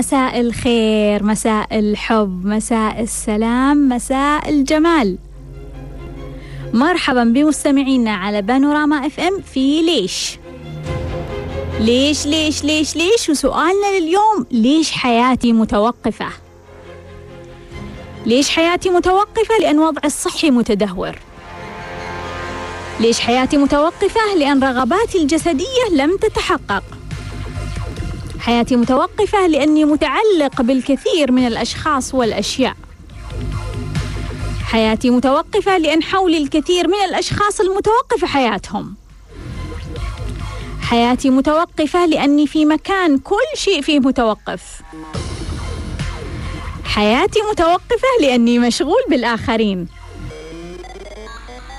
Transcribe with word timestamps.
مساء 0.00 0.40
الخير 0.40 1.22
مساء 1.22 1.78
الحب 1.78 2.46
مساء 2.46 3.00
السلام 3.00 3.88
مساء 3.88 4.48
الجمال. 4.48 5.18
مرحبا 6.72 7.24
بمستمعينا 7.24 8.14
على 8.14 8.42
بانوراما 8.42 9.06
إف 9.06 9.20
إم 9.20 9.40
في 9.40 9.82
ليش؟ 9.82 10.38
ليش 11.80 12.26
ليش 12.26 12.64
ليش 12.64 12.96
ليش؟ 12.96 13.30
وسؤالنا 13.30 13.98
لليوم 13.98 14.46
ليش 14.50 14.92
حياتي 14.92 15.52
متوقفة؟ 15.52 16.28
ليش 18.26 18.50
حياتي 18.50 18.90
متوقفة؟ 18.90 19.58
لأن 19.60 19.78
وضعي 19.78 20.06
الصحي 20.06 20.50
متدهور. 20.50 21.14
ليش 23.00 23.20
حياتي 23.20 23.56
متوقفة؟ 23.56 24.34
لأن 24.36 24.64
رغباتي 24.64 25.18
الجسدية 25.18 25.84
لم 25.92 26.16
تتحقق. 26.16 26.99
حياتي 28.40 28.76
متوقفة 28.76 29.46
لأني 29.46 29.84
متعلق 29.84 30.62
بالكثير 30.62 31.32
من 31.32 31.46
الأشخاص 31.46 32.14
والأشياء. 32.14 32.76
حياتي 34.64 35.10
متوقفة 35.10 35.78
لأن 35.78 36.02
حولي 36.02 36.38
الكثير 36.38 36.88
من 36.88 37.04
الأشخاص 37.08 37.60
المتوقفة 37.60 38.26
حياتهم. 38.26 38.94
حياتي 40.82 41.30
متوقفة 41.30 42.06
لأني 42.06 42.46
في 42.46 42.64
مكان 42.64 43.18
كل 43.18 43.46
شيء 43.56 43.82
فيه 43.82 43.98
متوقف. 44.00 44.82
حياتي 46.84 47.40
متوقفة 47.52 48.08
لأني 48.20 48.58
مشغول 48.58 49.02
بالآخرين. 49.10 49.88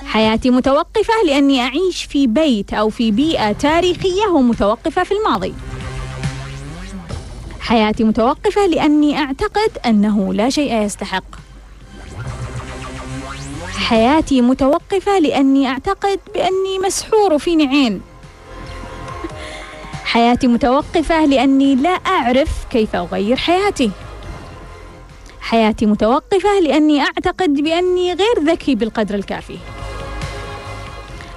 حياتي 0.06 0.50
متوقفة 0.50 1.14
لأني 1.26 1.62
أعيش 1.62 2.04
في 2.04 2.28
بيت 2.28 2.74
أو 2.74 2.90
في 2.90 3.12
بيئة 3.12 3.52
تاريخية 3.52 4.28
ومتوقفة 4.28 5.04
في 5.04 5.12
الماضي. 5.14 5.54
حياتي 7.62 8.04
متوقفة 8.04 8.66
لأني 8.66 9.18
أعتقد 9.18 9.72
أنه 9.86 10.34
لا 10.34 10.50
شيء 10.50 10.82
يستحق. 10.82 11.24
حياتي 13.78 14.42
متوقفة 14.42 15.20
لأني 15.20 15.68
أعتقد 15.68 16.20
بأني 16.34 16.80
مسحور 16.86 17.34
وفيني 17.34 17.68
عين 17.68 18.02
حياتي 20.04 20.48
متوقفة 20.48 21.26
لأني 21.26 21.76
لا 21.76 21.90
أعرف 21.90 22.50
كيف 22.70 22.96
أغير 22.96 23.38
حياتي. 23.38 23.92
حياتي 25.42 25.86
متوقفة 25.86 26.60
لأني 26.60 27.02
أعتقد 27.02 27.54
بأني 27.54 28.14
غير 28.14 28.40
ذكي 28.40 28.76
بالقدر 28.76 29.16
الكافي. 29.16 29.58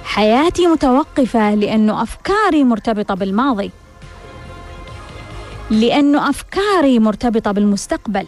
حياتي 0.03 0.67
متوقفة 0.67 1.55
لأنه 1.55 2.03
أفكاري 2.03 2.63
مرتبطة 2.63 3.13
بالماضي. 3.13 3.71
لأنه 5.69 6.29
أفكاري 6.29 6.99
مرتبطة 6.99 7.51
بالمستقبل. 7.51 8.27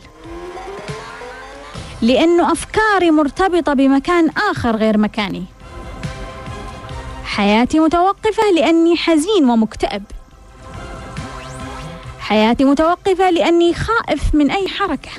لأنه 2.02 2.52
أفكاري 2.52 3.12
مرتبطة 3.12 3.74
بمكان 3.74 4.30
آخر 4.52 4.76
غير 4.76 4.98
مكاني. 4.98 5.46
حياتي 7.24 7.80
متوقفة 7.80 8.52
لأني 8.56 8.98
حزين 8.98 9.50
ومكتئب. 9.50 10.04
حياتي 12.20 12.64
متوقفة 12.64 13.30
لأني 13.30 13.74
خائف 13.74 14.36
من 14.36 14.52
أي 14.52 14.68
حركة. 14.68 15.12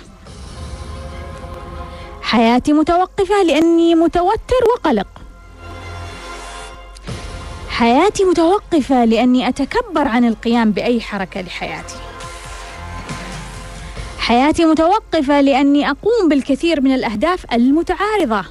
حياتي 2.22 2.72
متوقفة 2.72 3.42
لأني 3.42 3.94
متوتر 3.94 4.64
وقلق. 4.74 5.06
حياتي 7.68 8.24
متوقفة 8.24 9.04
لأني 9.04 9.48
أتكبر 9.48 10.08
عن 10.08 10.24
القيام 10.24 10.70
بأي 10.70 11.00
حركة 11.00 11.40
لحياتي. 11.40 12.07
حياتي 14.28 14.64
متوقفة 14.64 15.40
لأني 15.40 15.90
أقوم 15.90 16.28
بالكثير 16.28 16.80
من 16.80 16.94
الأهداف 16.94 17.46
المتعارضة. 17.52 18.44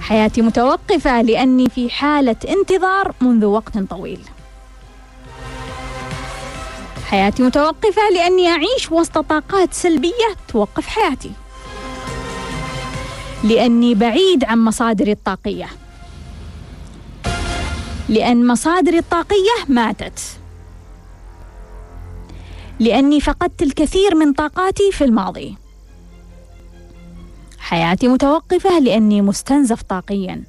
حياتي 0.00 0.42
متوقفة 0.42 1.22
لأني 1.22 1.68
في 1.68 1.90
حالة 1.90 2.36
انتظار 2.48 3.14
منذ 3.20 3.44
وقت 3.44 3.78
طويل. 3.78 4.20
حياتي 7.06 7.42
متوقفة 7.42 8.02
لأني 8.14 8.48
أعيش 8.48 8.92
وسط 8.92 9.18
طاقات 9.18 9.74
سلبية 9.74 10.36
توقف 10.48 10.86
حياتي. 10.86 11.30
لأني 13.44 13.94
بعيد 13.94 14.44
عن 14.44 14.58
مصادري 14.58 15.12
الطاقية. 15.12 15.68
لأن 18.08 18.46
مصادري 18.46 18.98
الطاقية 18.98 19.64
ماتت. 19.68 20.20
لأني 22.80 23.20
فقدت 23.20 23.62
الكثير 23.62 24.14
من 24.14 24.32
طاقاتي 24.32 24.92
في 24.92 25.04
الماضي. 25.04 25.56
حياتي 27.58 28.08
متوقفة 28.08 28.78
لأني 28.78 29.22
مستنزف 29.22 29.82
طاقيا. 29.82 30.42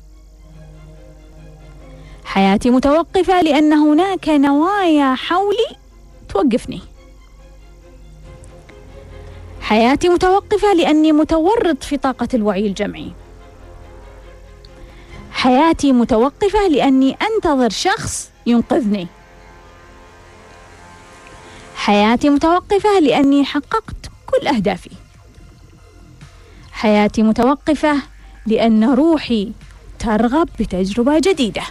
حياتي 2.25 2.69
متوقفة 2.69 3.41
لأن 3.41 3.73
هناك 3.73 4.29
نوايا 4.29 5.15
حولي 5.15 5.75
توقفني. 6.29 6.81
حياتي 9.61 10.09
متوقفة 10.09 10.73
لأني 10.73 11.11
متورط 11.11 11.83
في 11.83 11.97
طاقة 11.97 12.27
الوعي 12.33 12.67
الجمعي. 12.67 13.11
حياتي 15.31 15.91
متوقفة 15.91 16.67
لأني 16.67 17.17
أنتظر 17.21 17.69
شخص 17.69 18.31
ينقذني. 18.45 19.07
حياتي 21.79 22.29
متوقفة 22.29 22.99
لأني 22.99 23.45
حققت 23.45 24.11
كل 24.25 24.47
أهدافي. 24.47 24.89
حياتي 26.71 27.23
متوقفة 27.23 27.95
لأن 28.45 28.93
روحي 28.93 29.51
ترغب 29.99 30.49
بتجربة 30.59 31.19
جديدة. 31.19 31.61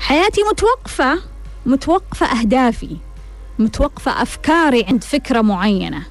حياتي 0.00 0.40
متوقفة 0.42 1.22
متوقفة 1.66 2.26
أهدافي 2.26 2.96
متوقفة 3.58 4.22
أفكاري 4.22 4.84
عند 4.88 5.04
فكرة 5.04 5.40
معينة 5.40 6.02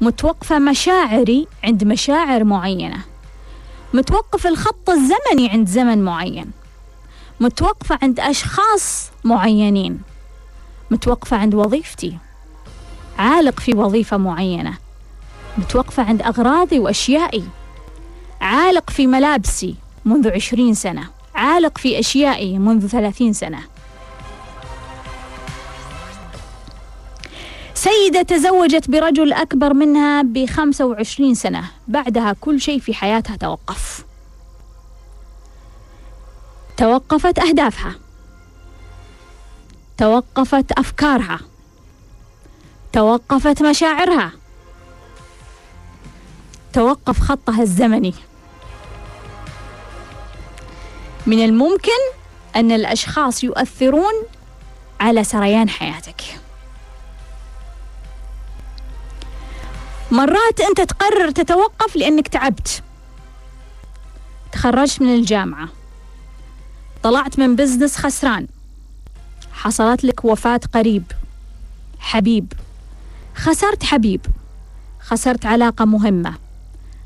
متوقفة 0.00 0.58
مشاعري 0.58 1.46
عند 1.64 1.84
مشاعر 1.84 2.44
معينة 2.44 2.98
متوقف 3.94 4.46
الخط 4.46 4.90
الزمني 4.90 5.50
عند 5.50 5.68
زمن 5.68 6.04
معين 6.04 6.50
متوقفة 7.40 7.98
عند 8.02 8.20
أشخاص 8.20 9.10
معينين. 9.24 10.15
متوقفة 10.90 11.36
عند 11.36 11.54
وظيفتي. 11.54 12.18
عالق 13.18 13.60
في 13.60 13.74
وظيفة 13.74 14.16
معينة. 14.16 14.78
متوقفة 15.58 16.02
عند 16.02 16.22
أغراضي 16.22 16.78
وأشيائي. 16.78 17.44
عالق 18.40 18.90
في 18.90 19.06
ملابسي 19.06 19.74
منذ 20.04 20.30
عشرين 20.30 20.74
سنة. 20.74 21.08
عالق 21.34 21.78
في 21.78 21.98
أشيائي 21.98 22.58
منذ 22.58 22.86
ثلاثين 22.86 23.32
سنة. 23.32 23.58
سيدة 27.74 28.22
تزوجت 28.22 28.90
برجل 28.90 29.32
أكبر 29.32 29.74
منها 29.74 30.22
بخمسة 30.22 30.86
وعشرين 30.86 31.34
سنة. 31.34 31.70
بعدها 31.88 32.36
كل 32.40 32.60
شيء 32.60 32.80
في 32.80 32.94
حياتها 32.94 33.36
توقف. 33.36 34.04
توقفت 36.76 37.38
أهدافها. 37.38 37.94
توقفت 39.98 40.72
أفكارها. 40.72 41.40
توقفت 42.92 43.62
مشاعرها. 43.62 44.32
توقف 46.72 47.20
خطها 47.20 47.62
الزمني. 47.62 48.14
من 51.26 51.44
الممكن 51.44 51.90
أن 52.56 52.72
الأشخاص 52.72 53.44
يؤثرون 53.44 54.14
على 55.00 55.24
سريان 55.24 55.68
حياتك. 55.68 56.22
مرات 60.10 60.60
أنت 60.60 60.80
تقرر 60.80 61.30
تتوقف 61.30 61.96
لأنك 61.96 62.28
تعبت. 62.28 62.82
تخرجت 64.52 65.02
من 65.02 65.14
الجامعة. 65.14 65.68
طلعت 67.02 67.38
من 67.38 67.56
بزنس 67.56 67.96
خسران. 67.96 68.46
حصلت 69.56 70.04
لك 70.04 70.24
وفاة 70.24 70.60
قريب. 70.74 71.04
حبيب. 71.98 72.52
خسرت 73.34 73.84
حبيب. 73.84 74.20
خسرت 75.00 75.46
علاقة 75.46 75.84
مهمة. 75.84 76.34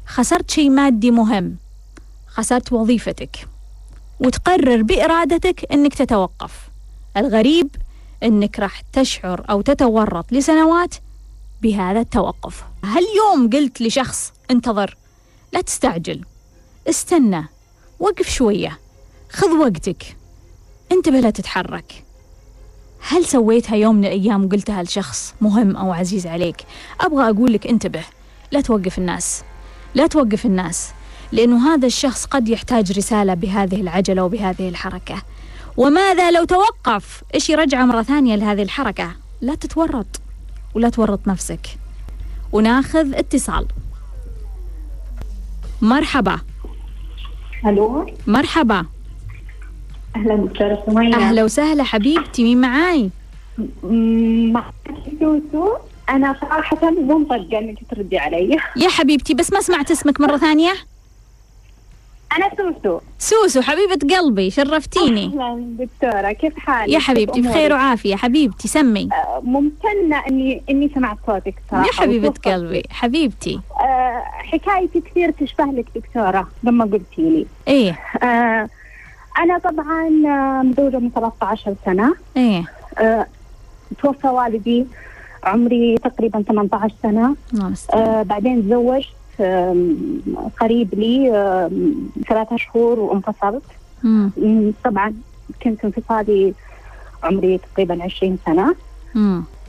خسرت 0.06 0.50
شيء 0.50 0.70
مادي 0.70 1.10
مهم. 1.10 1.56
خسرت 2.26 2.72
وظيفتك. 2.72 3.48
وتقرر 4.20 4.82
بإرادتك 4.82 5.72
أنك 5.72 5.94
تتوقف. 5.94 6.52
الغريب 7.16 7.68
أنك 8.22 8.58
راح 8.58 8.80
تشعر 8.80 9.44
أو 9.50 9.60
تتورط 9.60 10.32
لسنوات 10.32 10.94
بهذا 11.62 12.00
التوقف. 12.00 12.64
هل 12.84 13.02
يوم 13.16 13.50
قلت 13.50 13.82
لشخص 13.82 14.32
انتظر. 14.50 14.96
لا 15.52 15.60
تستعجل. 15.60 16.24
استنى. 16.88 17.48
وقف 18.00 18.28
شوية. 18.28 18.78
خذ 19.30 19.48
وقتك. 19.48 20.16
انتبه 20.92 21.20
لا 21.20 21.30
تتحرك. 21.30 22.09
هل 23.08 23.24
سويتها 23.24 23.76
يوم 23.76 23.94
من 23.94 24.04
الأيام 24.04 24.44
وقلتها 24.44 24.82
لشخص 24.82 25.34
مهم 25.40 25.76
أو 25.76 25.92
عزيز 25.92 26.26
عليك؟ 26.26 26.56
أبغى 27.00 27.30
أقول 27.30 27.52
لك 27.52 27.66
انتبه. 27.66 28.02
لا 28.52 28.60
توقف 28.60 28.98
الناس. 28.98 29.42
لا 29.94 30.06
توقف 30.06 30.46
الناس. 30.46 30.92
لأنه 31.32 31.74
هذا 31.74 31.86
الشخص 31.86 32.24
قد 32.24 32.48
يحتاج 32.48 32.92
رسالة 32.98 33.34
بهذه 33.34 33.80
العجلة 33.80 34.24
وبهذه 34.24 34.68
الحركة. 34.68 35.22
وماذا 35.76 36.30
لو 36.30 36.44
توقف؟ 36.44 37.22
إيش 37.34 37.50
يرجعه 37.50 37.84
مرة 37.84 38.02
ثانية 38.02 38.36
لهذه 38.36 38.62
الحركة؟ 38.62 39.12
لا 39.40 39.54
تتورط. 39.54 40.20
ولا 40.74 40.88
تورط 40.88 41.28
نفسك. 41.28 41.66
وناخذ 42.52 43.14
اتصال. 43.14 43.66
مرحبا. 45.82 46.38
ألو؟ 47.66 48.06
مرحبا. 48.26 48.86
أهلا 50.16 50.36
دكتوره 50.36 50.82
سمية. 50.86 51.14
أهلا 51.14 51.44
وسهلا 51.44 51.82
حبيبتي 51.84 52.42
مين 52.42 52.60
معاي؟ 52.60 53.10
سوسو 55.20 55.76
أنا 56.10 56.36
صراحة 56.40 56.90
مو 56.90 57.18
مصدقة 57.18 57.58
إنك 57.58 57.78
تردي 57.90 58.18
علي. 58.18 58.58
يا 58.76 58.88
حبيبتي 58.88 59.34
بس 59.34 59.52
ما 59.52 59.60
سمعت 59.60 59.90
اسمك 59.90 60.20
مرة 60.20 60.36
ثانية. 60.36 60.72
أنا 62.36 62.50
سوسو. 62.56 63.00
سوسو 63.18 63.62
حبيبة 63.62 64.16
قلبي 64.16 64.50
شرفتيني. 64.50 65.24
أهلا 65.24 65.76
دكتورة 65.78 66.32
كيف 66.32 66.58
حالك؟ 66.58 66.92
يا 66.92 66.98
حبيبتي 66.98 67.40
بخير 67.40 67.72
وعافية. 67.72 68.16
حبيبتي 68.16 68.68
سمي. 68.68 69.08
آه، 69.12 69.40
ممتنة 69.44 70.26
إني 70.28 70.62
إني 70.70 70.90
سمعت 70.94 71.16
صوتك 71.26 71.54
صراحة. 71.70 71.86
يا 71.86 71.92
حبيبة 71.92 72.34
قلبي 72.44 72.82
حبيبتي. 72.90 73.60
آه 73.80 74.22
حكايتي 74.24 75.00
كثير 75.00 75.30
تشبه 75.30 75.64
لك 75.64 75.86
دكتورة 75.94 76.48
لما 76.62 76.84
قلتي 76.84 77.22
لي 77.22 77.46
إيه. 77.68 77.98
آه 78.22 78.68
أنا 79.38 79.58
طبعا 79.58 80.08
آه، 80.26 80.62
مزوجة 80.62 80.98
من 80.98 81.10
13 81.10 81.74
سنة. 81.84 82.14
إيه. 82.36 82.64
آه 82.98 83.26
توفى 84.02 84.26
والدي 84.28 84.86
عمري 85.44 85.98
تقريبا 85.98 86.42
18 86.42 86.94
سنة. 87.02 87.36
آه 87.94 88.22
بعدين 88.22 88.62
تزوجت 88.62 89.06
قريب 90.60 90.94
لي 90.94 91.30
ثلاثة 92.28 92.56
شهور 92.56 92.98
وانفصلت. 93.00 93.62
طبعا 94.84 95.14
كنت 95.62 95.84
انفصالي 95.84 96.54
عمري 97.24 97.58
تقريبا 97.58 98.04
عشرين 98.04 98.38
سنة. 98.46 98.74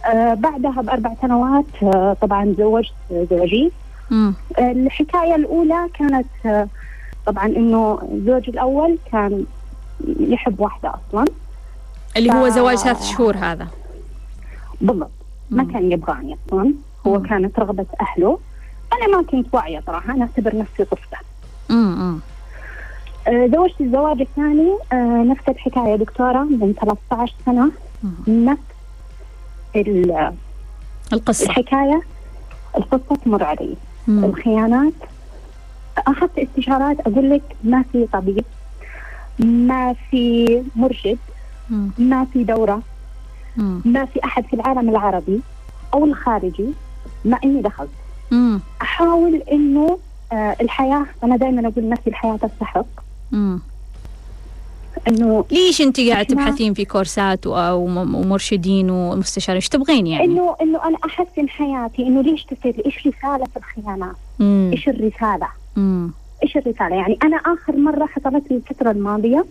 آه 0.06 0.34
بعدها 0.34 0.82
بأربع 0.82 1.14
سنوات 1.22 1.66
آه 1.84 2.18
طبعا 2.22 2.54
تزوجت 2.58 2.94
زوجي. 3.12 3.72
آه 4.60 4.72
الحكاية 4.72 5.36
الأولى 5.36 5.88
كانت 6.00 6.28
آه 6.46 6.68
طبعا 7.26 7.46
إنه 7.46 8.00
زوجي 8.26 8.52
الأول 8.52 8.98
كان 9.12 9.46
يحب 10.20 10.60
واحدة 10.60 10.94
أصلا. 11.10 11.26
اللي 12.18 12.30
ف... 12.30 12.34
هو 12.36 12.50
زواج 12.50 12.78
ثلاث 12.78 13.04
شهور 13.04 13.38
هذا. 13.38 13.68
بالضبط. 14.82 15.10
ما 15.50 15.64
كان 15.64 15.92
يبغاني 15.92 16.38
أصلا. 16.48 16.74
هو 17.08 17.20
مم. 17.20 17.28
كانت 17.28 17.60
رغبة 17.60 17.86
أهله. 18.02 18.40
أنا 18.94 19.18
ما 19.18 19.24
كنت 19.24 19.48
واعية 19.54 19.84
صراحة. 19.88 20.14
أنا 20.14 20.22
أعتبر 20.22 20.56
نفسي 20.56 20.84
طفلة. 20.86 21.20
امم 21.72 22.20
زوجت 23.30 23.82
الزواج 23.82 24.22
الثاني 24.22 24.78
آه 24.94 25.24
نفس 25.24 25.50
الحكاية 25.50 25.96
دكتورة 25.96 26.44
من 26.44 26.74
13 26.82 27.34
سنة. 27.46 27.72
نفس 28.28 28.62
القصة. 31.14 31.46
الحكاية. 31.46 32.02
القصة 32.78 33.16
تمر 33.26 33.44
علي. 33.44 33.76
مم. 34.08 34.26
الخيانات. 34.26 34.94
أخذت 36.08 36.40
استشارات 36.40 37.00
أقول 37.00 37.30
لك 37.30 37.42
ما 37.64 37.84
في 37.92 38.08
طبيب 38.14 38.44
ما 39.40 39.94
في 40.10 40.64
مرشد. 40.76 41.18
ما 41.98 42.26
في 42.34 42.44
دورة 42.44 42.82
مم. 43.58 43.82
ما 43.86 44.06
في 44.06 44.20
أحد 44.26 44.46
في 44.46 44.54
العالم 44.54 44.90
العربي 44.90 45.42
أو 45.94 46.06
الخارجي 46.06 46.66
ما 47.26 47.38
إني 47.44 47.62
دخلت. 47.62 47.90
أحاول 48.82 49.36
إنه 49.52 50.00
آه 50.32 50.56
الحياة 50.62 51.06
أنا 51.24 51.38
دائما 51.38 51.68
أقول 51.68 51.90
نفسي 51.90 52.10
الحياة 52.10 52.38
تستحق 52.38 52.86
إنه 55.08 55.46
ليش 55.52 55.82
أنت 55.82 56.00
قاعدة 56.00 56.24
تبحثين 56.24 56.74
في 56.74 56.86
كورسات 56.86 57.48
ومرشدين 57.48 58.90
ومستشارين 58.90 59.56
إيش 59.56 59.70
تبغين 59.70 60.08
يعني؟ 60.08 60.26
إنه 60.26 60.56
إنه 60.62 60.84
أنا 60.86 60.98
أحسن 61.06 61.50
حياتي 61.50 62.08
إنه 62.08 62.22
ليش 62.22 62.44
تصير 62.46 62.82
إيش 62.86 63.08
رسالة 63.08 63.48
الخيانات؟ 63.58 64.16
إيش 64.42 64.90
الرسالة؟ 64.90 65.48
مم. 65.76 66.12
إيش 66.44 66.58
الرسالة؟ 66.58 66.96
يعني 66.96 67.18
أنا 67.24 67.38
آخر 67.38 67.76
مرة 67.78 68.06
حصلت 68.06 68.52
لي 68.52 68.58
الفترة 68.58 68.92
الماضية 68.92 69.46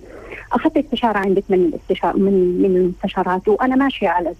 أخذت 0.52 0.76
استشارة 0.76 1.18
عندك 1.18 1.44
من 1.48 1.58
الاستشار 1.58 2.16
من 2.16 2.62
من 2.62 2.76
المستشارات 2.76 3.48
وأنا 3.48 3.76
ماشية 3.76 4.08
على 4.08 4.34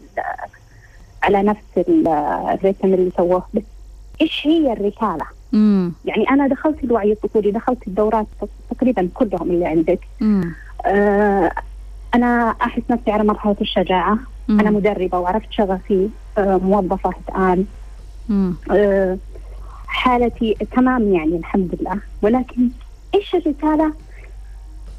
على 1.23 1.43
نفس 1.43 1.89
الريتم 1.89 2.95
اللي 2.95 3.11
سووه 3.17 3.47
بس 3.55 3.63
إيش 4.21 4.41
هي 4.45 4.73
الرسالة؟ 4.73 5.25
مم. 5.53 5.93
يعني 6.05 6.31
أنا 6.31 6.47
دخلت 6.47 6.85
الوعي 6.85 7.13
الطفولي 7.13 7.51
دخلت 7.51 7.89
الدورات 7.89 8.27
تقريبا 8.71 9.09
كلهم 9.15 9.51
اللي 9.51 9.67
عندك 9.67 10.01
مم. 10.21 10.55
آه 10.87 11.53
أنا 12.15 12.55
أحس 12.63 12.83
نفسي 12.91 13.11
على 13.11 13.25
مرحلة 13.25 13.57
الشجاعة 13.61 14.19
مم. 14.49 14.61
أنا 14.61 14.71
مدربة 14.71 15.19
وعرفت 15.19 15.53
شغفي 15.53 16.11
آه 16.39 16.57
موظفة 16.57 17.13
الآن 17.29 17.67
آه 18.71 19.19
حالتي 19.87 20.57
تمام 20.77 21.13
يعني 21.15 21.37
الحمد 21.37 21.77
لله 21.81 22.01
ولكن 22.23 22.71
إيش 23.15 23.35
الرسالة 23.35 23.93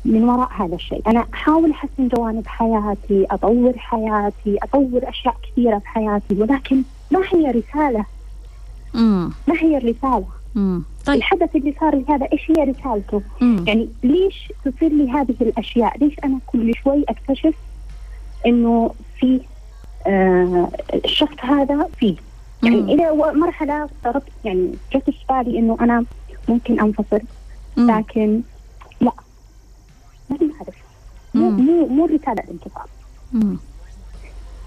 من 0.06 0.24
وراء 0.24 0.50
هذا 0.54 0.76
الشيء 0.76 1.02
أنا 1.08 1.26
أحاول 1.34 1.72
أحسن 1.72 2.08
جوانب 2.08 2.48
حياتي 2.48 3.28
أطور 3.32 3.74
حياتي 3.78 4.58
أطور 4.64 5.10
أشياء 5.10 5.36
كثيرة 5.44 5.80
في 5.80 5.88
حياتي 5.88 6.36
ولكن 6.36 6.84
ما 7.12 7.20
هي 7.34 7.52
رسالة 7.52 8.06
مم. 8.94 9.32
ما 9.48 9.56
هي 9.62 9.78
الرسالة؟ 9.78 10.28
مم. 10.56 10.84
طيب 11.06 11.18
الحدث 11.18 11.56
اللي 11.56 11.76
صار 11.80 11.96
لي 11.96 12.06
هذا 12.10 12.28
إيش 12.34 12.52
هي 12.52 12.64
رسالته؟ 12.64 13.22
مم. 13.42 13.66
يعني 13.68 13.90
ليش 14.04 14.54
تصير 14.66 14.90
لي 14.90 15.12
هذه 15.12 15.36
الأشياء؟ 15.42 15.98
ليش 15.98 16.14
أنا 16.24 16.40
كل 16.48 16.74
شوي 16.84 17.04
أكتشف 17.10 17.54
إنه 18.46 18.92
في 19.20 19.42
آه 20.08 20.70
الشخص 20.94 21.36
هذا 21.40 21.88
فيه 22.00 22.16
يعني 22.64 22.82
مم. 22.82 22.90
إلى 22.90 23.34
مرحلة 23.34 23.84
افترضت 23.86 24.30
يعني 24.46 24.72
جت 24.96 25.10
في 25.10 25.26
بالي 25.30 25.60
إنه 25.60 25.78
أنا 25.82 26.06
ممكن 26.50 26.80
أنفصل 26.80 27.22
مم. 27.78 27.92
لكن 27.92 28.42
لا 29.02 29.12
ما 30.30 30.38
نعرف 30.42 30.76
مو 31.34 31.50
مم. 31.50 31.66
مو 31.66 31.88
مو 31.88 32.06
رسالة 32.06 32.44
الانفصال 32.44 32.88
مم. 33.34 33.58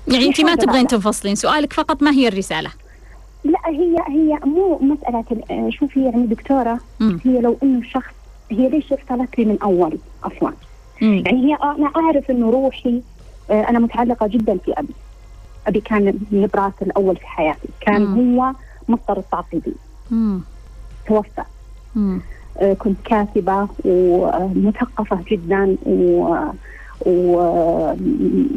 يعني 0.08 0.26
انت 0.26 0.40
ما 0.40 0.54
تبغين 0.54 0.87
تنفصلين 0.87 1.35
سؤالك 1.35 1.73
فقط 1.73 2.02
ما 2.02 2.11
هي 2.11 2.28
الرسالة 2.28 2.70
لا 3.44 3.58
هي 3.66 3.96
هي 4.08 4.38
مو 4.44 4.78
مسألة 4.78 5.24
ال- 5.32 5.72
شوفي 5.72 6.04
يعني 6.04 6.26
دكتورة 6.26 6.80
مم. 7.00 7.18
هي 7.24 7.40
لو 7.40 7.58
إنه 7.62 7.78
الشخص 7.78 8.12
هي 8.50 8.68
ليش 8.68 8.92
ارسلت 8.92 9.38
لي 9.38 9.44
من 9.44 9.58
أول 9.62 9.98
أصلا؟ 10.24 10.52
يعني 11.00 11.44
هي 11.46 11.54
أنا 11.54 11.90
أعرف 11.96 12.30
إنه 12.30 12.50
روحي 12.50 13.02
آه، 13.50 13.68
أنا 13.68 13.78
متعلقة 13.78 14.26
جدا 14.26 14.58
في 14.58 14.72
أبي. 14.72 14.94
أبي 15.66 15.80
كان 15.80 16.08
النبراس 16.32 16.72
الأول 16.82 17.16
في 17.16 17.26
حياتي، 17.26 17.68
كان 17.80 18.02
مم. 18.04 18.38
هو 18.38 18.52
مصدر 18.88 19.22
لي، 19.54 19.74
مم. 20.10 20.44
توفى. 21.06 21.44
آه، 22.60 22.72
كنت 22.72 23.00
كاتبة 23.00 23.68
ومثقفة 23.84 25.24
جدا 25.30 25.76
و 25.86 26.36
و 27.06 27.40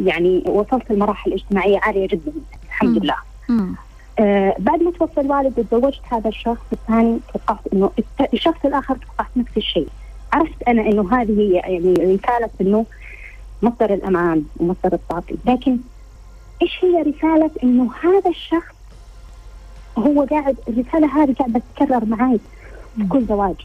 يعني 0.06 0.44
وصلت 0.48 0.92
لمراحل 0.92 1.34
اجتماعية 1.34 1.80
عالية 1.84 2.08
جدا 2.08 2.32
الحمد. 2.66 3.04
لله. 3.04 3.16
آه 4.20 4.56
بعد 4.60 4.84
ما 4.84 4.92
توفى 4.92 5.22
الوالد 5.22 5.60
وتزوجت 5.60 6.02
هذا 6.12 6.30
الشخص 6.30 6.64
الثاني 6.74 7.20
توقعت 7.34 7.60
إنه 7.74 7.92
الشخص 8.34 8.66
الآخر 8.66 8.96
توقعت 8.96 9.30
نفس 9.36 9.58
الشيء. 9.58 9.88
عرفت 10.34 10.64
أنا 10.68 10.82
إنه 10.82 11.14
هذه 11.14 11.40
هي 11.40 11.52
يعني 11.54 11.94
رسالة 11.94 12.50
إنه 12.62 12.86
مصدر 13.62 13.94
الأمان 13.94 14.44
ومصدر 14.58 14.94
الطاقة. 14.94 15.36
لكن 15.46 15.78
إيش 16.62 16.80
هي 16.84 17.02
رسالة 17.02 17.52
إنه 17.64 17.90
هذا 18.04 18.30
الشخص 18.30 18.76
هو 19.98 20.24
قاعد 20.24 20.58
الرسالة 20.68 21.24
هذه 21.24 21.34
قاعدة 21.34 21.62
تتكرر 21.76 22.06
معي 22.06 22.40
في 22.98 23.08
كل 23.08 23.26
زواج. 23.26 23.56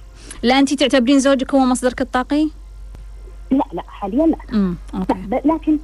لا 0.43 0.59
انت 0.59 0.75
تعتبرين 0.75 1.19
زوجك 1.19 1.55
هو 1.55 1.61
مصدرك 1.61 2.01
الطاقي؟ 2.01 2.49
لا 3.51 3.65
لا 3.73 3.83
حاليا 3.89 4.27
لا. 4.27 4.75
لا 5.31 5.43
لكن 5.45 5.79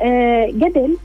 آه 0.00 0.46
قبل 0.46 0.96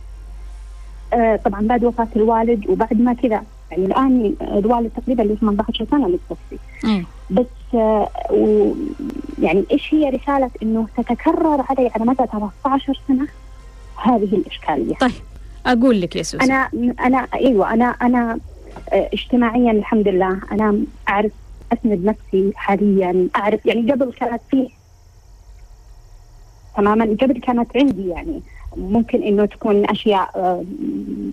طبعا 1.46 1.67
بعد 1.67 1.84
وفاة 1.86 2.08
الوالد 2.15 2.70
وبعد 2.70 3.01
ما 3.01 3.13
كذا. 3.13 3.43
يعني 3.72 3.86
الآن 3.86 4.36
الوالد 4.41 4.91
تقريبا 4.96 5.22
له 5.22 5.36
18 5.36 5.86
سنة 5.91 6.08
متوفي 6.08 6.58
بس 7.29 7.75
آه 7.75 8.10
و 8.32 8.74
يعني 9.41 9.63
إيش 9.72 9.93
هي 9.93 10.10
رسالة 10.10 10.50
إنه 10.63 10.88
تتكرر 10.98 11.65
علي 11.70 11.91
على 11.96 12.05
مدى 12.05 12.25
13 12.32 13.01
سنة؟ 13.08 13.27
هذه 14.03 14.36
الإشكالية. 14.36 14.96
طيب 14.96 15.12
أقول 15.65 16.01
لك 16.01 16.15
يا 16.15 16.24
سوسو 16.24 16.46
أنا 16.46 16.70
أنا 17.00 17.27
أيوه 17.34 17.74
أنا 17.74 17.86
أنا 17.86 18.39
آه، 18.93 19.10
اجتماعيا 19.13 19.72
الحمد 19.72 20.08
لله. 20.08 20.39
أنا 20.51 20.79
أعرف 21.10 21.32
أسند 21.74 22.05
نفسي 22.05 22.51
حاليا. 22.55 23.27
أعرف 23.36 23.65
يعني 23.65 23.91
قبل 23.91 24.13
كانت 24.13 24.41
فيه 24.51 24.67
تماما 26.77 27.05
قبل 27.22 27.39
كانت 27.39 27.77
عندي 27.77 28.08
يعني 28.10 28.41
ممكن 28.77 29.23
إنه 29.23 29.45
تكون 29.45 29.89
أشياء 29.89 30.29
آه، 30.35 30.63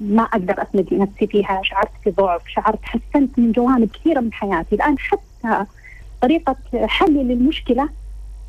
ما 0.00 0.22
أقدر 0.22 0.62
اسند 0.62 0.86
نفسي 0.94 1.26
فيها 1.26 1.60
شعرت 1.64 1.90
بضعف 2.06 2.42
شعرت 2.48 2.78
حسنت 2.82 3.38
من 3.38 3.52
جوانب 3.52 3.90
كثيرة 3.90 4.20
من 4.20 4.32
حياتي. 4.32 4.74
الآن 4.74 4.98
حتى 4.98 5.64
طريقة 6.22 6.56
حلي 6.86 7.22
للمشكلة 7.24 7.88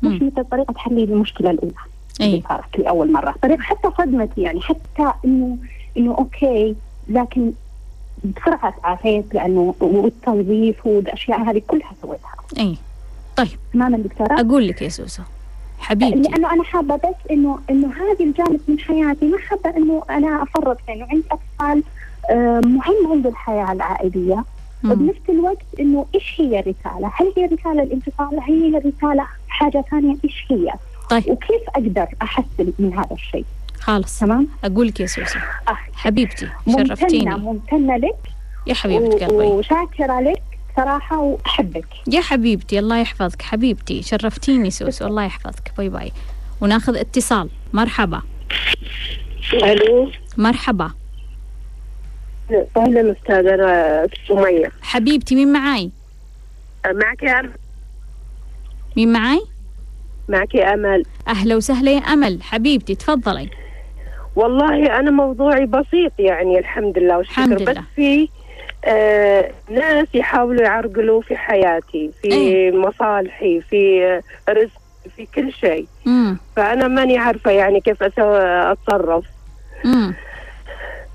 مش 0.02 0.22
مثل 0.22 0.44
طريقة 0.44 0.74
حلي 0.76 1.06
للمشكلة 1.06 1.50
الأولى 1.50 1.74
اي 2.20 2.42
صارت 2.48 2.78
لي 2.78 2.88
أول 2.88 3.12
مرة. 3.12 3.34
طريقة 3.42 3.62
حتى 3.62 3.88
صدمتي 3.98 4.40
يعني 4.42 4.60
حتى 4.60 5.12
إنه 5.24 5.56
إنه 5.96 6.14
okay 6.18 6.74
لكن 7.08 7.52
بسرعة 8.24 8.74
تعافيت 8.82 9.34
لأنه 9.34 9.74
والتنظيف 9.80 10.86
والأشياء 10.86 11.40
هذه 11.42 11.62
كلها 11.66 11.92
سويتها. 12.02 12.34
اي 12.58 12.76
طيب. 13.36 13.48
تماما 13.72 13.98
دكتورة؟ 13.98 14.40
أقول 14.40 14.68
لك 14.68 14.82
يا 14.82 14.88
سوسو 14.88 15.22
حبيبتي 15.82 16.30
لأنه 16.30 16.52
أنا 16.52 16.62
حابة 16.64 16.96
بس 16.96 17.14
انه 17.30 17.58
إنه 17.70 17.86
هذه 17.88 18.24
الجانب 18.24 18.60
من 18.68 18.78
حياتي 18.78 19.26
ما 19.26 19.38
حابة 19.38 19.76
إنه 19.76 20.02
أنا 20.10 20.42
أفرط 20.42 20.78
لأنه 20.88 21.06
عندي 21.10 21.24
أطفال 21.32 21.82
آه، 22.30 22.60
مهم 22.64 23.12
عند 23.12 23.26
الحياة 23.26 23.72
العائلية 23.72 24.44
وبنفس 24.84 25.20
الوقت 25.28 25.62
إنه 25.80 26.06
إيش 26.14 26.34
هي 26.40 26.60
الرسالة؟ 26.60 27.10
هل 27.14 27.32
هي 27.36 27.46
رسالة 27.46 27.82
الانفصال؟ 27.82 28.40
هل 28.40 28.62
هي 28.74 28.78
رسالة 28.78 29.26
حاجة 29.48 29.84
ثانية؟ 29.90 30.16
إيش 30.24 30.44
هي؟ 30.50 30.72
طيب 31.10 31.28
وكيف 31.28 31.62
أقدر 31.68 32.06
أحسن 32.22 32.72
من 32.78 32.92
هذا 32.94 33.12
الشيء؟ 33.12 33.44
خلاص 33.80 34.18
تمام؟ 34.20 34.48
أقول 34.64 34.86
لك 34.86 35.00
يا 35.00 35.06
سوسو 35.06 35.38
آه. 35.68 35.76
حبيبتي 35.94 36.48
ممتنة 36.66 36.84
شرفتيني 36.94 37.34
ممتنة 37.34 37.96
لك 37.96 38.16
يا 38.66 38.74
حبيبة 38.74 39.04
و- 39.04 39.10
قلبي 39.18 39.32
وشاكرة 39.34 40.20
لك 40.20 40.42
صراحة 40.76 41.18
وأحبك. 41.18 41.86
يا 42.06 42.20
حبيبتي 42.20 42.78
الله 42.78 42.98
يحفظك. 42.98 43.42
حبيبتي 43.42 44.02
شرفتيني 44.02 44.70
سوسو 44.70 45.06
الله 45.06 45.24
يحفظك. 45.24 45.72
bye 45.78 45.88
bye. 45.88 46.12
وناخذ 46.60 46.96
اتصال. 46.96 47.48
مرحبا. 47.72 48.22
ألو. 49.54 50.10
مرحبا. 50.36 50.90
أهلا 52.76 53.12
أستاذة 53.12 54.10
سمية. 54.28 54.72
حبيبتي 54.82 55.34
مين 55.34 55.52
معاي؟ 55.52 55.90
معك 56.86 57.22
يا 57.22 57.40
أم... 57.40 57.52
مين 58.96 59.12
معاي؟ 59.12 59.40
معك 60.28 60.54
يا 60.54 60.74
أمل. 60.74 61.04
أهلا 61.28 61.56
وسهلا 61.56 61.90
يا 61.90 61.98
أمل. 61.98 62.42
حبيبتي 62.42 62.94
تفضلي. 62.94 63.50
والله 64.36 64.98
أنا 64.98 65.10
موضوعي 65.10 65.66
بسيط 65.66 66.12
يعني 66.18 66.58
الحمد 66.58 66.98
لله 66.98 67.18
والشكر. 67.18 67.42
الحمد 67.42 67.62
بس 67.62 67.68
لله. 67.68 67.84
في 67.96 68.28
آه 68.84 69.50
ناس 69.68 70.08
يحاولوا 70.14 70.62
يعرقلوا 70.62 71.22
في 71.22 71.36
حياتي 71.36 72.10
في 72.22 72.32
إيه. 72.32 72.72
مصالحي 72.72 73.60
في 73.60 74.04
رزق 74.48 74.82
في 75.16 75.26
كل 75.34 75.52
شيء. 75.52 75.86
فأنا 76.56 76.88
ماني 76.88 77.18
عارفة 77.18 77.50
يعني 77.50 77.80
كيف 77.80 78.02
أسوي 78.02 78.74
امم 79.84 80.14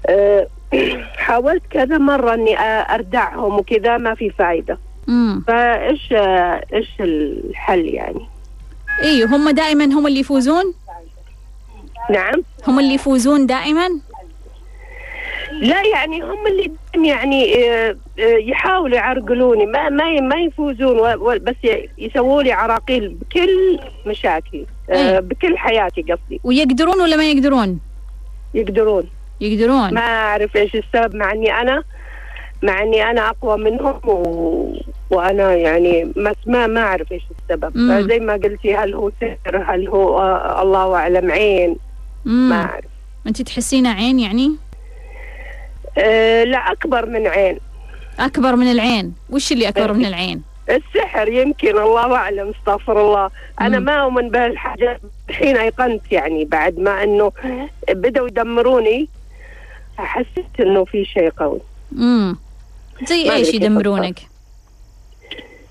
آه 0.09 0.47
حاولت 1.25 1.63
كذا 1.69 1.97
مرة 1.97 2.33
إني 2.33 2.59
آه، 2.59 2.95
أردعهم 2.95 3.57
وكذا 3.57 3.97
ما 3.97 4.15
في 4.15 4.29
فايدة. 4.29 4.77
فإيش 5.47 6.13
آه، 6.13 6.63
إيش 6.73 6.89
الحل 6.99 7.85
يعني؟ 7.85 8.27
اي 9.03 9.23
هم 9.23 9.49
دائما 9.49 9.85
هم 9.85 10.07
اللي 10.07 10.19
يفوزون؟ 10.19 10.73
نعم. 12.09 12.43
هم 12.67 12.79
اللي 12.79 12.93
يفوزون 12.93 13.45
دائما؟ 13.45 13.87
لا 15.51 15.83
يعني 15.93 16.21
هم 16.21 16.47
اللي 16.47 16.71
يعني 17.09 17.55
آه، 17.55 17.97
آه، 18.19 18.23
يحاولوا 18.23 18.95
يعرقلوني. 18.95 19.65
ما 19.65 19.89
ما 19.89 20.21
ما 20.21 20.35
يفوزون 20.35 21.17
بس 21.37 21.55
يسووا 21.97 22.43
لي 22.43 22.51
عراقيل 22.51 23.09
بكل 23.09 23.79
مشاكلي 24.05 24.65
آه،. 24.89 25.19
بكل 25.19 25.57
حياتي 25.57 26.01
قصدي. 26.01 26.41
ويقدرون 26.43 27.01
ولا 27.01 27.15
ما 27.15 27.31
يقدرون؟ 27.31 27.79
يقدرون. 28.53 29.03
يقدرون. 29.41 29.93
ما 29.93 30.01
أعرف 30.01 30.55
إيش 30.55 30.75
السبب 30.75 31.15
مع 31.15 31.31
إني 31.31 31.61
أنا 31.61 31.83
مع 32.63 32.83
إني 32.83 33.03
أنا 33.03 33.29
أقوى 33.29 33.57
منهم 33.57 33.99
و... 34.03 34.73
وأنا 35.09 35.55
يعني 35.55 36.03
بس 36.03 36.35
ما 36.45 36.67
ما 36.67 36.81
أعرف 36.81 37.11
إيش 37.11 37.23
السبب. 37.39 37.77
مم. 37.77 38.07
زي 38.07 38.19
ما 38.19 38.33
قلتي 38.33 38.75
هل 38.75 38.93
هو 38.93 39.11
سحر؟ 39.21 39.63
هل 39.67 39.87
هو 39.87 40.19
آه، 40.19 40.61
الله 40.61 40.95
أعلم 40.95 41.31
عين؟ 41.31 41.75
ما 42.25 42.31
امم 42.31 42.53
أعرف. 42.53 42.85
أنت 43.27 43.41
تحسينه 43.41 43.89
عين 43.93 44.19
يعني؟ 44.19 44.66
أه 45.97 46.43
لا 46.43 46.57
أكبر 46.71 47.05
من 47.05 47.27
عين. 47.27 47.57
أكبر 48.19 48.55
من 48.55 48.71
العين. 48.71 49.13
وش 49.29 49.51
اللي 49.51 49.67
أكبر 49.67 49.93
من 49.93 50.05
العين؟ 50.05 50.41
السحر 50.69 51.27
يمكن 51.27 51.77
الله 51.77 52.15
أعلم 52.15 52.53
استغفر 52.59 53.01
الله. 53.01 53.29
أنا 53.61 53.79
مم. 53.79 53.85
ما 53.85 53.93
أؤمن 54.03 54.29
بهالحاجات. 54.29 55.01
الحين 55.29 55.57
ايقنت 55.57 56.11
يعني 56.11 56.45
بعد 56.45 56.79
ما 56.79 57.03
إنه 57.03 57.31
بدأوا 57.89 58.27
يدمروني 58.27 59.07
حسيت 59.97 60.59
إنه 60.59 60.85
في 60.85 61.05
شيء 61.05 61.29
قوي. 61.29 61.59
امم 61.97 62.37
زي 63.07 63.23
كيف 63.29 63.53
يدمرونك؟ 63.53 64.19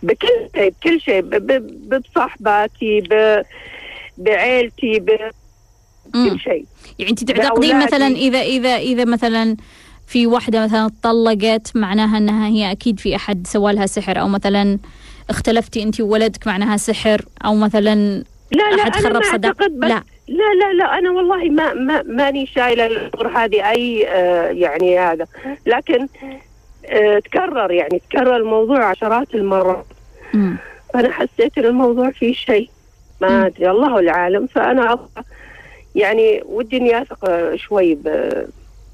بكل 0.02 0.28
شيء 0.54 0.71
بكل 0.71 1.00
شيء. 1.00 1.21
ب- 1.21 1.30
ب- 1.35 1.95
بصحباتي 2.04 3.00
ب- 3.00 3.42
بعيلتي 4.18 4.99
بكل 5.00 5.30
امم 6.14 6.38
شيء. 6.38 6.64
يعني 6.99 7.11
أنت 7.11 7.25
تعتقدين. 7.33 7.78
مثلا 7.78 8.06
اذا 8.06 8.40
اذا 8.40 8.76
إذا 8.76 9.04
مثلا 9.04 9.56
في 10.06 10.26
واحدة 10.26 10.64
مثلا 10.64 10.90
طلقت 11.02 11.72
معناها 11.76 12.18
إنها 12.18 12.48
هي 12.48 12.70
أكيد 12.70 13.00
في 13.00 13.16
أحد 13.16 13.46
سوى 13.46 13.72
لها 13.72 13.86
سحر 13.86 14.20
أو 14.20 14.28
مثلا 14.28 14.78
اختلفتي 15.30 15.82
انت 15.82 16.00
وولدك 16.00 16.46
معناها 16.46 16.76
سحر 16.76 17.22
أو 17.44 17.54
مثلا 17.54 17.94
لا 18.52 18.70
لا 18.76 18.82
أحد 18.82 18.96
أنا 18.96 19.20
خرب 19.20 19.22
بس 19.22 19.88
لا. 19.88 20.02
لا 20.28 20.54
لا 20.60 20.72
لا 20.78 20.98
أنا 20.98 21.10
والله 21.10 21.44
ما 21.50 21.72
ما 21.75 22.02
ماني 22.02 22.46
شايلة 22.46 22.86
الأمور 22.86 23.38
هذه 23.38 23.70
أي 23.70 24.08
آه 24.08 24.48
يعني 24.50 24.98
هذا. 24.98 25.26
لكن 25.66 26.06
آه 26.86 27.18
تكرر 27.18 27.70
يعني 27.70 28.02
تكرر 28.10 28.36
الموضوع 28.36 28.84
عشرات 28.84 29.34
المرات. 29.34 29.86
فانا 30.94 31.12
حسيت 31.12 31.58
إن 31.58 31.64
الموضوع 31.64 32.10
فيه 32.10 32.32
شيء. 32.32 32.70
ما 33.20 33.46
أدري 33.46 33.70
الله 33.70 33.98
العالم. 33.98 34.46
فأنا 34.46 34.98
يعني 35.94 36.42
ودي 36.46 36.76
إني 36.76 37.02
أثق 37.02 37.54
شوي 37.54 37.94
ب- 37.94 38.46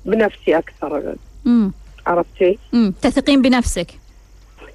بنفسي 0.05 0.59
أكثر 0.59 1.15
امم 1.47 1.73
عرفتي؟ 2.07 2.59
امم 2.75 2.95
تثقين 3.03 3.43
بنفسك. 3.43 3.87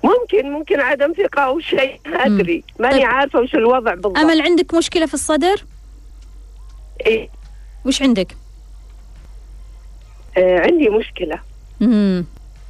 ممكن 0.03 0.51
ممكن 0.51 0.79
عدم 0.79 1.13
ثقة 1.13 1.41
أو 1.41 1.59
شيء 1.59 1.99
أدري. 2.05 2.63
ماني 2.79 2.95
طيب. 2.95 3.05
عارفة 3.05 3.39
وش 3.39 3.55
الوضع 3.55 3.93
بالضبط. 3.93 4.17
أمل 4.17 4.41
عندك 4.41 4.73
مشكلة 4.73 5.05
في 5.05 5.13
الصدر؟ 5.13 5.63
إيه؟ 7.05 7.29
وش 7.85 8.01
عندك؟ 8.01 8.35
آه 10.37 10.59
عندي 10.59 10.89
مشكلة. 10.89 11.39
امم 11.81 12.25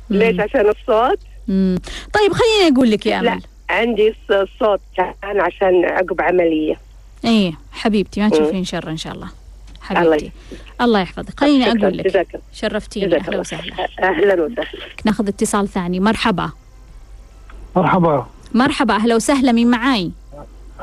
ليش؟ 0.10 0.40
عشان 0.40 0.70
الصوت؟ 0.70 1.20
امم 1.50 1.78
طيب 2.14 2.34
خليني 2.34 2.76
أقول 2.76 2.92
لك 2.92 3.06
يا 3.06 3.22
لا. 3.22 3.34
أمل. 3.34 3.42
عندي 3.70 4.12
الص- 4.14 4.32
الصوت 4.32 4.80
كان 4.98 5.40
عشان 5.42 5.86
عقب 5.86 6.22
عملية. 6.22 6.80
إيه 7.26 7.54
حبيبتي 7.72 8.20
ما 8.20 8.26
مم. 8.26 8.32
تشوفين 8.32 8.64
شر 8.64 8.90
إن 8.90 8.98
شاء 8.98 9.14
الله. 9.14 9.30
حبيبتي. 9.96 10.32
الله 10.82 11.00
يحفظك. 11.00 11.40
خليني. 11.40 11.68
أقول 11.68 11.98
لك. 11.98 12.08
جزاك 12.08 12.28
الله. 12.36 12.44
شرفتيني. 12.54 13.06
أهلا 13.16 13.28
الله. 13.28 13.40
وسهلا. 13.40 13.88
أهلا 14.04 14.34
وسهلا. 14.34 14.66
ناخذ 15.06 15.28
اتصال 15.28 15.68
ثاني. 15.68 16.00
مرحبا. 16.00 16.50
مرحبا. 17.76 18.26
مرحبا. 18.54 18.96
أهلا 18.96 19.16
وسهلا. 19.16 19.52
مين 19.52 19.70
معاي؟ 19.72 20.12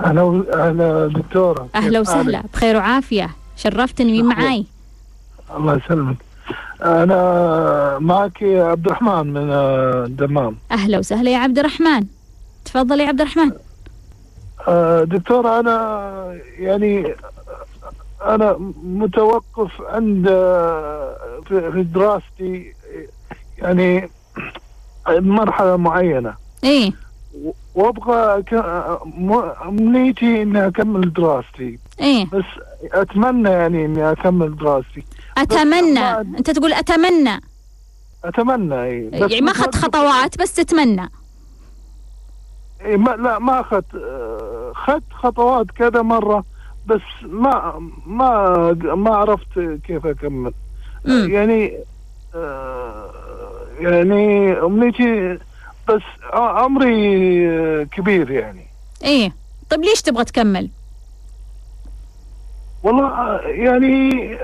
أهلا 0.05 0.23
و- 0.23 0.43
أهلا 0.55 1.07
دكتورة. 1.07 1.69
أهلا 1.75 2.01
وسهلا؟ 2.01 2.43
بخير 2.55 2.77
وعافية. 2.77 3.31
شرفتني. 3.57 4.13
مين؟ 4.13 4.25
معاي؟ 4.25 4.67
الله 5.57 5.81
يسلمك. 5.85 6.17
أنا 6.85 7.99
معك 8.01 8.43
عبد 8.43 8.87
الرحمن 8.87 9.33
من 9.33 9.51
آه، 9.51 10.05
الدمام. 10.05 10.57
أهلا 10.73 10.99
وسهلا 10.99 11.31
يا 11.31 11.39
عبد 11.39 11.59
الرحمن. 11.59 12.07
تفضل 12.65 13.01
يا 13.01 13.09
عبد 13.09 13.21
الرحمن. 13.21 13.53
آه، 14.69 15.05
دكتورة 15.05 15.61
أنا 15.61 16.39
يعني 16.59 17.15
أنا 18.25 18.57
متوقف 18.83 19.83
عند 19.83 20.29
آه، 20.29 21.41
في 21.49 21.83
دراستي 21.95 22.75
يعني 23.59 24.11
مرحلة 25.09 25.77
معينة. 25.77 26.35
إيه. 26.65 26.93
وأبغى 27.75 28.45
امنيتي 29.69 30.43
إني 30.43 30.67
أكمل 30.67 31.13
دراستي. 31.13 31.79
إيه. 32.01 32.27
بس 32.27 32.45
أتمنى 32.93 33.51
يعني 33.51 33.85
إني 33.85 34.13
أكمل 34.13 34.57
دراستي. 34.57 35.05
أتمنى. 35.39 36.21
أنت 36.21 36.51
تقول 36.51 36.73
أتمنى. 36.73 37.41
أتمنى 38.25 38.83
إي. 38.83 39.09
بس 39.09 39.21
يعني 39.21 39.41
ما 39.41 39.51
أخذت 39.51 39.75
خطوات 39.75 40.39
بس 40.39 40.55
تتمنى. 40.55 41.11
إيه 42.81 42.97
ما 42.97 43.11
لا 43.11 43.39
ما 43.39 43.61
أخذت 43.61 43.95
آه، 43.95 44.73
اخذت 44.73 45.13
خطوات 45.13 45.67
كذا 45.71 46.03
مرة. 46.03 46.45
بس 46.87 47.01
ما 47.23 47.83
ما 48.07 48.73
ما 48.95 49.17
عرفت 49.17 49.81
كيف 49.85 50.07
أكمل. 50.07 50.53
يعني 51.07 51.79
آه، 52.35 53.11
يعني 53.81 54.53
أمنيتي 54.53 55.39
بس 55.89 56.03
عمري 56.33 57.49
آه، 57.49 57.83
كبير 57.83 58.31
يعني. 58.31 58.67
إيه. 59.05 59.33
طيب 59.71 59.85
ليش 59.85 60.03
تبغى 60.03 60.25
تكمل؟ 60.25 60.71
والله 62.83 63.07
آه، 63.07 63.41
يعني 63.41 64.39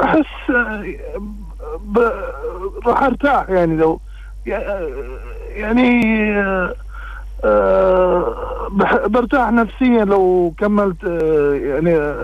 أحس 0.00 0.50
راح 2.86 3.02
أرتاح 3.02 3.50
يعني 3.50 3.76
لو 3.76 4.00
يعني 5.56 6.02
آه، 6.40 6.74
برتاح 9.06 9.50
نفسيا 9.50 10.04
لو 10.04 10.54
كملت 10.58 11.04
آه، 11.04 11.54
يعني 11.54 12.14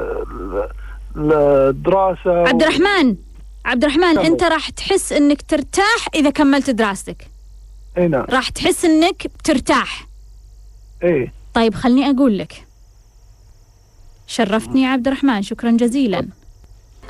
الدراسة 1.16 2.48
عبد 2.48 2.62
الرحمن 2.62 3.16
عبد 3.64 3.84
الرحمن 3.84 4.18
أنت 4.18 4.44
راح 4.44 4.70
تحس 4.70 5.12
إنك 5.12 5.42
ترتاح 5.42 6.08
إذا 6.14 6.30
كملت 6.30 6.70
دراستك. 6.70 7.30
أي 7.98 8.08
نعم. 8.08 8.26
راح 8.30 8.48
تحس 8.48 8.84
إنك 8.84 9.30
ترتاح. 9.44 10.06
إيه. 11.02 11.32
طيب 11.54 11.74
خلني 11.74 12.10
أقول 12.10 12.38
لك. 12.38 12.66
شرفتني 14.26 14.82
يا 14.82 14.88
عبد 14.88 15.06
الرحمن 15.06 15.42
شكرا 15.42 15.70
جزيلا. 15.70 16.28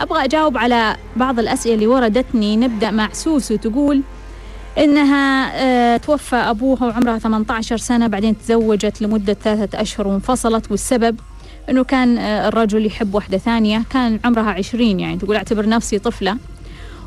أبغى 0.01 0.25
أجاوب 0.25 0.59
على 0.59 0.97
بعض 1.17 1.39
الأسئلة 1.39 1.75
اللي 1.75 1.87
وردتني. 1.87 2.57
نبدأ 2.57 2.91
مع 2.91 3.09
سوسو 3.13 3.57
تقول 3.57 4.03
إنها 4.79 5.53
آه، 5.55 5.97
توفى 5.97 6.37
أبوها 6.37 6.87
وعمرها 6.87 7.19
18 7.19 7.77
سنة 7.77 8.07
بعدين 8.07 8.39
تزوجت 8.39 9.03
لمدة 9.03 9.35
ثلاثة 9.35 9.81
أشهر 9.81 10.09
وانفصلت 10.09 10.71
والسبب 10.71 11.21
إنه 11.71 11.85
كان 11.85 12.19
آه، 12.19 12.49
الرجل 12.49 12.87
يحب 12.87 13.15
واحدة 13.15 13.39
ثانية 13.39 13.83
كان 13.91 14.21
عمرها 14.25 14.51
20 14.51 15.01
يعني 15.01 15.17
تقول 15.17 15.37
أعتبر 15.37 15.69
نفسي 15.69 15.99
طفلة. 15.99 16.37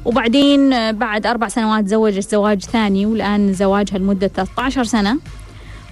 وبعدين 0.05 0.73
آه، 0.73 0.91
بعد 0.91 1.25
أربع 1.25 1.47
سنوات 1.47 1.83
تزوجت 1.85 2.29
زواج 2.31 2.61
ثاني 2.61 3.05
والآن 3.05 3.53
زواجها 3.53 3.97
لمدة 3.97 4.27
13 4.27 4.83
سنة. 4.83 5.17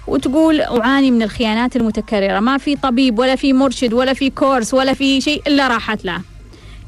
وتقول 0.06 0.60
أعاني 0.60 1.10
من 1.10 1.22
الخيانات 1.22 1.76
المتكررة 1.76 2.40
ما 2.40 2.58
في 2.58 2.76
طبيب 2.76 3.18
ولا 3.18 3.36
في 3.36 3.52
مرشد 3.52 3.92
ولا 3.92 4.12
في 4.12 4.30
كورس 4.30 4.74
ولا 4.74 4.94
في 4.94 5.20
شيء 5.20 5.42
إلا 5.46 5.68
راحت 5.68 6.04
له. 6.04 6.20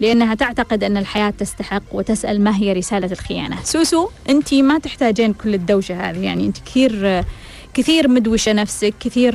لأنها 0.01 0.35
تعتقد 0.35 0.85
أن 0.85 0.97
الحياة 0.97 1.31
تستحق 1.31 1.83
وتسأل 1.93 2.45
ما 2.45 2.57
هي 2.57 2.73
رسالة 2.73 3.13
الخيانة. 3.13 3.57
سوسو 3.65 4.09
أنت 4.29 4.55
ما 4.55 4.79
تحتاجين 4.79 5.33
كل 5.33 5.55
الدوشة 5.55 6.11
هذه. 6.11 6.19
يعني 6.19 6.47
أنت 6.47 6.59
كثير 6.59 7.25
كثير 7.75 8.09
مدوشة 8.09 8.53
نفسك 8.53 8.95
كثير 9.01 9.35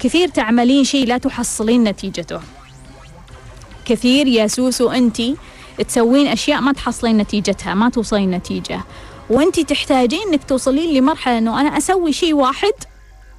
كثير 0.00 0.28
تعملين 0.28 0.84
شيء 0.84 1.06
لا 1.06 1.18
تحصلين 1.18 1.84
نتيجته. 1.84 2.40
كثير 3.84 4.26
يا 4.26 4.46
سوسو 4.46 4.90
أنت 4.90 5.22
تسوين 5.88 6.26
أشياء 6.26 6.60
ما 6.60 6.72
تحصلين 6.72 7.16
نتيجتها 7.16 7.74
ما 7.74 7.88
توصلين 7.88 8.30
نتيجة. 8.30 8.80
وأنت 9.30 9.60
تحتاجين 9.60 10.20
أنك 10.28 10.44
توصلين 10.44 10.94
لمرحلة 10.94 11.38
أنه 11.38 11.60
أنا 11.60 11.78
أسوي 11.78 12.12
شيء 12.12 12.34
واحد 12.34 12.72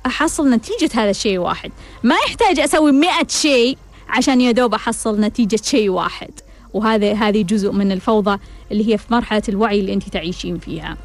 أحصل 0.06 0.50
نتيجة 0.50 0.90
هذا 0.94 1.10
الشيء 1.10 1.38
واحد. 1.38 1.72
ما 2.04 2.16
يحتاج 2.28 2.60
أسوي 2.60 2.92
مئة 2.92 3.28
شيء 3.28 3.78
عشان 4.10 4.42
يا 4.42 4.52
دوب 4.52 4.74
أحصل 4.74 5.20
نتيجة 5.20 5.60
شيء 5.64 5.90
واحد. 5.90 6.32
وهذا 6.74 7.14
هذه 7.14 7.44
جزء 7.44 7.72
من 7.72 7.92
الفوضى 7.92 8.40
اللي 8.72 8.94
هي 8.94 8.98
في 8.98 9.06
مرحلة 9.12 9.44
الوعي 9.50 9.80
اللي 9.80 9.94
أنت 9.94 10.10
تعيشين 10.10 10.60
فيها. 10.60 10.98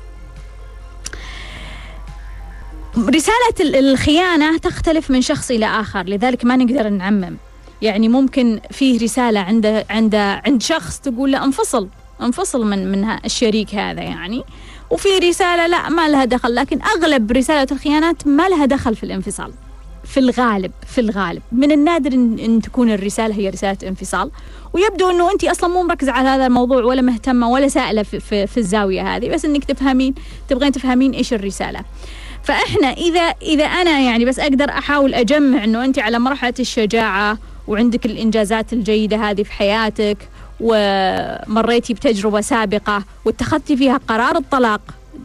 رسالة 2.97 3.78
الخيانة 3.78 4.59
تختلف 4.59 5.11
من 5.11 5.23
شخص 5.23 5.50
إلى 5.50 5.67
آخر 5.67 6.02
لذلك 6.02 6.45
ما 6.45 6.57
نقدر 6.57 6.88
نعمم. 6.88 7.37
يعني 7.83 8.09
ممكن 8.09 8.61
فيه 8.71 9.02
رسالة 9.02 9.40
عند 9.40 9.85
عند 9.90 10.14
عند 10.14 10.62
شخص 10.62 11.00
تقول 11.00 11.33
له 11.33 11.45
انفصل 11.45 11.88
انفصل 12.23 12.67
من 12.67 12.93
من 12.93 13.19
الشريك 13.25 13.75
هذا 13.75 14.02
يعني. 14.02 14.43
وفي 14.90 15.09
رسالة 15.19 15.67
لا 15.67 15.88
ما 15.88 16.09
لها 16.09 16.25
دخل 16.25 16.55
لكن 16.55 16.83
أغلب 16.83 17.33
رسالة 17.33 17.67
الخيانات 17.73 18.26
ما 18.26 18.49
لها 18.49 18.67
دخل 18.67 18.97
في 18.97 19.02
الانفصال. 19.05 19.52
في 20.09 20.21
الغالب 20.21 20.73
في 20.87 21.00
الغالب. 21.00 21.43
من 21.53 21.73
النادر 21.73 22.12
إن, 22.12 22.38
إن 22.38 22.62
تكون 22.62 22.91
الرسالة 22.91 23.35
هي 23.35 23.50
رسالة 23.50 23.78
انفصال. 23.89 24.30
ويبدو 24.73 25.11
أنه 25.11 25.32
أنت 25.32 25.45
أصلا 25.45 25.71
مو 25.71 25.82
مركزة 25.82 26.13
على 26.13 26.28
هذا 26.28 26.47
الموضوع 26.47 26.85
ولا 26.85 27.02
مهتمة 27.02 27.49
ولا 27.49 27.69
سائلة 27.69 28.02
في, 28.02 28.21
في, 28.21 28.47
في 28.47 28.56
الزاوية 28.56 29.17
هذه 29.17 29.28
بس 29.28 29.45
أنك 29.45 29.65
تفهمين 29.65 30.15
تبغين 30.49 30.73
تفهمين 30.73 31.13
إيش 31.13 31.32
الرسالة. 31.32 31.80
فإحنا 32.43 32.89
إذا 32.89 33.21
إذا 33.43 33.65
أنا 33.65 34.00
يعني 34.00 34.25
بس 34.25 34.39
أقدر 34.39 34.71
أحاول 34.71 35.15
أجمع 35.15 35.65
أنه 35.65 35.85
أنت 35.85 35.99
على 35.99 36.19
مرحلة 36.19 36.54
الشجاعة 36.61 37.39
وعندك 37.69 38.06
الإنجازات 38.06 38.73
الجيدة 38.73 39.17
هذه 39.17 39.43
في 39.43 39.52
حياتك 39.52 40.17
ومريتي 40.61 41.95
بتجربة 41.95 42.41
سابقة 42.41 43.04
واتخذتي 43.25 43.76
فيها 43.76 44.00
قرار 44.09 44.37
الطلاق 44.37 44.80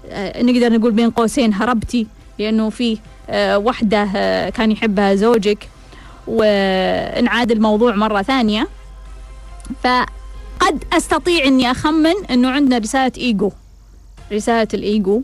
آه، 0.09 0.43
نقدر 0.43 0.73
نقول 0.73 0.91
بين 0.91 1.09
قوسين 1.09 1.53
هربتي 1.53 2.07
لأنه 2.39 2.69
في 2.69 2.97
آه، 3.29 3.57
وحدة 3.57 4.07
آه، 4.15 4.49
كان 4.49 4.71
يحبها 4.71 5.15
زوجك 5.15 5.69
وانعاد 6.27 7.51
الموضوع 7.51 7.95
مرة 7.95 8.21
ثانية. 8.21 8.67
فقد 9.83 10.83
أستطيع 10.93 11.45
أني 11.45 11.71
أخمن 11.71 12.13
أنه 12.31 12.49
عندنا 12.49 12.77
رسالة 12.77 13.11
إيجو 13.17 13.51
رسالة 14.31 14.67
الإيجو. 14.73 15.21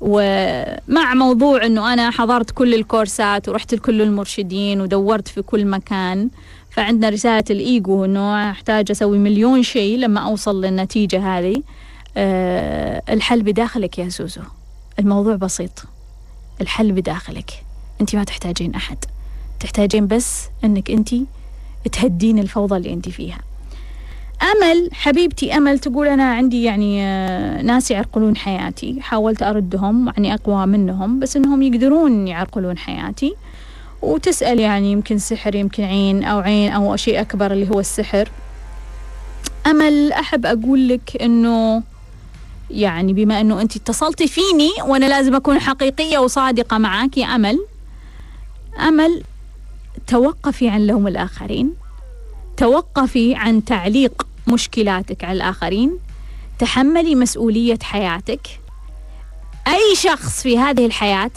ومع 0.00 1.14
موضوع 1.14 1.66
أنه 1.66 1.92
أنا 1.92 2.10
حضرت 2.10 2.50
كل 2.50 2.74
الكورسات 2.74 3.48
ورحت 3.48 3.74
لكل 3.74 4.02
المرشدين 4.02 4.80
ودورت 4.80 5.28
في 5.28 5.42
كل 5.42 5.66
مكان 5.66 6.30
فعندنا 6.70 7.08
رسالة 7.08 7.44
الإيجو 7.50 8.04
أنه 8.04 8.50
أحتاج 8.50 8.90
أسوي 8.90 9.18
مليون 9.18 9.62
شيء 9.62 9.98
لما 9.98 10.20
أوصل 10.20 10.64
للنتيجة 10.64 11.38
هذه. 11.38 11.62
أه 12.16 13.02
الحل 13.08 13.42
بداخلك 13.42 13.98
يا 13.98 14.08
سوزو 14.08 14.40
الموضوع 14.98 15.34
بسيط. 15.36 15.84
الحل 16.60 16.92
بداخلك. 16.92 17.50
أنت 18.00 18.16
ما 18.16 18.24
تحتاجين 18.24 18.74
أحد. 18.74 18.98
تحتاجين 19.60 20.06
بس 20.06 20.48
أنك 20.64 20.90
أنت 20.90 21.14
تهدين 21.92 22.38
الفوضى 22.38 22.76
اللي 22.76 22.92
أنت 22.92 23.08
فيها. 23.08 23.38
أمل 24.42 24.90
حبيبتي 24.92 25.56
أمل 25.56 25.78
تقول 25.78 26.08
أنا 26.08 26.32
عندي 26.32 26.62
يعني 26.62 27.02
آه، 27.04 27.62
ناس 27.62 27.90
يعرقلون 27.90 28.36
حياتي. 28.36 29.00
حاولت 29.00 29.42
أردهم 29.42 30.06
يعني 30.08 30.34
أقوى 30.34 30.66
منهم 30.66 31.20
بس 31.20 31.36
أنهم 31.36 31.62
يقدرون 31.62 32.28
يعرقلون 32.28 32.78
حياتي. 32.78 33.34
وتسأل 34.02 34.60
يعني 34.60 34.92
يمكن 34.92 35.18
سحر 35.18 35.54
يمكن 35.54 35.82
عين 35.82 36.24
أو 36.24 36.38
عين 36.38 36.72
أو 36.72 36.96
شيء 36.96 37.20
أكبر 37.20 37.52
اللي 37.52 37.70
هو 37.70 37.80
السحر. 37.80 38.28
أمل 39.66 40.12
أحب 40.12 40.46
أقول 40.46 40.88
لك 40.88 41.22
أنه 41.22 41.82
يعني 42.70 43.12
بما 43.12 43.40
أنه 43.40 43.60
أنت 43.60 43.76
اتصلتي 43.76 44.28
فيني 44.28 44.70
وأنا 44.84 45.06
لازم 45.06 45.34
أكون 45.34 45.58
حقيقية 45.58 46.18
وصادقة 46.18 46.78
معك 46.78 47.18
يا 47.18 47.26
أمل 47.26 47.58
أمل 48.78 49.22
توقفي 50.06 50.68
عن 50.68 50.86
لوم 50.86 51.08
الآخرين 51.08 51.74
توقفي 52.56 53.34
عن 53.34 53.64
تعليق 53.64 54.26
مشكلاتك 54.48 55.24
على 55.24 55.36
الآخرين 55.36 55.98
تحملي 56.58 57.14
مسؤولية 57.14 57.78
حياتك. 57.82 58.60
أي 59.68 59.96
شخص 59.96 60.42
في 60.42 60.58
هذه 60.58 60.86
الحياة 60.86 61.30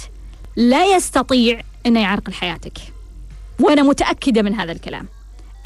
لا 0.56 0.96
يستطيع 0.96 1.62
انه 1.86 2.00
يعرقل 2.00 2.34
حياتك. 2.34 2.78
وأنا 3.60 3.84
متأكدة 3.84 4.42
من 4.42 4.56
هذا 4.56 4.72
الكلام. 4.72 5.08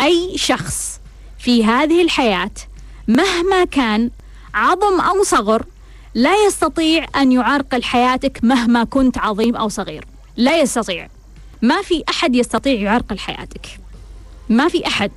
أي 0.01 0.37
شخص 0.37 0.99
في 1.39 1.65
هذه 1.65 2.01
الحياة 2.01 2.51
مهما 3.07 3.65
كان 3.65 4.09
عظم 4.57 4.99
أو 5.01 5.23
صغر 5.23 5.65
لا 6.13 6.45
يستطيع 6.45 7.05
أن 7.15 7.31
يعرقل 7.31 7.83
حياتك 7.83 8.39
مهما 8.43 8.83
كنت 8.83 9.17
عظيم 9.17 9.55
أو 9.55 9.69
صغير. 9.69 10.05
لا 10.37 10.61
يستطيع. 10.61 11.09
ما 11.61 11.81
في 11.81 12.03
أحد 12.09 12.35
يستطيع 12.35 12.73
يعرقل 12.73 13.19
حياتك. 13.19 13.67
ما 14.49 14.67
في 14.67 14.87
أحد. 14.87 15.11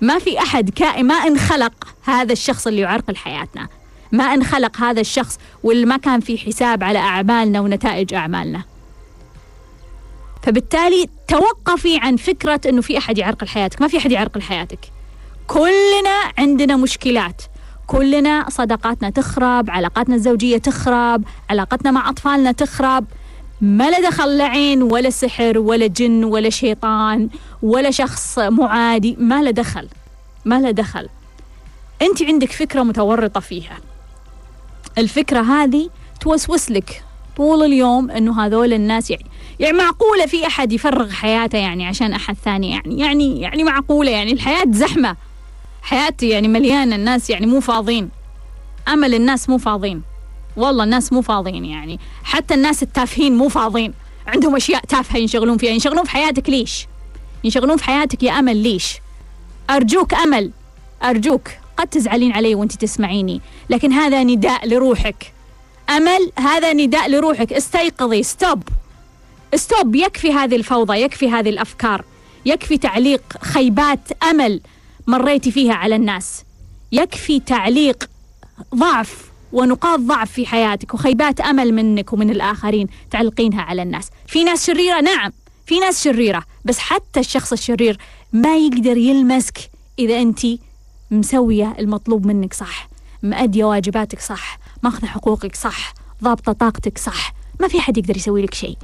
ما 0.00 0.18
في 0.18 0.38
أحد. 0.38 0.70
كائن 0.70 1.06
ما 1.06 1.14
انخلق 1.14 1.72
هذا 2.04 2.32
الشخص 2.32 2.66
اللي 2.66 2.80
يعرقل 2.80 3.16
حياتنا. 3.16 3.68
ما 4.12 4.24
انخلق 4.24 4.76
هذا 4.80 5.00
الشخص 5.00 5.38
واللي 5.62 5.86
ما 5.86 5.96
كان 5.96 6.20
في 6.20 6.38
حساب 6.38 6.84
على 6.84 6.98
أعمالنا 6.98 7.60
ونتائج 7.60 8.14
أعمالنا. 8.14 8.62
فبالتالي 10.42 11.08
توقفي 11.28 11.98
عن 11.98 12.16
فكرة 12.16 12.60
أنه 12.66 12.80
في 12.80 12.98
أحد 12.98 13.18
يعرقل 13.18 13.48
حياتك. 13.48 13.80
ما 13.80 13.88
في 13.88 13.98
أحد 13.98 14.12
يعرقل 14.12 14.42
حياتك. 14.42 14.78
كلنا 15.46 16.32
عندنا 16.38 16.76
مشكلات. 16.76 17.42
كلنا 17.88 18.46
صداقاتنا 18.48 19.10
تخرب 19.10 19.70
علاقاتنا 19.70 20.14
الزوجية 20.14 20.58
تخرب 20.58 21.24
علاقتنا 21.50 21.90
مع 21.90 22.08
أطفالنا 22.10 22.52
تخرب. 22.52 23.04
ما 23.60 23.90
له 23.90 24.08
دخل 24.08 24.38
لا 24.38 24.44
عين 24.44 24.82
ولا 24.82 25.10
سحر 25.10 25.58
ولا 25.58 25.86
جن 25.86 26.24
ولا 26.24 26.50
شيطان 26.50 27.28
ولا 27.62 27.90
شخص 27.90 28.38
معادي 28.38 29.16
ما 29.18 29.42
له 29.42 29.50
دخل 29.50 29.88
ما 30.44 30.60
له 30.60 30.70
دخل. 30.70 31.08
أنت 32.02 32.22
عندك 32.22 32.52
فكرة 32.52 32.82
متورطة 32.82 33.40
فيها. 33.40 33.78
الفكرة 34.98 35.40
هذه 35.40 35.90
توسوس 36.20 36.70
لك 36.70 37.02
طول 37.36 37.62
اليوم 37.62 38.10
أنه 38.10 38.46
هذول 38.46 38.72
الناس 38.72 39.10
يعني 39.10 39.26
يعني 39.60 39.78
معقولة 39.78 40.26
في 40.26 40.46
أحد 40.46 40.72
يفرغ 40.72 41.10
حياته 41.10 41.58
يعني 41.58 41.86
عشان 41.86 42.12
أحد 42.12 42.36
ثاني 42.44 42.70
يعني 42.70 42.98
يعني 42.98 43.40
يعني 43.40 43.64
معقولة 43.64 44.10
يعني 44.10 44.32
الحياة 44.32 44.64
زحمة. 44.70 45.16
حياة 45.88 46.14
يعني 46.22 46.48
مليانة 46.48 46.96
الناس 46.96 47.30
يعني 47.30 47.46
مو 47.46 47.60
فاضين 47.60 48.08
أمل 48.88 49.14
الناس 49.14 49.48
مو 49.48 49.58
فاضين 49.58 50.02
والله 50.56 50.84
الناس 50.84 51.12
مو 51.12 51.22
فاضين 51.22 51.64
يعني. 51.64 52.00
حتى 52.24 52.54
الناس 52.54 52.82
التافهين 52.82 53.36
مو 53.36 53.48
فاضين 53.48 53.94
عندهم 54.26 54.56
أشياء 54.56 54.84
تافهة 54.84 55.18
ينشغلون 55.18 55.58
فيها. 55.58 55.70
ينشغلون 55.70 56.04
في 56.04 56.10
حياتك 56.10 56.50
ليش؟ 56.50 56.86
ينشغلون 57.44 57.76
في 57.76 57.84
حياتك 57.84 58.22
يا 58.22 58.38
أمل 58.38 58.56
ليش؟ 58.56 58.98
أرجوك 59.70 60.14
أمل. 60.14 60.50
أرجوك. 61.04 61.48
قد 61.76 61.86
تزعلين 61.86 62.32
علي 62.32 62.54
وأنت 62.54 62.72
تسمعيني. 62.72 63.40
لكن 63.70 63.92
هذا 63.92 64.22
نداء 64.22 64.68
لروحك. 64.68 65.32
أمل 65.90 66.32
هذا 66.38 66.72
نداء 66.72 67.10
لروحك. 67.10 67.52
استيقظي. 67.52 68.22
stop. 68.22 68.62
stop. 69.54 69.94
يكفي 69.94 70.32
هذه 70.32 70.56
الفوضى 70.56 71.00
يكفي 71.00 71.30
هذه 71.30 71.48
الأفكار. 71.48 72.04
يكفي 72.46 72.78
تعليق 72.78 73.22
خيبات 73.42 74.22
أمل. 74.22 74.60
مريتي 75.08 75.50
فيها 75.50 75.74
على 75.74 75.96
الناس. 75.96 76.44
يكفي 76.92 77.40
تعليق 77.40 78.10
ضعف 78.74 79.30
ونقاط 79.52 80.00
ضعف 80.00 80.32
في 80.32 80.46
حياتك 80.46 80.94
وخيبات 80.94 81.40
أمل 81.40 81.74
منك 81.74 82.12
ومن 82.12 82.30
الآخرين 82.30 82.86
تعلقينها 83.10 83.62
على 83.62 83.82
الناس. 83.82 84.10
في 84.26 84.44
ناس 84.44 84.66
شريرة 84.66 85.00
نعم 85.00 85.32
في 85.66 85.78
ناس 85.78 86.04
شريرة 86.04 86.44
بس 86.64 86.78
حتى 86.78 87.20
الشخص 87.20 87.52
الشرير 87.52 87.98
ما 88.32 88.56
يقدر 88.56 88.96
يلمسك 88.96 89.70
إذا 89.98 90.22
أنت 90.22 90.40
مسوية 91.10 91.76
المطلوب 91.78 92.26
منك 92.26 92.54
صح 92.54 92.88
مأدية 93.22 93.64
واجباتك 93.64 94.20
صح 94.20 94.58
ماخذة 94.82 95.06
حقوقك 95.06 95.56
صح 95.56 95.94
ضابطة 96.24 96.52
طاقتك 96.52 96.98
صح 96.98 97.34
ما 97.60 97.68
في 97.68 97.80
حد 97.80 97.98
يقدر 97.98 98.16
يسوي 98.16 98.42
لك 98.42 98.54
شيء. 98.54 98.78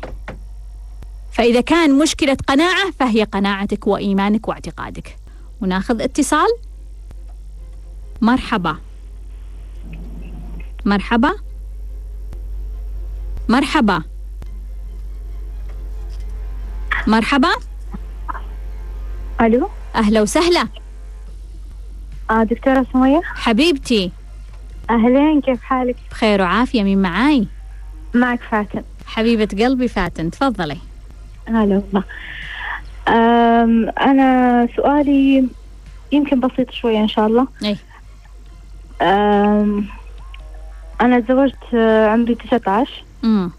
فإذا 1.32 1.60
كان 1.60 1.98
مشكلة 1.98 2.36
قناعة 2.46 2.90
فهي 3.00 3.24
قناعتك 3.24 3.86
وإيمانك 3.86 4.48
واعتقادك. 4.48 5.16
وناخذ 5.60 6.02
اتصال. 6.02 6.48
مرحبا. 8.20 8.76
مرحبا. 10.84 11.30
مرحبا. 13.48 14.02
مرحبا. 17.06 17.48
ألو؟ 19.40 19.68
أهلا 19.94 20.20
وسهلا. 20.22 20.68
آه 22.30 22.42
دكتورة 22.42 22.86
سمية؟ 22.92 23.20
حبيبتي. 23.24 24.12
أهلين 24.90 25.40
كيف 25.40 25.62
حالك؟ 25.62 25.96
بخير 26.10 26.42
وعافية 26.42 26.82
مين 26.82 27.02
معاي؟ 27.02 27.48
معك 28.14 28.40
فاتن. 28.50 28.82
حبيبة 29.06 29.64
قلبي 29.64 29.88
فاتن 29.88 30.30
تفضلي. 30.30 30.78
هلا 31.48 31.58
والله. 31.58 32.04
أنا 33.08 34.68
سؤالي 34.76 35.44
يمكن 36.12 36.40
بسيط 36.40 36.70
شوية 36.70 36.98
إن 36.98 37.08
شاء 37.08 37.26
الله. 37.26 37.46
أم، 39.02 39.84
أنا 41.00 41.20
تزوجت 41.20 41.74
آه، 41.74 42.08
عمري 42.08 42.34
19 42.34 43.04
امم 43.24 43.50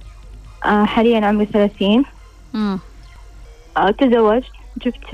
آه، 0.66 0.86
حاليا 0.86 1.26
عمري 1.26 1.46
30 1.46 2.04
امم 2.56 2.80
آه، 3.78 3.92
تزوجت 3.92 4.46
جبت 4.86 5.06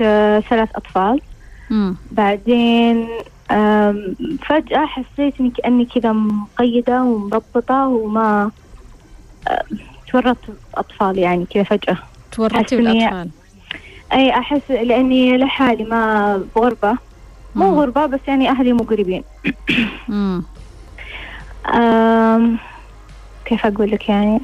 ثلاث 0.50 0.68
أطفال. 0.76 1.20
امم 1.70 1.96
بعدين 2.10 3.08
فجأة 4.48 4.86
حسيت 4.86 5.34
إني 5.40 5.50
كأني 5.50 5.84
كذا 5.84 6.12
مقيدة 6.12 7.02
ومربطة 7.02 7.86
وما 7.88 8.50
تورطت 10.12 10.38
أطفال 10.74 11.18
يعني 11.18 11.46
كذا 11.50 11.62
فجأة. 11.62 11.96
تورطي 12.32 12.64
حسني- 12.64 13.30
أي 14.12 14.30
أحس 14.30 14.70
لأني 14.70 15.36
لحالي 15.38 15.84
ما 15.84 16.36
بغربة 16.56 16.98
مو 17.54 17.70
مم. 17.70 17.78
غربة 17.80 18.06
بس 18.06 18.20
يعني 18.28 18.48
أهلي 18.50 18.72
مو 18.72 18.84
قريبين 18.84 19.24
امم 20.08 20.42
أم، 21.74 22.58
كيف 23.44 23.66
أقول 23.66 23.90
لك 23.90 24.08
يعني؟ 24.08 24.40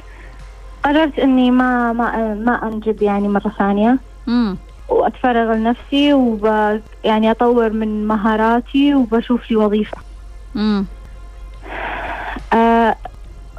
قررت 0.83 1.19
إني 1.19 1.51
ما 1.51 1.93
ما 1.93 2.33
ما 2.33 2.51
أنجب 2.67 3.01
يعني 3.01 3.27
مرة 3.27 3.51
ثانية. 3.59 3.99
امم 4.27 4.57
وأتفرغ 4.87 5.53
لنفسي 5.53 6.13
وب 6.13 6.45
يعني 7.03 7.31
أطور 7.31 7.69
من 7.73 8.07
مهاراتي 8.07 8.95
وبشوف 8.95 9.51
لي 9.51 9.57
وظيفة. 9.57 9.97
امم 10.55 10.87
آه 12.53 12.95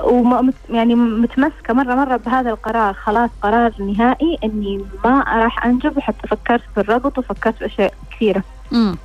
وما 0.04 0.52
يعني 0.70 0.94
متمسكة 0.94 1.74
مرة 1.74 1.94
مرة 1.94 2.16
بهذا 2.16 2.50
القرار. 2.50 2.94
خلاص 2.94 3.30
قرار 3.42 3.72
نهائي 3.78 4.38
إني 4.44 4.84
ما 5.04 5.24
راح 5.28 5.66
أنجب 5.66 5.96
وحتى 5.96 6.28
فكرت 6.28 6.62
بالربط 6.76 7.18
وفكرت 7.18 7.60
بأشياء 7.60 7.94
كثيرة. 8.10 8.42
امم 8.72 8.96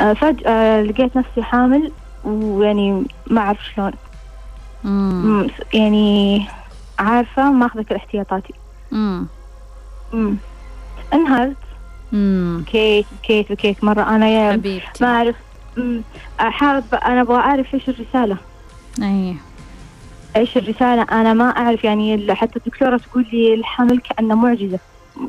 آه 0.00 0.12
فجأة 0.12 0.82
لقيت 0.82 1.16
نفسي 1.16 1.42
حامل 1.42 1.92
ويعني 2.24 3.04
ما 3.26 3.40
أعرف 3.40 3.58
شلون. 3.74 3.92
امم 4.84 5.46
يعني 5.74 6.46
عارفة 6.98 7.50
ماخذة 7.50 7.82
كل 7.82 7.94
احتياطاتي. 7.94 8.54
امم 8.92 9.26
م. 10.12 10.34
انهارت 11.12 11.56
امم 12.12 12.60
بكيت 12.60 13.06
بكيت 13.22 13.52
بكيت 13.52 13.84
مرة 13.84 14.02
أنا 14.02 14.28
يا 14.28 14.52
حبيبتي. 14.52 14.86
ما 15.00 15.06
أعرف. 15.16 15.36
أحارب 16.40 16.84
أنا 16.94 17.20
أبغى 17.20 17.36
أعرف 17.36 17.74
إيش 17.74 17.88
الرسالة. 17.88 18.36
اي 19.02 19.34
إيش 20.36 20.56
الرسالة. 20.56 21.02
أنا 21.02 21.32
ما 21.32 21.44
أعرف 21.44 21.84
يعني 21.84 22.34
حتى 22.34 22.56
الدكتورة 22.58 22.96
تقول 22.96 23.26
لي 23.32 23.54
الحمل 23.54 23.98
كأنه 23.98 24.34
معجزة. 24.34 24.78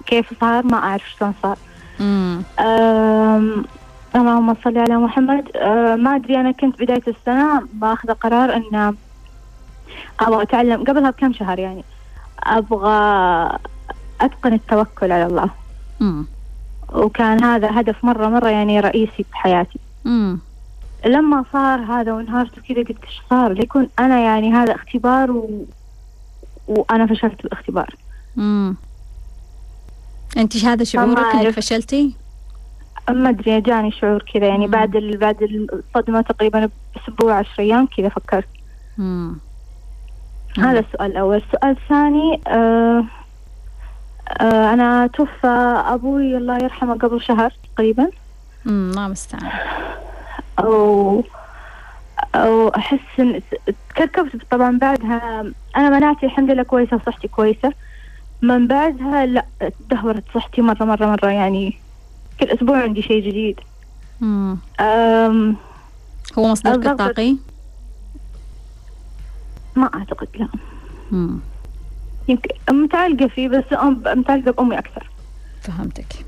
كيف 0.05 0.39
صار؟ 0.41 0.65
ما 0.65 0.77
أعرف 0.77 1.03
شلون 1.17 1.33
صار. 1.43 1.55
اللهم 4.15 4.55
صل 4.63 4.77
على 4.77 4.97
محمد. 4.97 5.49
أه، 5.55 5.95
ما 5.95 6.15
أدري 6.15 6.35
أنا 6.39 6.51
كنت 6.51 6.81
بداية 6.81 7.03
السنة 7.07 7.67
ماخذة 7.73 8.13
قرار 8.13 8.55
أن 8.55 8.95
أبغى 10.19 10.41
أتعلم. 10.43 10.83
قبلها 10.83 11.09
بكم 11.09 11.33
شهر 11.33 11.59
يعني. 11.59 11.85
أبغى 12.43 12.93
أتقن 14.21 14.53
التوكل 14.53 15.11
على 15.11 15.25
الله. 15.25 15.49
امم 16.01 16.27
وكان 16.93 17.43
هذا 17.43 17.79
هدف 17.79 18.05
مرة 18.05 18.27
مرة 18.27 18.49
يعني 18.49 18.79
رئيسي 18.79 19.25
بحياتي 19.31 19.79
امم 20.05 20.39
لما 21.05 21.45
صار 21.53 21.79
هذا 21.79 22.13
وانهارت 22.13 22.57
وكذا 22.57 22.77
قلت 22.77 23.03
إيش 23.03 23.21
صار؟ 23.29 23.53
ليكون 23.53 23.89
أنا 23.99 24.19
يعني 24.19 24.53
هذا 24.53 24.75
اختبار 24.75 25.31
و... 25.31 25.65
وأنا 26.67 27.07
فشلت 27.07 27.43
بالاختبار 27.43 27.95
امم 28.37 28.75
أنت 30.37 30.57
هذا 30.65 30.83
شعورك 30.83 31.35
إنك. 31.35 31.49
فشلتي؟ 31.49 32.15
ما 33.09 33.29
أدري 33.29 33.61
جاني 33.61 33.91
شعور 33.91 34.23
كذا 34.33 34.47
يعني 34.47 34.65
مم. 34.65 34.71
بعد 34.71 34.95
ال... 34.95 35.17
بعد 35.17 35.67
الصدمة 35.73 36.21
تقريبا 36.21 36.69
بأسبوع 36.95 37.33
عشر 37.33 37.59
أيام 37.59 37.87
كذا 37.97 38.09
فكرت. 38.09 38.47
امم 38.99 39.37
هذا 40.57 40.79
السؤال 40.79 41.11
الأول. 41.11 41.35
السؤال 41.35 41.77
الثاني 41.81 42.41
آه 42.47 43.05
آه 44.41 44.73
أنا 44.73 45.07
توفى 45.07 45.83
أبوي 45.87 46.37
الله 46.37 46.55
يرحمه 46.55 46.93
قبل 46.93 47.21
شهر 47.21 47.53
تقريبا. 47.75 48.09
امم 48.67 48.89
الله 48.91 49.05
المستعان 49.05 49.51
أو 50.59 51.23
أو 52.35 52.67
أحس 52.67 52.99
إن 53.19 53.41
تكركبت 53.89 54.41
طبعا 54.51 54.77
بعدها. 54.77 55.45
أنا 55.77 55.89
مناعتي 55.89 56.25
الحمد 56.25 56.51
لله 56.51 56.63
كويسة 56.63 56.95
وصحتي 56.95 57.27
كويسة. 57.27 57.73
من 58.41 58.67
بعدها 58.67 59.25
لا 59.25 59.45
تدهورت 59.59 60.23
صحتي 60.33 60.61
مرة 60.61 60.83
مرة 60.83 61.05
مرة. 61.05 61.29
يعني 61.29 61.79
كل 62.39 62.45
أسبوع 62.45 62.81
عندي 62.83 63.01
شيء 63.01 63.27
جديد. 63.27 63.59
أم 64.21 65.55
هو 66.37 66.47
مصدرك 66.47 66.87
الطاقي؟ 66.87 67.35
ما 69.75 69.89
أعتقد 69.93 70.27
لا. 70.35 70.47
امم 71.11 71.39
يمكن 72.27 72.49
متعلقة 72.71 73.27
فيه 73.27 73.47
بس 73.47 73.63
متعلقة 74.05 74.51
بأمي 74.51 74.77
أكثر. 74.79 75.09
فهمتك. 75.61 76.25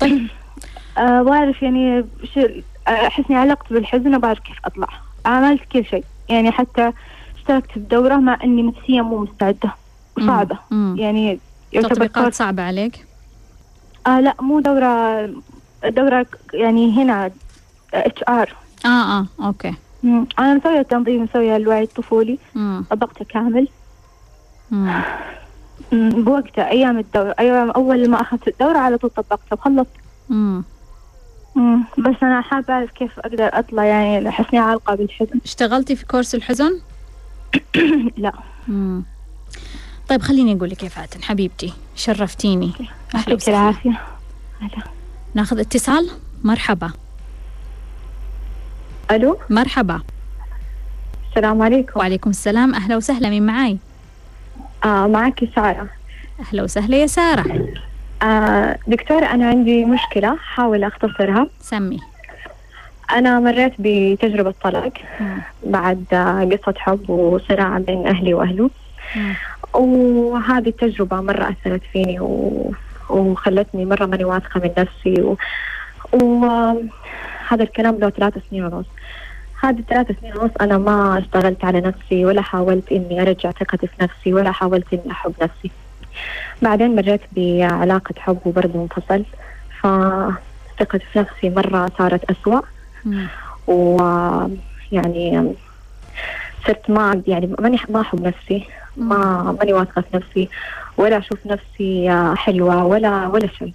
طيب. 0.00 0.26
أه 0.98 1.22
بعرف 1.22 1.62
يعني 1.62 2.04
شو 2.34 2.40
أحس 2.88 3.24
إني 3.30 3.38
علقت 3.38 3.72
بالحزن 3.72 4.14
وبعرف 4.14 4.38
كيف 4.38 4.56
أطلع. 4.64 4.88
عملت 5.26 5.62
كل 5.72 5.84
شيء. 5.84 6.04
يعني 6.28 6.50
حتى 6.52 6.92
اشتركت 7.36 7.78
بدورة 7.78 8.16
مع 8.16 8.38
إني 8.44 8.62
نفسيا 8.62 9.02
مو 9.02 9.18
مستعدة. 9.18 9.74
وصعبة 10.18 10.58
امم 10.72 10.96
يعني 10.98 11.38
تطبيقات 11.72 12.34
صعبة 12.34 12.62
عليك؟ 12.62 13.06
آه 14.06 14.20
لا 14.20 14.34
مو 14.40 14.60
دورة 14.60 15.26
دورة 15.84 16.26
يعني 16.54 17.02
هنا 17.02 17.30
HR 17.94 18.54
آه 18.84 18.88
آه 19.18 19.26
okay. 19.40 19.74
أنا 20.38 20.54
مسوية 20.54 20.80
التنظيم 20.80 21.22
مسوية 21.22 21.56
الوعي 21.56 21.82
الطفولي. 21.82 22.38
طبقته 22.90 23.24
كامل. 23.24 23.68
مم، 24.70 25.02
بوقتها 25.92 26.70
أيام 26.70 26.98
الدورة 26.98 27.34
أيام 27.38 27.70
أول 27.70 28.10
ما 28.10 28.20
أخذت 28.20 28.48
الدورة 28.48 28.78
على 28.78 28.98
طول 28.98 29.10
طبقته 29.10 29.52
وخلصت. 29.52 29.88
مم، 31.58 31.84
بس 31.98 32.14
أنا 32.22 32.40
حابة 32.40 32.74
أعرف 32.74 32.90
كيف 32.90 33.18
أقدر 33.18 33.50
أطلع 33.52 33.84
يعني 33.84 34.28
أحسني 34.28 34.58
عالقة 34.58 34.94
بالحزن. 34.94 35.40
اشتغلتي 35.44 35.96
في 35.96 36.06
كورس 36.06 36.34
الحزن؟ 36.34 36.80
لا. 38.16 38.32
امم 38.68 39.02
طيب 40.08 40.22
خليني 40.22 40.52
أقول 40.56 40.70
لك 40.70 40.82
يا 40.82 40.88
فاتن 40.88 41.22
حبيبتي 41.22 41.72
شرفتيني. 41.96 42.72
أهلا 43.14 43.30
يعطيك 43.30 43.48
العافية. 43.48 44.00
هلا. 44.60 44.82
ناخذ 45.34 45.58
اتصال؟ 45.58 46.10
مرحبا. 46.44 46.90
ألو؟ 49.10 49.38
مرحبا. 49.50 50.00
السلام 51.30 51.62
عليكم. 51.62 52.00
وعليكم 52.00 52.30
السلام. 52.30 52.74
أهلا 52.74 52.96
وسهلا 52.96 53.30
مين 53.30 53.46
معاي؟ 53.46 53.78
آه 54.84 55.06
معك 55.06 55.48
سارة. 55.54 55.88
أهلا 56.40 56.62
وسهلا 56.62 56.96
يا 56.96 57.06
سارة. 57.06 57.68
آه 58.22 58.78
دكتورة 58.86 59.26
أنا 59.26 59.48
عندي 59.48 59.84
مشكلة 59.84 60.36
حاول 60.36 60.84
أختصرها. 60.84 61.46
سمي. 61.60 62.00
أنا 63.12 63.40
مريت 63.40 63.72
بتجربة 63.78 64.54
طلاق 64.62 64.92
بعد 65.64 66.04
قصة 66.52 66.74
حب 66.78 67.10
وصراع 67.10 67.78
بين 67.78 68.06
أهلي 68.06 68.34
وأهله. 68.34 68.70
وهذه 69.74 70.68
التجربة 70.68 71.20
مرة 71.20 71.48
أثرت 71.50 71.80
فيني 71.92 72.20
و... 72.20 72.72
وخلتني 73.10 73.84
مرة 73.84 74.06
ماني 74.06 74.24
واثقة 74.24 74.60
من 74.60 74.70
نفسي 74.78 75.22
و... 75.22 75.36
وهذا 76.12 77.62
الكلام 77.62 77.98
له 77.98 78.10
ثلاث 78.10 78.34
سنين 78.50 78.64
ونص. 78.64 78.86
هذه 79.62 79.78
الثلاث 79.78 80.20
سنين 80.20 80.36
ونص 80.36 80.50
أنا 80.60 80.78
ما 80.78 81.18
اشتغلت 81.18 81.64
على 81.64 81.80
نفسي 81.80 82.24
ولا 82.24 82.42
حاولت 82.42 82.92
إني 82.92 83.22
أرجع 83.22 83.50
ثقتي 83.50 83.86
في 83.86 83.94
نفسي 84.00 84.34
ولا 84.34 84.52
حاولت 84.52 84.92
إني 84.92 85.10
أحب 85.10 85.34
نفسي. 85.42 85.70
بعدين 86.62 86.96
مريت 86.96 87.20
بعلاقة 87.36 88.14
حب 88.18 88.38
وبرضه 88.44 88.82
انفصلت 88.82 89.26
فثقتي 89.80 91.04
في 91.12 91.18
نفسي 91.18 91.50
مرة 91.50 91.90
صارت 91.98 92.30
أسوأ. 92.30 92.60
ويعني 93.66 95.52
صرت 96.66 96.90
ما 96.90 97.22
يعني 97.26 97.54
ماني 97.58 97.78
ما 97.88 98.00
أحب 98.00 98.20
نفسي 98.26 98.64
ما 98.96 99.56
ماني 99.60 99.72
واثقة 99.72 100.02
في 100.02 100.16
نفسي 100.16 100.48
ولا 100.96 101.18
أشوف 101.18 101.38
نفسي 101.46 102.10
حلوة 102.36 102.84
ولا 102.84 103.26
ولا 103.26 103.46
شيء 103.58 103.72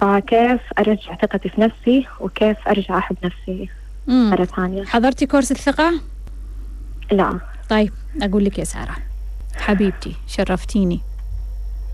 فكيف 0.00 0.60
أرجع 0.78 1.16
ثقتي 1.22 1.48
في 1.48 1.60
نفسي 1.60 2.06
وكيف 2.20 2.68
أرجع 2.68 2.98
أحب 2.98 3.16
نفسي 3.24 3.68
مرة 4.08 4.44
ثانية؟ 4.44 4.84
حضرتي 4.84 5.26
كورس 5.26 5.52
الثقة؟ 5.52 5.92
لا. 7.12 7.38
طيب 7.68 7.92
أقول 8.22 8.44
لك 8.44 8.58
يا 8.58 8.64
سارة. 8.64 8.96
حبيبتي 9.56 10.16
شرفتيني. 10.26 11.00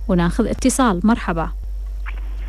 وناخذ 0.09 0.47
اتصال 0.47 1.01
مرحبا 1.05 1.49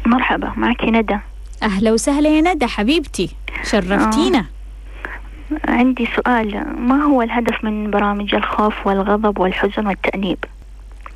مرحبا 0.05 0.53
معك 0.57 0.83
ندى 0.83 1.17
أهلا 1.63 1.91
وسهلا 1.91 2.29
يا 2.29 2.53
ندى 2.53 2.67
حبيبتي 2.67 3.29
شرفتينا 3.63 4.39
آه. 4.39 5.71
عندي 5.71 6.07
سؤال 6.15 6.65
ما 6.79 7.03
هو 7.03 7.21
الهدف 7.21 7.63
من 7.63 7.91
برامج 7.91 8.35
الخوف 8.35 8.87
والغضب 8.87 9.39
والحزن 9.39 9.87
والتأنيب 9.87 10.37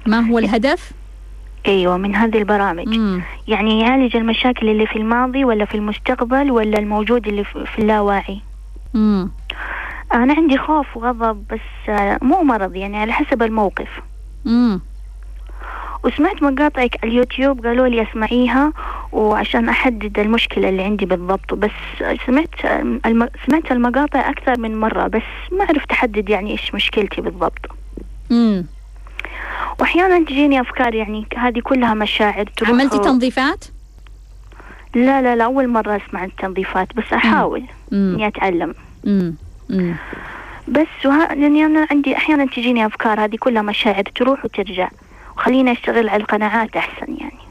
ما 0.06 0.20
هو 0.20 0.40
الهدف؟ 0.40 0.92
أيوه 1.68 1.98
من 1.98 2.16
هذه 2.16 2.38
البرامج 2.38 2.88
مم. 2.88 3.22
يعني 3.48 3.80
يعالج 3.80 4.16
المشاكل 4.16 4.70
اللي 4.70 4.88
في 4.88 4.96
الماضي 4.96 5.46
ولا 5.46 5.66
في 5.66 5.76
المستقبل 5.76 6.52
ولا 6.52 6.80
الموجود 6.80 7.28
اللي 7.28 7.44
في 7.44 7.80
اللاواعي 7.80 8.40
مم. 8.94 9.32
أنا 10.14 10.34
عندي 10.34 10.58
خوف 10.58 10.98
وغضب 10.98 11.44
بس 11.52 11.90
مو 12.22 12.44
مرض 12.44 12.76
يعني 12.76 12.98
على 12.98 13.14
حسب 13.14 13.44
الموقف 13.44 13.90
مم. 14.46 14.82
وسمعت 16.04 16.44
مقاطعك 16.44 16.98
على 17.04 17.12
اليوتيوب 17.12 17.66
قالوا 17.66 17.88
لي 17.88 18.02
اسمعيها 18.02 18.74
وعشان 19.12 19.70
احدد 19.70 20.20
المشكلة 20.20 20.70
اللي 20.70 20.84
عندي 20.84 21.06
بالضبط. 21.06 21.54
بس 21.54 21.72
سمعت 22.26 22.66
الم... 23.06 23.30
سمعت 23.48 23.72
المقاطع 23.72 24.30
أكثر 24.30 24.60
من 24.60 24.80
مرة 24.80 25.08
بس 25.08 25.22
ما 25.52 25.64
عرفت 25.64 25.92
احدد 25.92 26.30
يعني 26.30 26.52
إيش 26.52 26.76
مشكلتي 26.76 27.22
بالضبط. 27.22 27.66
امم 28.32 28.66
واحيانا 29.80 30.26
تجيني 30.26 30.62
افكار 30.62 30.96
يعني 30.96 31.26
هذه 31.38 31.60
كلها 31.60 31.94
مشاعر 31.94 32.46
تروح 32.58 32.70
عملتي 32.70 33.00
تنظيفات؟ 33.00 33.66
لا 34.96 35.22
لا 35.22 35.36
لا 35.36 35.44
أول 35.44 35.68
مرة 35.68 36.02
أسمع 36.08 36.24
التنظيفات 36.24 36.96
بس 36.96 37.14
أحاول 37.14 37.64
إني 37.94 38.28
أتعلم. 38.28 38.76
امم 39.08 39.36
بس 40.68 41.06
وها 41.06 41.36
لأني 41.36 41.66
أنا 41.66 41.88
عندي 41.92 42.18
أحيانا 42.18 42.46
تجيني 42.46 42.86
أفكار 42.86 43.24
هذه 43.24 43.36
كلها 43.36 43.62
مشاعر 43.62 44.04
تروح 44.04 44.46
وترجع. 44.46 44.90
وخليني 45.38 45.72
أشتغل 45.72 46.10
على 46.10 46.24
القناعات 46.24 46.76
أحسن 46.76 47.18
يعني. 47.18 47.44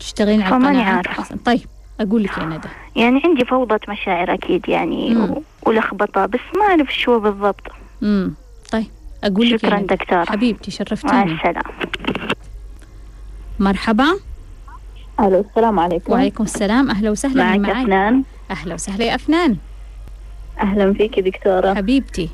تشتغلين 0.00 0.42
على 0.42 0.56
القناعات 0.56 1.06
أحسن. 1.06 1.36
طيب 1.36 1.66
أقول 2.00 2.22
لك 2.22 2.38
يا 2.38 2.44
ندى. 2.44 2.68
يعني 2.96 3.22
عندي 3.24 3.44
فوضى 3.44 3.78
مشاعر 3.88 4.34
أكيد 4.34 4.68
يعني 4.68 5.16
و... 5.16 5.42
ولخبطة 5.62 6.26
بس 6.26 6.40
ما 6.56 6.64
أعرف 6.64 6.94
شو 6.94 7.18
بالضبط. 7.18 7.62
امم 8.02 8.34
طيب 8.72 8.86
أقول 9.24 9.50
لك 9.50 9.60
شكرا 9.60 9.80
دكتور 9.80 10.24
حبيبتي 10.26 10.70
شرفتيني. 10.70 11.12
مع 11.12 11.22
السلامة. 11.22 11.62
مرحبا. 13.58 14.18
ألو 15.20 15.44
السلام 15.50 15.80
عليكم. 15.80 16.12
وعليكم 16.12 16.44
السلام. 16.44 16.90
أهلا 16.90 17.10
وسهلا 17.10 17.44
معك 17.44 17.58
معي 17.58 17.82
أفنان. 17.82 18.22
أهلا 18.50 18.74
وسهلا 18.74 19.04
يا 19.04 19.14
أفنان. 19.14 19.56
أهلا 20.60 20.92
فيك 20.92 21.20
دكتورة. 21.20 21.74
حبيبتي. 21.74 22.30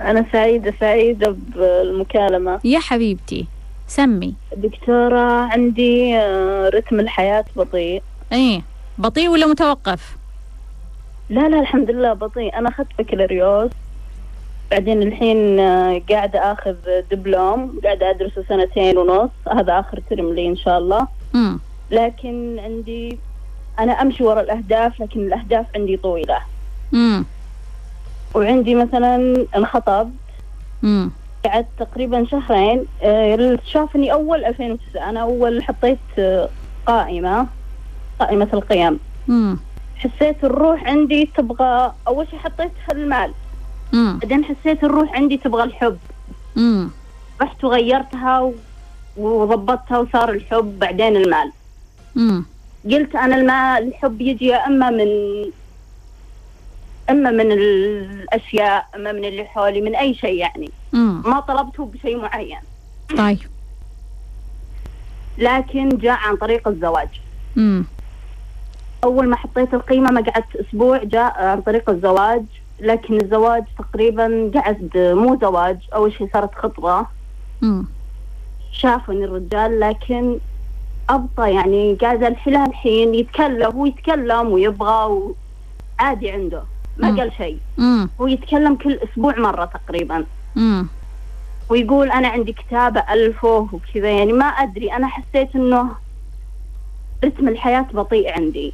أنا 0.00 0.26
سعيدة 0.32 0.74
سعيدة 0.80 1.36
بالمكالمة. 1.56 2.60
يا 2.64 2.78
حبيبتي. 2.78 3.46
سمي. 3.88 4.34
دكتورة 4.56 5.30
عندي 5.30 6.16
آه، 6.16 6.68
رتم 6.68 7.00
الحياة 7.00 7.44
بطيء. 7.56 8.02
إيه 8.32 8.62
بطيء 8.98 9.28
ولا 9.28 9.46
متوقف؟ 9.46 10.16
لا 11.30 11.48
لا 11.48 11.60
الحمد 11.60 11.90
لله 11.90 12.12
بطيء. 12.12 12.58
أنا 12.58 12.68
أخذت 12.68 12.88
بكالوريوس. 12.98 13.70
بعدين 14.70 15.02
الحين 15.02 15.60
آه، 15.60 16.02
قاعدة 16.10 16.52
أخذ 16.52 16.74
دبلوم. 17.10 17.80
قاعدة 17.84 18.10
أدرسه 18.10 18.44
سنتين 18.48 18.98
ونص. 18.98 19.30
هذا 19.52 19.78
آخر 19.78 20.02
ترم 20.10 20.34
لي 20.34 20.48
إن 20.48 20.56
شاء 20.56 20.78
الله. 20.78 21.08
مم. 21.34 21.60
لكن 21.90 22.58
عندي 22.58 23.18
أنا 23.78 23.92
أمشي 23.92 24.24
وراء 24.24 24.44
الأهداف 24.44 25.00
لكن 25.00 25.20
الأهداف 25.20 25.66
عندي 25.74 25.96
طويلة. 25.96 26.38
مم. 26.92 27.24
وعندي 28.34 28.74
مثلا 28.74 29.46
انخطبت. 29.56 30.12
قعدت 31.48 31.66
تقريبا 31.78 32.24
شهرين 32.24 32.84
آه، 33.02 33.58
شافني 33.66 34.12
أول 34.12 34.44
2009 34.44 35.10
أنا 35.10 35.20
أول 35.20 35.62
حطيت 35.62 35.98
آه، 36.18 36.48
قائمة 36.86 37.46
قائمة 38.20 38.48
القيم 38.54 38.98
مم. 39.28 39.58
حسيت 39.96 40.44
الروح 40.44 40.84
عندي 40.84 41.30
تبغى 41.36 41.92
أول 42.08 42.26
شيء 42.30 42.38
حطيت 42.38 42.72
المال 42.92 43.32
بعدين 43.92 44.44
حسيت 44.44 44.84
الروح 44.84 45.14
عندي 45.14 45.36
تبغى 45.36 45.62
الحب 45.62 45.98
مم. 46.56 46.90
رحت 47.42 47.64
وغيرتها 47.64 48.52
وضبطتها 49.16 49.98
وصار 49.98 50.30
الحب 50.30 50.78
بعدين 50.78 51.16
المال 51.16 51.52
مم. 52.14 52.44
قلت 52.84 53.16
أنا 53.16 53.36
المال 53.36 53.88
الحب 53.88 54.20
يجي 54.20 54.46
يا 54.46 54.66
إما 54.66 54.90
من 54.90 55.06
أما 57.10 57.30
من 57.30 57.52
الأشياء 57.52 58.86
أما 58.94 59.12
من 59.12 59.24
اللي 59.24 59.44
حولي 59.44 59.80
من 59.80 59.94
أي 59.94 60.14
شيء 60.14 60.34
يعني. 60.34 60.70
مم. 60.92 61.22
ما 61.24 61.40
طلبته 61.40 61.84
بشيء 61.84 62.16
معين. 62.16 62.58
طيب. 63.16 63.38
لكن 65.38 65.88
جاء 65.88 66.18
عن 66.18 66.36
طريق 66.36 66.68
الزواج. 66.68 67.08
مم. 67.56 67.84
أول 69.04 69.28
ما 69.28 69.36
حطيت 69.36 69.74
القيمة 69.74 70.10
ما 70.10 70.20
قعدت 70.20 70.56
أسبوع 70.56 71.04
جاء 71.04 71.44
عن 71.44 71.60
طريق 71.60 71.90
الزواج. 71.90 72.42
لكن 72.80 73.20
الزواج 73.20 73.64
تقريبا 73.78 74.50
قعد 74.54 74.90
مو 74.96 75.38
زواج 75.40 75.78
أول 75.94 76.12
شيء 76.12 76.28
صارت 76.32 76.54
خطبة. 76.54 77.06
شافني 78.72 79.24
الرجال 79.24 79.80
لكن 79.80 80.38
أبطأ 81.08 81.46
يعني 81.46 81.94
قاعد 81.94 82.24
الحين 82.24 82.56
الحين 82.56 83.14
يتكلم 83.14 83.72
هو 83.72 83.86
يتكلم 83.86 84.48
ويبغى 84.48 85.32
وعادي 85.98 86.30
عنده. 86.30 86.62
ما 86.98 87.16
قال 87.16 87.32
شيء. 87.36 87.58
هو 88.20 88.26
يتكلم 88.26 88.74
كل 88.74 88.92
أسبوع 88.92 89.38
مرة 89.38 89.64
تقريبا. 89.64 90.24
مم. 90.56 90.88
ويقول 91.68 92.10
أنا 92.10 92.28
عندي 92.28 92.52
كتابه 92.52 93.00
ألفه 93.12 93.68
وكذا 93.72 94.10
يعني 94.10 94.32
ما 94.32 94.44
أدري 94.46 94.92
أنا 94.92 95.08
حسيت 95.08 95.54
إنه 95.54 95.88
رتم 97.24 97.48
الحياة 97.48 97.86
بطيء 97.92 98.32
عندي. 98.32 98.72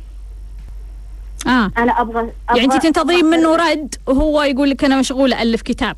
آه. 1.46 1.70
أنا 1.78 2.00
أبغى, 2.00 2.20
أبغى 2.20 2.32
يعني 2.48 2.74
أنت 2.74 2.82
تنتظرين 2.82 3.24
منه 3.24 3.56
رد 3.56 3.94
وهو 4.06 4.42
يقول 4.42 4.70
لك 4.70 4.84
أنا 4.84 4.98
مشغولة 4.98 5.42
ألف 5.42 5.62
كتاب. 5.62 5.96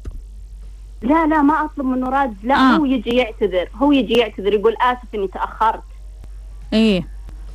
لا 1.03 1.27
لا 1.27 1.43
ما 1.43 1.65
أطلب 1.65 1.87
منه 1.87 2.09
رد. 2.09 2.37
لا 2.43 2.55
آه. 2.55 2.77
هو 2.77 2.85
يجي 2.85 3.17
يعتذر. 3.17 3.69
هو 3.75 3.93
يجي 3.93 4.15
يعتذر 4.15 4.53
يقول 4.53 4.77
آسف 4.81 5.15
إني 5.15 5.29
تأخرت. 5.29 5.83
إيه. 6.73 7.09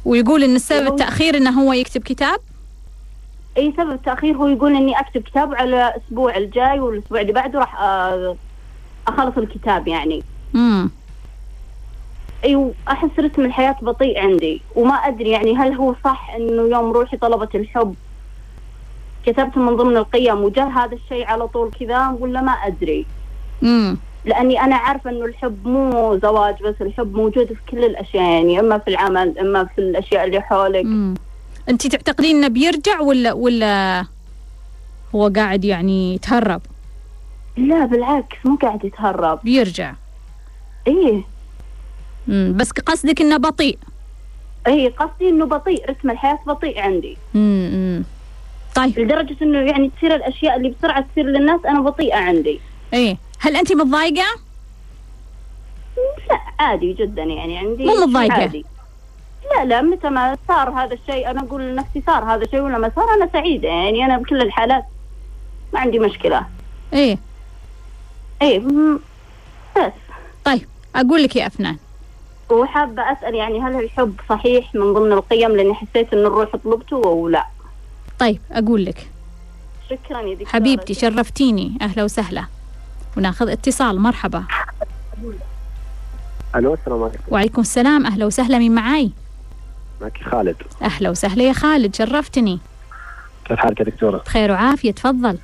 ويقول 0.06 0.44
إن 0.44 0.56
السبب 0.56 0.88
التأخير 0.88 1.38
إنه 1.38 1.62
هو 1.62 1.74
يكتب 1.74 2.02
كتاب؟ 2.02 2.40
أي 3.58 3.74
سبب 3.78 3.92
التاخير 3.92 4.36
هو 4.38 4.48
يقول 4.48 4.76
إني 4.76 5.00
أكتب 5.00 5.22
كتاب 5.22 5.56
على 5.56 5.88
الأسبوع 5.88 6.38
الجاي 6.38 6.80
والأسبوع 6.80 7.22
اللي 7.22 7.34
بعده 7.34 7.60
راح 7.60 7.82
آه، 7.82 8.36
أخلص 9.08 9.38
الكتاب 9.38 9.88
يعني. 9.88 10.24
امم 10.56 10.90
أيوه 12.44 12.74
احس 12.88 13.10
رتم 13.20 13.46
الحياة 13.46 13.76
بطيء 13.82 14.20
عندي 14.20 14.62
وما 14.76 14.94
أدري 14.94 15.30
يعني 15.30 15.56
هل 15.58 15.74
هو 15.74 15.96
صح 16.04 16.32
إنه 16.36 16.62
يوم 16.62 16.92
روحي 16.92 17.18
طلبت 17.18 17.56
الحب؟ 17.56 17.96
كتبت 19.26 19.58
من 19.58 19.76
ضمن 19.76 19.98
القيم 19.98 20.44
وجاء 20.44 20.68
هذا 20.68 20.96
الشيء 20.96 21.26
على 21.26 21.48
طول 21.48 21.72
كذا 21.80 22.16
ولا 22.20 22.42
ما 22.42 22.52
أدري. 22.52 23.06
امم 23.64 23.98
لأني 24.26 24.62
أنا 24.62 24.76
عارفة 24.76 25.10
إنه 25.10 25.26
الحب 25.26 25.68
مو 25.68 26.18
زواج 26.18 26.64
بس 26.64 26.76
الحب 26.82 27.16
موجود 27.16 27.48
في 27.48 27.60
كل 27.72 27.84
الأشياء 27.84 28.24
يعني 28.24 28.60
أما 28.60 28.78
في 28.78 28.88
العمل 28.88 29.40
أما 29.40 29.64
في 29.64 29.82
الأشياء 29.82 30.26
اللي 30.26 30.42
حولك. 30.42 30.86
مم. 30.86 31.14
انت 31.70 31.88
تعتقدين 31.88 32.36
إنه 32.36 32.48
بيرجع 32.48 33.00
ولا 33.00 33.34
ولا 33.34 34.06
هو 35.16 35.28
قاعد 35.36 35.66
يعني 35.66 36.16
يتهرب؟ 36.16 36.62
لا 37.58 37.86
بالعكس 37.86 38.38
مو 38.46 38.56
قاعد 38.56 38.86
يتهرب. 38.86 39.40
بيرجع. 39.44 39.94
إيه. 40.88 41.22
امم 42.30 42.58
بس 42.58 42.72
قصدك 42.72 43.22
إنه 43.22 43.38
بطيء. 43.38 43.78
إيه 44.68 44.90
قصدي 44.90 45.30
إنه 45.30 45.46
بطيء. 45.46 45.90
رتم 45.90 46.10
الحياة 46.10 46.40
بطيء 46.48 46.80
عندي. 46.80 47.18
امم 47.36 48.04
طيب. 48.76 49.00
لدرجة 49.00 49.36
إنه 49.42 49.60
يعني 49.60 49.92
تصير 49.98 50.16
الأشياء 50.16 50.58
اللي 50.58 50.70
بسرعة 50.70 51.06
تصير 51.12 51.26
للناس 51.26 51.60
أنا 51.66 51.82
بطيئة 51.82 52.16
عندي. 52.18 52.60
إيه. 52.94 53.18
هل 53.40 53.56
انت 53.56 53.74
متضايقة؟ 53.74 54.26
لا 56.30 56.40
عادي 56.60 56.94
جدا 56.94 57.24
يعني 57.24 57.58
عندي 57.58 57.86
مو. 57.86 58.18
عادي. 58.18 58.66
لا 59.56 59.66
لا 59.66 59.82
متى 59.82 60.10
ما 60.10 60.38
صار 60.48 60.70
هذا 60.70 60.94
الشيء 60.94 61.30
أنا 61.30 61.42
أقول 61.42 61.62
لنفسي 61.62 62.04
صار 62.08 62.24
هذا 62.24 62.44
الشيء 62.44 62.60
ولا 62.60 62.78
ما 62.78 62.92
صار 62.96 63.14
أنا 63.14 63.30
سعيدة 63.34 63.68
يعني 63.68 64.06
أنا 64.06 64.18
بكل 64.18 64.42
الحالات 64.42 64.86
ما 65.74 65.80
عندي 65.80 66.00
مشكلة. 66.00 66.46
إيه. 66.94 67.18
إيه 68.42 68.60
بس. 69.78 69.94
طيب 70.46 70.68
أقول 70.96 71.24
لك 71.24 71.36
يا 71.36 71.48
أفنان. 71.48 71.78
وحابة 72.52 73.12
أسأل 73.12 73.36
يعني 73.36 73.62
هل 73.62 73.84
الحب 73.84 74.16
صحيح 74.30 74.76
من 74.76 74.94
ضمن 74.94 75.12
القيم؟ 75.12 75.52
لأني 75.52 75.74
حسيت 75.74 76.14
إن 76.14 76.26
الروح 76.26 76.56
طلبته 76.56 76.96
أو 77.06 77.28
لا. 77.28 77.46
طيب 78.20 78.42
أقول 78.52 78.86
لك. 78.86 79.10
شكرا 79.90 80.22
يا 80.22 80.34
دكتورة. 80.34 80.50
حبيبتي 80.50 80.94
شرفتيني. 80.94 81.78
أهلا 81.82 82.04
وسهلا. 82.04 82.46
وناخذ 83.18 83.50
اتصال. 83.50 84.00
مرحبا. 84.00 84.44
ألو 86.56 86.74
السلام 86.74 87.04
عليكم. 87.04 87.24
وعليكم 87.32 87.62
السلام. 87.62 88.06
أهلا 88.06 88.26
وسهلا. 88.26 88.58
مين 88.58 88.76
معاي؟ 88.76 89.12
معك 90.02 90.18
خالد. 90.32 90.56
أهلا 90.82 91.10
وسهلا 91.10 91.44
يا 91.44 91.54
خالد 91.54 91.96
شرفتني. 91.96 92.60
كيف 93.46 93.58
حالك 93.60 93.80
يا 93.80 93.86
دكتورة؟ 93.86 94.18
بخير 94.18 94.52
وعافية 94.52 94.92
تفضل. 94.92 95.38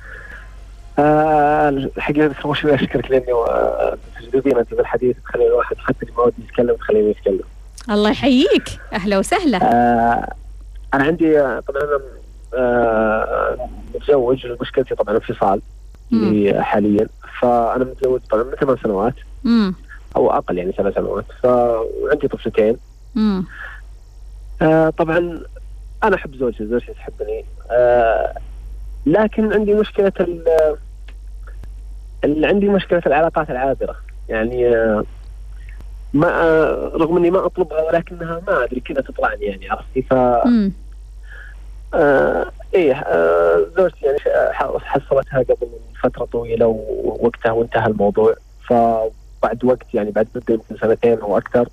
آه 0.98 1.68
الحقيقة 1.68 2.28
بس 2.28 2.36
أول 2.44 2.56
شيء 2.56 2.74
أشكرك 2.74 3.10
لأني 3.10 3.32
آه، 3.32 3.98
تجذبين 4.20 4.58
أنت 4.58 4.74
بالحديث 4.74 5.16
تخلي 5.24 5.46
الواحد 5.46 5.76
حتى 5.78 6.06
ما 6.16 6.22
ودي 6.22 6.34
يتكلم 6.44 6.74
تخليني 6.76 7.10
يتكلم. 7.10 7.40
الله 7.90 8.10
يحييك. 8.10 8.68
أهلا 8.92 9.18
وسهلا. 9.18 9.58
آه 9.62 10.32
أنا 10.94 11.04
عندي 11.04 11.32
طبعا 11.38 11.82
أنا 11.82 12.00
آه 12.54 13.68
متزوج 13.94 14.46
مشكلتي 14.60 14.94
طبعا 14.94 15.14
انفصال 15.14 15.60
مم. 16.10 16.32
لي 16.32 16.64
حاليا. 16.64 17.06
فأنا 17.40 17.84
متزوج 17.84 18.20
طبعا 18.30 18.42
من 18.42 18.50
ثمان 18.60 18.76
سنوات 18.82 19.14
امم 19.46 19.74
أو 20.16 20.30
أقل 20.30 20.58
يعني 20.58 20.72
سبع 20.78 20.90
سنوات. 20.90 21.24
فعندي 21.42 22.28
طفلتين. 22.28 22.76
آه 24.62 24.90
طبعا 24.90 25.40
أنا 26.04 26.16
أحب 26.16 26.34
زوجتي 26.36 26.66
زوجتي 26.66 26.92
تحبني. 26.92 27.44
آه 27.70 28.34
لكن 29.06 29.52
عندي 29.52 29.74
مشكلة 29.74 30.12
ال 30.20 30.44
ال- 32.24 32.44
عندي 32.44 32.68
مشكلة 32.68 33.02
العلاقات 33.06 33.50
العابرة. 33.50 33.96
يعني 34.28 34.68
آه 34.68 35.04
ما 36.14 36.28
آه 36.42 36.92
رغم 36.94 37.16
إني 37.16 37.30
ما 37.30 37.46
أطلبها 37.46 37.82
ولكنها 37.82 38.40
ما 38.46 38.64
أدري 38.64 38.80
كذا 38.80 39.00
تطلعني 39.00 39.44
يعني 39.44 39.70
عرفتي؟ 39.70 40.02
ف 40.02 40.12
آه 41.94 42.46
إيه 42.74 42.94
آه 42.94 43.66
زوجتي 43.76 44.06
يعني 44.06 44.18
حصلتها 44.80 45.38
قبل 45.38 45.68
فترة 46.02 46.24
طويلة 46.24 46.66
ووقتها 46.66 47.52
وانتهى 47.52 47.86
الموضوع. 47.86 48.34
فبعد 48.68 49.64
وقت 49.64 49.94
يعني 49.94 50.10
بعد 50.10 50.28
مدة 50.34 50.54
يمكن 50.54 50.76
سنتين 50.86 51.18
أو 51.20 51.38
أكثر 51.38 51.68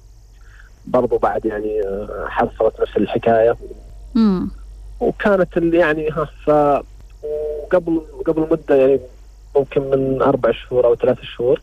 برضو 0.86 1.18
بعد 1.18 1.46
يعني 1.46 1.82
آه، 1.82 2.26
حصلت 2.30 2.82
نفس 2.82 2.98
الحكاية. 2.98 3.56
امم 4.16 4.50
وكانت 5.00 5.58
اللي 5.58 5.78
يعني 5.78 6.10
ها 6.10 6.26
ف 6.46 6.50
وقبل 7.24 8.02
قبل 8.28 8.48
مدة 8.52 8.76
يعني 8.76 9.00
ممكن 9.56 9.82
من 9.82 10.22
أربع 10.22 10.52
شهور 10.52 10.86
أو 10.86 10.96
ثلاث 10.96 11.18
شهور. 11.22 11.62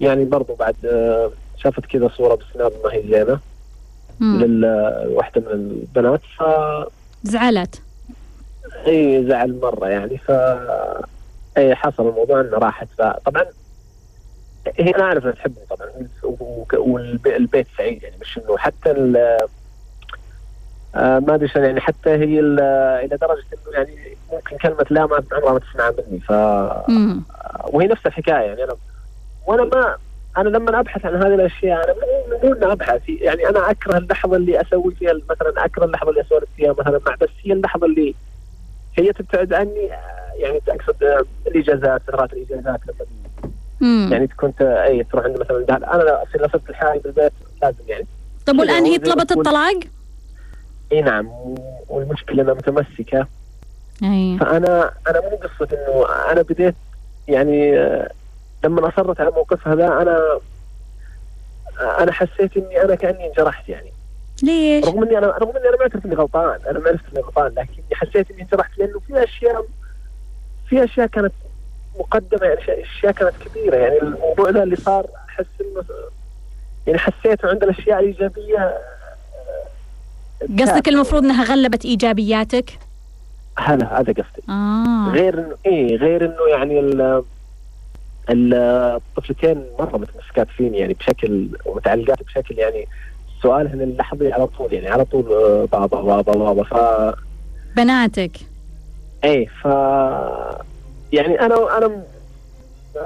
يعني 0.00 0.24
برضو 0.24 0.54
بعد 0.54 0.76
آه، 0.84 1.30
شافت 1.56 1.86
كذا 1.86 2.08
صورة 2.16 2.34
بسناب 2.34 2.72
ما 2.84 2.92
هي 2.92 3.02
زينة 3.02 3.40
لواحده 4.20 5.40
من 5.40 5.52
البنات. 5.52 6.20
ف 6.38 6.42
زعلت؟ 7.22 7.82
اي 8.86 9.26
زعل 9.28 9.60
مرة 9.62 9.88
يعني. 9.88 10.18
ف 10.18 10.30
اي 11.56 11.74
حصل 11.74 12.08
الموضوع 12.08 12.40
إنه 12.40 12.58
راحت. 12.58 12.88
فطبعا 12.98 13.44
هي 14.80 14.90
أنا 14.90 15.04
أعرف 15.04 15.24
إنها 15.24 15.34
تحبني 15.34 15.64
طبعا 15.70 15.88
والبيت 16.78 17.66
سعيد 17.78 18.02
يعني 18.02 18.16
مش 18.20 18.38
إنه 18.38 18.56
حتى 18.58 18.90
ال 18.90 19.16
آه، 20.94 21.18
ما 21.18 21.34
أدري 21.34 21.48
شلون 21.48 21.64
يعني 21.66 21.80
حتى 21.80 22.10
هي 22.10 22.40
ال- 22.40 22.60
إلى 23.04 23.16
درجة 23.16 23.44
إنه 23.52 23.74
يعني 23.74 24.16
ممكن 24.32 24.56
كلمة 24.56 24.86
لا 24.90 25.06
ما 25.06 25.22
عمرها 25.32 25.52
ما 25.52 25.58
تسمعها 25.58 25.92
مني 26.08 26.20
ف 26.20 26.30
وهي 27.74 27.86
نفس 27.86 28.06
الحكاية 28.06 28.34
يعني 28.34 28.64
أنا 28.64 28.74
وأنا 29.46 29.64
ما 29.64 29.96
أنا 30.38 30.48
لما 30.48 30.80
أبحث 30.80 31.06
عن 31.06 31.14
هذه 31.14 31.34
الأشياء 31.34 31.84
أنا 31.84 31.94
مو 32.44 32.52
إني 32.52 32.72
أبحث 32.72 33.02
يعني 33.08 33.48
أنا 33.48 33.70
أكره 33.70 33.98
اللحظة 33.98 34.36
اللي 34.36 34.60
أسوي 34.60 34.94
فيها 34.94 35.12
مثلا 35.30 35.64
أكره 35.64 35.84
اللحظة 35.84 36.10
اللي 36.10 36.20
أسولف 36.20 36.48
فيها 36.56 36.72
مثلا 36.78 37.00
مع 37.06 37.14
بس 37.20 37.28
هي 37.44 37.52
اللحظة 37.52 37.86
اللي 37.86 38.14
هي 38.98 39.12
تبتعد 39.12 39.52
عني 39.52 39.92
آه، 39.92 39.96
يعني 40.38 40.60
اقصد 40.68 41.02
آه، 41.02 41.24
الإجازات 41.46 42.02
فترات 42.02 42.32
الإجازات 42.32 42.80
لما 42.86 43.06
امم 43.82 44.12
يعني 44.12 44.26
تكون 44.26 44.52
أي 44.60 45.04
تروح 45.04 45.24
عند 45.24 45.40
مثلا 45.40 45.64
دهل. 45.64 45.84
أنا 45.84 46.22
أصير 46.22 46.46
لصقت 46.46 46.70
لحالي 46.70 46.98
بالبيت 46.98 47.32
لازم 47.62 47.84
يعني 47.88 48.06
طب 48.46 48.58
والآن 48.58 48.84
هي 48.84 48.92
زي 48.92 48.98
ما 48.98 49.04
طلبت 49.04 49.32
الطلاق؟ 49.32 49.80
إي 50.92 51.02
نعم 51.02 51.28
والمشكلة 51.88 52.42
إنها 52.42 52.54
متمسكة 52.54 53.26
أي 54.02 54.36
فأنا 54.40 54.90
أنا 55.08 55.20
مو 55.20 55.36
قصة 55.36 55.68
إنه 55.72 56.06
أنا 56.32 56.42
بديت 56.42 56.74
يعني 57.28 57.72
لما 58.64 58.88
أصرت 58.88 59.20
على 59.20 59.30
موقفها 59.30 59.74
ذا 59.74 59.86
أنا 59.86 60.38
أنا 61.80 62.12
حسيت 62.12 62.56
إني 62.56 62.82
أنا 62.82 62.94
كأني 62.94 63.26
انجرحت 63.26 63.68
يعني 63.68 63.92
ليش؟ 64.42 64.84
رغم 64.84 65.02
إني 65.02 65.18
أنا 65.18 65.26
رغم 65.26 65.56
إني 65.56 65.68
أنا 65.68 65.76
ما 65.76 65.82
اعترف 65.82 66.06
إني 66.06 66.14
غلطان 66.14 66.58
أنا 66.70 66.78
ما 66.78 66.88
عرفت 66.88 67.04
إني 67.12 67.22
غلطان 67.22 67.52
لكن 67.56 67.82
حسيت 67.92 68.30
إني 68.30 68.42
انجرحت 68.42 68.78
لأنه 68.78 69.00
في 69.06 69.24
أشياء 69.24 69.66
في 70.68 70.84
أشياء 70.84 71.06
كانت 71.06 71.32
مقدمة 71.98 72.46
يعني 72.46 72.82
أشياء 72.84 73.12
كانت 73.12 73.32
كبيرة. 73.46 73.76
يعني 73.76 74.02
الموضوع 74.02 74.50
ذا 74.50 74.62
اللي 74.62 74.76
صار 74.76 75.06
أحس 75.28 75.46
إنه 75.60 75.84
يعني 76.86 76.98
حسيت 76.98 77.44
عند 77.44 77.62
الأشياء 77.62 78.00
الإيجابية 78.00 78.58
آه، 78.58 78.78
قصدك 80.60 80.88
المفروض 80.88 81.24
إنها 81.24 81.44
غلبت 81.44 81.84
إيجابياتك؟ 81.84 82.70
هلا 83.58 84.00
هذا 84.00 84.12
قصدي. 84.12 84.42
آه. 84.48 85.10
غير 85.12 85.38
انه 85.38 85.56
إيه 85.66 85.96
غير 85.96 86.24
إنه 86.24 86.48
يعني 86.50 86.80
ال 86.80 87.22
ال- 88.30 88.54
الطفلتين 88.96 89.64
مرة 89.78 89.96
متمسكات 89.96 90.48
فيني 90.56 90.78
يعني 90.78 90.94
بشكل 90.94 91.48
ومتعلقات 91.66 92.22
بشكل 92.22 92.58
يعني 92.58 92.86
سؤالهن 93.42 93.80
اللحظي 93.80 94.32
على 94.32 94.46
طول 94.46 94.72
يعني 94.72 94.88
على 94.88 95.04
طول 95.04 95.32
آه، 95.32 95.68
بابا 95.72 96.00
بابا 96.02 96.32
بابا. 96.32 96.64
ف 96.64 96.74
بناتك. 97.76 98.30
إيه 99.24 99.46
ف 99.62 99.66
يعني 101.12 101.40
أنا 101.40 101.78
أنا 101.78 102.02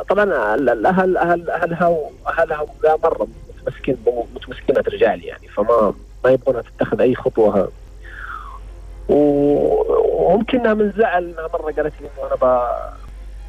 طبعا 0.09 0.55
ال- 0.55 0.69
الاهل 0.69 1.17
أهل 1.17 1.51
أهلها 1.51 1.87
واهلها 2.27 2.67
لا 2.85 2.97
مرة 3.05 3.27
متمسكين 3.59 3.97
متمسكين 4.35 4.77
رجال 4.77 5.25
يعني 5.25 5.49
فما 5.49 5.95
ما 6.25 6.31
يبغونها 6.31 6.63
تتخذ 6.79 7.01
أي 7.01 7.15
خطوة. 7.15 7.69
وممكن 9.09 10.61
إنها 10.61 10.75
من 10.75 10.93
زعل 10.97 11.25
إنها 11.25 11.49
مرة 11.55 11.63
قالت 11.73 11.93
لي 12.01 12.09
إنه 12.19 12.27
أنا 12.27 12.69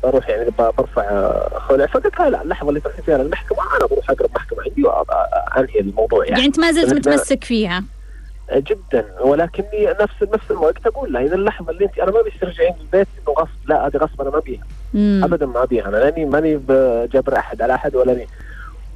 بروح 0.03 0.29
يعني 0.29 0.49
برفع 0.59 1.59
خلع. 1.59 1.85
فقلت 1.85 2.19
لها 2.19 2.29
لا 2.29 2.41
اللحظة 2.41 2.69
اللي 2.69 2.79
تروحي 2.79 3.01
فيها 3.01 3.17
للمحكمة 3.17 3.57
أنا 3.77 3.85
بروح 3.87 4.09
أقرب 4.09 4.29
محكمة 4.35 4.59
عندي 4.63 4.83
وانهي 4.83 5.79
الموضوع 5.79 6.19
يعني. 6.25 6.31
يعني 6.37 6.45
أنت 6.45 6.59
ما 6.59 6.71
زلت 6.71 6.93
متمسك 6.93 7.43
فيها. 7.43 7.83
جدا. 8.53 9.05
ولكني 9.21 9.85
نفس 10.01 10.23
نفس 10.33 10.51
الوقت 10.51 10.87
أقول 10.87 11.13
لها 11.13 11.21
إذا 11.21 11.35
اللحظة 11.35 11.71
اللي 11.71 11.85
انت 11.85 11.99
أنا 11.99 12.11
ما 12.11 12.21
بيصير 12.21 12.39
ترجعين 12.41 12.73
البيت 12.81 13.07
إنه 13.27 13.35
غصب. 13.35 13.49
لا 13.69 13.87
هذه 13.87 13.97
غصب 13.97 14.21
أنا 14.21 14.29
ما 14.29 14.39
بيها 14.39 14.63
مم. 14.93 15.21
ابدا 15.23 15.45
ما 15.45 15.63
أبيها. 15.63 15.87
أنا 15.87 15.97
لأني 15.97 16.25
ماني 16.25 16.57
بجبر 16.67 17.37
أحد 17.37 17.61
على 17.61 17.75
أحد 17.75 17.95
ولا 17.95 18.11
لي. 18.11 18.27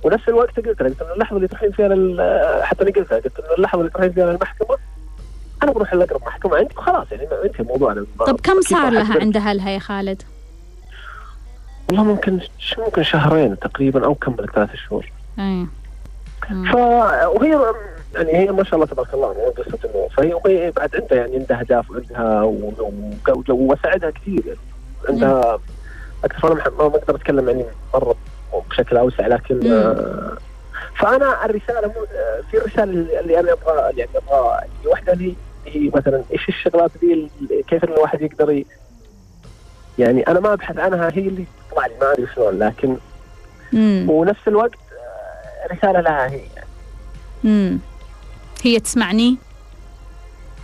ونفس 0.04 0.30
الوقت 0.30 0.58
قلت 0.60 0.82
لها 0.82 0.90
قلت 0.90 1.02
إنه 1.02 1.14
اللحظة 1.14 1.36
اللي 1.38 1.48
تروحين 1.48 1.72
فيها 1.72 1.88
لل... 1.88 2.22
حتى 2.64 2.84
أنا 2.84 2.92
قلت 2.92 3.12
لها 3.12 3.20
قلت 3.20 3.40
إنه 3.40 3.54
اللحظة 3.58 3.80
اللي 3.80 3.92
تروحين 3.92 4.12
فيها 4.14 4.26
للمحكمة 4.26 4.78
أنا 5.64 5.72
بروح 5.72 5.94
لأقرب 5.94 6.22
محكمة 6.22 6.56
عندي 6.58 6.74
وخلاص. 6.78 7.12
يعني 7.12 7.24
انتهى 7.46 7.60
الموضوع 7.60 7.92
أنا 7.92 8.06
ما- 8.20 8.26
طب 8.26 8.40
كم 8.40 8.62
صار 8.62 8.90
لها 8.90 9.20
عند 9.22 9.38
اهلها 9.38 9.70
يا 9.70 9.80
خالد؟ 9.80 10.22
والله 11.90 12.04
ممكن 12.04 12.40
ش- 12.60 12.80
ممكن 12.80 13.04
شهرين 13.04 13.60
تقريبا 13.60 14.06
أو 14.06 14.16
كملت 14.16 14.52
ثلاث 14.56 14.70
شهور. 14.76 15.12
اي 15.40 15.66
ف 16.72 16.76
وهي 17.26 17.60
يعني 18.16 18.36
هي 18.38 18.52
ما 18.52 18.64
شاء 18.64 18.76
الله 18.76 18.86
تبارك 18.86 19.14
الله 19.14 19.34
مو 19.34 19.50
قصة 19.50 19.80
انه 19.86 20.08
فهي 20.18 20.72
بعد 20.72 20.96
عندها 20.96 21.18
يعني 21.18 21.36
عندها 21.36 21.60
أهداف 21.60 21.92
وعندها 21.92 22.44
وساعدها 23.50 24.10
كثير 24.10 24.44
يعني. 24.46 24.60
عندها 25.10 25.60
أكثر 26.24 26.52
أنا 26.52 26.64
ما 26.70 26.88
ما 26.88 26.96
أقدر 26.96 27.16
أتكلم 27.16 27.50
يعني 27.50 27.66
مرة 27.94 28.16
بشكل 28.70 28.98
أوسع 28.98 29.28
لكن 29.28 29.56
مم. 29.56 29.72
آه 29.74 30.38
فأنا 30.96 31.46
الرسالة 31.46 31.88
مو 31.88 31.94
آه، 32.16 32.42
في 32.52 32.58
الرسالة 32.58 33.20
اللي 33.20 33.40
أنا 33.40 33.52
أبغى 33.52 33.98
يعني 33.98 34.10
أبغى 34.16 34.62
واحدة 34.86 35.14
اللي 35.14 35.36
هي 35.66 35.92
مثلا 35.96 36.24
إيش 36.34 36.50
الشغلات 36.50 36.92
دي 37.02 37.30
كيف 37.68 37.84
إن 37.84 37.94
الواحد 37.94 38.22
يقدر 38.22 38.64
يعني 40.00 40.28
أنا 40.28 40.40
ما 40.40 40.54
أبحث 40.54 40.78
عنها 40.78 41.12
هي 41.14 41.28
اللي 41.28 41.46
تطلع 41.72 41.86
لي 41.86 41.94
ما 42.02 42.12
أدري 42.12 42.28
شلون 42.36 42.60
لكن 42.60 42.98
امم 43.74 44.10
ونفس 44.10 44.48
الوقت 44.48 44.72
آه، 44.92 45.74
رسالة 45.74 46.02
لها 46.02 46.28
هي 46.32 46.42
يعني. 46.56 47.80
هي 48.66 48.80
تسمعني؟ 48.80 49.38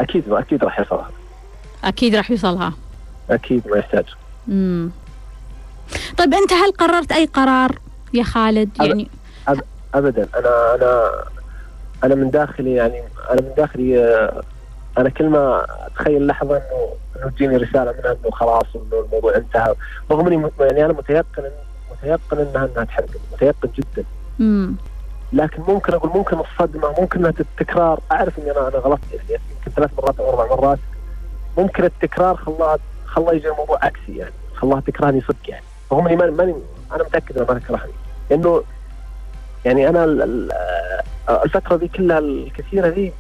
أكيد 0.02 0.30
أكيد 0.32 0.64
راح 0.64 0.80
يصلها. 0.80 1.10
أكيد 1.84 2.16
راح 2.16 2.32
يوصلها 2.32 2.74
أكيد 3.30 3.68
ما 3.68 3.78
يحتاج. 3.78 4.06
امم 4.48 4.92
طيب 6.18 6.34
أنت 6.34 6.54
هل 6.54 6.72
قررت 6.72 7.12
أي 7.12 7.26
قرار 7.26 7.80
يا 8.14 8.24
خالد؟ 8.24 8.70
يعني 8.82 9.08
ابدا. 9.94 10.28
أنا 10.36 10.76
أنا 10.76 11.12
أنا 12.04 12.16
من 12.16 12.30
داخلي 12.32 12.74
يعني 12.74 13.04
أنا 13.32 13.42
من 13.42 13.52
داخلي 13.58 14.00
آه، 14.06 14.44
أنا 14.98 15.10
كل 15.10 15.30
ما 15.30 15.66
أتخيل 15.88 16.28
لحظة 16.28 16.58
انه 16.58 16.90
إنه 17.16 17.30
تجيني 17.32 17.58
رسالة 17.58 17.92
منها 18.00 18.12
انه 18.12 18.32
خلاص 18.32 18.66
إنه 18.76 19.06
الموضوع 19.06 19.36
انتهى. 19.36 19.76
رغم 20.12 20.28
إني 20.28 20.52
يعني 20.60 20.86
أنا 20.86 20.94
متيقن 20.94 21.44
متيقن 21.92 22.38
انها 22.38 22.66
إنها 22.66 22.84
تحقق 22.84 23.10
متيقن 23.34 23.70
جدا. 23.78 24.04
امم 24.40 24.76
لكن 25.36 25.62
ممكن 25.68 25.94
أقول 25.94 26.12
ممكن 26.16 26.38
الصدمه 26.40 26.94
ممكن 27.00 27.26
التكرار 27.26 28.00
أعرف 28.12 28.40
إني 28.40 28.52
أنا 28.52 28.68
أنا 28.68 28.78
غلطت 28.78 29.02
يعني 29.14 29.42
يمكن 29.58 29.72
ثلاث 29.76 29.90
مرات 29.98 30.20
أو 30.20 30.30
أربع 30.30 30.56
مرات. 30.56 30.80
ممكن 31.58 31.84
التكرار 31.84 32.36
خلاها 32.36 32.78
خلاه 33.06 33.34
يجي 33.34 33.50
الموضوع 33.50 33.80
عكسي 33.82 34.16
يعني 34.18 34.34
خلاها 34.56 34.80
تكرهني 34.80 35.22
صدق 35.22 35.50
يعني. 35.50 35.64
رغم 35.92 36.08
اني 36.08 36.16
ماني 36.32 36.56
أنا 36.92 37.04
متأكد 37.04 37.38
انها 37.38 37.54
ما 37.54 37.60
تكرهني. 37.60 37.92
لأنه 38.30 38.64
يعني 39.66 39.90
أنا 39.90 40.04
الفترة 41.30 41.76
دي 41.78 41.88
كلها 41.88 42.20
الكثيرة 42.20 42.90
دي 42.90 43.12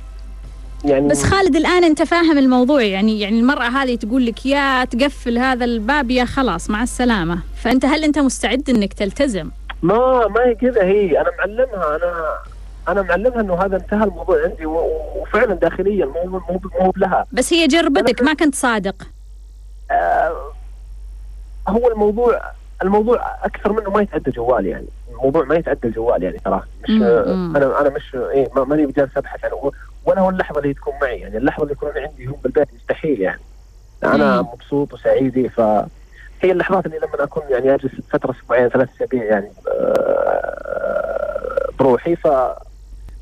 يعني 0.85 1.07
بس 1.07 1.23
خالد 1.23 1.55
الآن 1.55 1.83
أنت 1.83 2.03
فاهم 2.03 2.37
الموضوع 2.37 2.81
يعني 2.81 3.19
يعني 3.19 3.39
المرأة 3.39 3.67
هذه 3.67 3.95
تقول 3.95 4.25
لك 4.25 4.45
يا 4.45 4.85
تقفل 4.85 5.37
هذا 5.37 5.65
الباب 5.65 6.11
يا 6.11 6.25
خلاص 6.25 6.69
مع 6.69 6.83
السلامة. 6.83 7.39
فأنت 7.55 7.85
هل 7.85 8.03
أنت 8.03 8.19
مستعد 8.19 8.69
إنك 8.69 8.93
تلتزم؟ 8.93 9.49
ما 9.81 10.27
ما 10.27 10.45
هي 10.45 10.55
كذا 10.55 10.83
هي 10.83 11.21
أنا 11.21 11.31
معلمها 11.39 11.95
أنا 11.95 12.37
أنا 12.87 13.01
معلمها 13.01 13.41
إنه 13.41 13.55
هذا 13.55 13.75
انتهى 13.75 14.03
الموضوع 14.03 14.43
عندي 14.43 14.65
وفعلا 14.65 15.53
داخليا 15.53 16.05
مو 16.05 16.23
مو 16.25 16.59
مو 16.81 16.93
لها 16.97 17.25
بس 17.31 17.53
هي 17.53 17.67
جربتك 17.67 18.21
ما 18.21 18.33
كنت 18.33 18.55
صادق. 18.55 18.95
آه 19.91 20.51
هو 21.67 21.87
الموضوع 21.87 22.41
الموضوع 22.81 23.35
أكثر 23.43 23.73
منه 23.73 23.89
ما 23.89 24.01
يتعدى 24.01 24.31
جوال 24.31 24.65
يعني. 24.65 24.87
الموضوع 25.11 25.43
ما 25.43 25.55
يتعدى 25.55 25.87
الجوال 25.87 26.23
يعني 26.23 26.37
ترى. 26.45 26.63
مش 26.83 26.89
أنا 26.89 27.81
أنا 27.81 27.89
مش 27.89 28.15
إيه 28.15 28.47
ماني 28.55 28.85
بجالس 28.85 29.17
أبحث 29.17 29.45
عنه 29.45 29.71
ولا 30.05 30.21
هو 30.21 30.29
اللحظة 30.29 30.59
اللي 30.59 30.73
تكون 30.73 30.93
معي 31.01 31.19
يعني. 31.19 31.37
اللحظة 31.37 31.63
اللي 31.63 31.73
يكون 31.73 31.91
عندي 31.95 32.25
هم 32.25 32.35
بالبيت 32.43 32.67
مستحيل 32.73 33.21
يعني. 33.21 33.41
أنا. 34.03 34.41
مبسوط 34.41 34.93
وسعيد 34.93 35.47
ف 35.47 35.61
هي 36.45 36.51
اللحظات 36.51 36.85
اللي 36.85 36.97
لما 36.97 37.23
أكون 37.23 37.43
يعني 37.49 37.75
أجلس 37.75 37.91
فترة 38.09 38.31
أسبوعين 38.31 38.69
ثلاث 38.69 38.89
أسابيع 38.95 39.23
يعني 39.23 39.51
آه، 39.67 41.69
بروحي 41.79 42.15
ف 42.15 42.25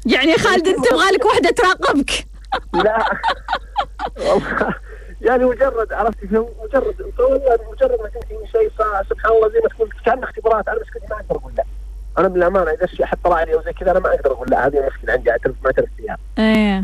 يعني 0.05 0.37
خالد 0.37 0.67
أنت 0.67 0.87
تبغى 0.87 1.11
لك 1.11 1.25
واحدة 1.25 1.49
تراقبك؟ 1.49 2.25
لا. 2.73 3.05
والله. 4.17 4.75
يعني 5.21 5.45
مجرد 5.45 5.93
عرفتي 5.93 6.25
مجرد 6.25 6.95
مجرد 7.71 7.99
ما 8.01 8.09
تنتهي 8.09 8.47
شيء 8.51 8.69
سبحان 9.09 9.31
الله 9.31 9.49
زي 9.49 9.59
ما 9.63 9.69
تقول 9.69 9.89
كان 10.05 10.23
اختبارات. 10.23 10.67
أنا 10.67 10.79
مشكلتي 10.81 11.05
ما 11.09 11.15
أقدر 11.15 11.35
أقول 11.35 11.53
لا. 11.57 11.63
أنا 12.17 12.27
بالأمانة 12.27 12.71
إذا 12.71 12.83
الشيء 12.83 13.05
احد 13.05 13.17
طلع 13.23 13.43
لي 13.43 13.53
أو 13.53 13.61
زي 13.61 13.73
كذا 13.73 13.91
أنا 13.91 13.99
ما 13.99 14.13
أقدر 14.13 14.31
أقول 14.31 14.47
لا. 14.51 14.67
هذه 14.67 14.87
مشكله 14.87 15.13
عندي 15.13 15.31
اعترف 15.31 15.55
ما 15.63 15.67
أعترف 15.67 15.89
فيها. 15.97 16.17
إيه. 16.39 16.83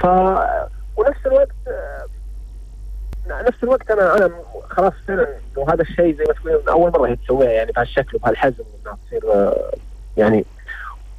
ف 0.00 0.06
ونفس 0.96 1.26
الوقت 1.26 1.50
نفس 3.30 3.62
الوقت 3.62 3.90
أنا 3.90 4.16
أنا 4.16 4.30
خلاص 4.70 4.92
فعلا 5.08 5.28
وهذا 5.56 5.82
الشيء 5.82 6.16
زي 6.16 6.24
ما 6.28 6.32
تقول 6.32 6.68
أول 6.68 6.90
مرة 6.90 7.08
هي 7.08 7.16
تسويها 7.16 7.50
يعني 7.50 7.72
بهالشكل 7.72 8.16
وبهالحزم 8.16 8.64
إنها 8.84 8.98
تصير 9.06 9.52
يعني 10.16 10.44